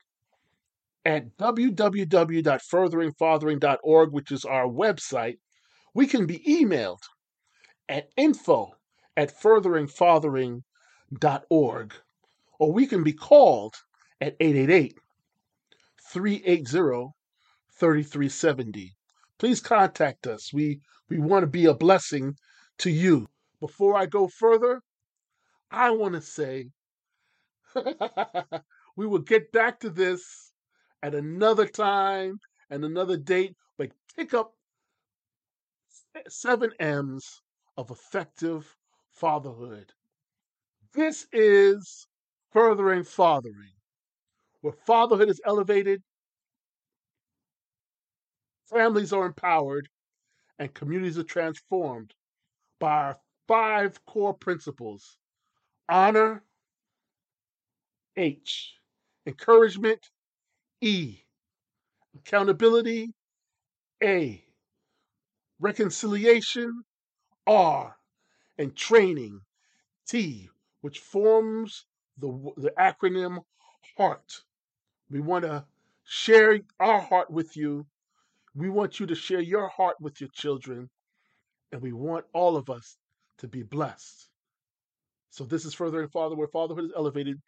at 1.05 1.37
www.furtheringfathering.org, 1.39 4.12
which 4.12 4.31
is 4.31 4.45
our 4.45 4.69
website. 4.69 5.39
We 5.93 6.07
can 6.07 6.25
be 6.25 6.39
emailed 6.49 7.03
at 7.89 8.11
info 8.17 8.77
at 9.17 9.37
furtheringfathering.org, 9.37 11.95
or 12.61 12.73
we 12.73 12.87
can 12.87 13.03
be 13.03 13.12
called 13.12 13.75
at 14.21 14.37
888 14.39 15.01
380 16.12 17.16
3370. 17.79 18.97
Please 19.39 19.61
contact 19.61 20.27
us. 20.27 20.53
We, 20.53 20.81
we 21.09 21.18
want 21.18 21.43
to 21.43 21.47
be 21.47 21.66
a 21.66 21.74
blessing 21.74 22.37
to 22.79 22.91
you. 22.91 23.27
Before 23.61 23.97
I 23.97 24.07
go 24.07 24.29
further, 24.29 24.81
I 25.70 25.91
want 25.91 26.14
to 26.14 26.20
say 26.20 26.70
we 28.97 29.07
will 29.07 29.20
get 29.20 29.53
back 29.53 29.81
to 29.81 29.91
this 29.91 30.53
at 31.03 31.14
another 31.14 31.66
time 31.66 32.39
and 32.70 32.85
another 32.85 33.16
date, 33.16 33.55
but 33.77 33.91
pick 34.16 34.35
up 34.35 34.53
seven 36.29 36.72
M's 36.81 37.43
of 37.77 37.91
effective 37.91 38.77
fatherhood. 39.12 39.93
This 40.93 41.27
is 41.33 42.07
Furthering 42.53 43.05
Fathering, 43.05 43.74
where 44.62 44.72
fatherhood 44.72 45.29
is 45.29 45.41
elevated, 45.45 46.03
families 48.71 49.12
are 49.12 49.27
empowered, 49.27 49.89
and 50.59 50.73
communities 50.75 51.19
are 51.19 51.25
transformed 51.25 52.14
by 52.79 52.91
our 52.91 53.19
five 53.47 54.05
core 54.07 54.35
principles 54.35 55.19
honor, 55.89 56.43
H, 58.17 58.75
encouragement, 59.27 60.11
E, 60.81 61.19
accountability, 62.17 63.12
A, 64.03 64.45
reconciliation, 65.61 66.83
R, 67.47 67.97
and 68.59 68.75
training, 68.75 69.41
T, 70.07 70.49
which 70.81 70.99
forms 70.99 71.87
the, 72.19 72.29
the 72.57 72.73
acronym 72.79 73.45
HEART. 73.97 74.43
We 75.11 75.21
want 75.21 75.45
to 75.45 75.64
share 76.05 76.61
our 76.81 77.01
heart 77.01 77.31
with 77.31 77.57
you. 77.57 77.87
We 78.57 78.71
want 78.71 78.99
you 78.99 79.07
to 79.07 79.15
share 79.15 79.41
your 79.41 79.69
heart 79.69 79.97
with 80.01 80.19
your 80.21 80.31
children, 80.33 80.89
and 81.73 81.83
we 81.83 81.93
want 81.93 82.25
all 82.33 82.57
of 82.57 82.71
us 82.71 82.97
to 83.39 83.49
be 83.49 83.63
blessed. 83.63 84.29
So, 85.31 85.45
this 85.45 85.67
is 85.67 85.75
Furthering 85.75 86.09
Father, 86.09 86.35
where 86.35 86.49
fatherhood 86.49 86.87
is 86.87 86.93
elevated, 86.97 87.39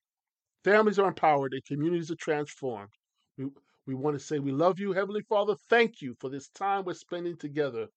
families 0.64 0.98
are 0.98 1.08
empowered, 1.08 1.54
and 1.54 1.64
communities 1.64 2.10
are 2.10 2.16
transformed. 2.16 2.90
We, 3.38 3.46
we 3.86 3.94
want 3.94 4.18
to 4.18 4.24
say, 4.24 4.38
We 4.38 4.52
love 4.52 4.78
you, 4.78 4.92
Heavenly 4.92 5.22
Father. 5.22 5.56
Thank 5.70 6.02
you 6.02 6.14
for 6.20 6.28
this 6.28 6.48
time 6.50 6.84
we're 6.84 6.92
spending 6.94 7.38
together. 7.38 7.88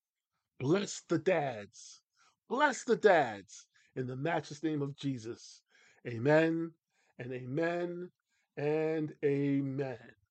Bless 0.58 1.02
the 1.08 1.18
dads. 1.18 2.00
Bless 2.48 2.84
the 2.84 2.96
dads 2.96 3.66
in 3.94 4.06
the 4.06 4.16
matchless 4.16 4.62
name 4.62 4.80
of 4.80 4.96
Jesus. 4.96 5.60
Amen 6.06 6.72
and 7.18 7.32
amen 7.32 8.10
and 8.56 9.12
amen. 9.24 10.21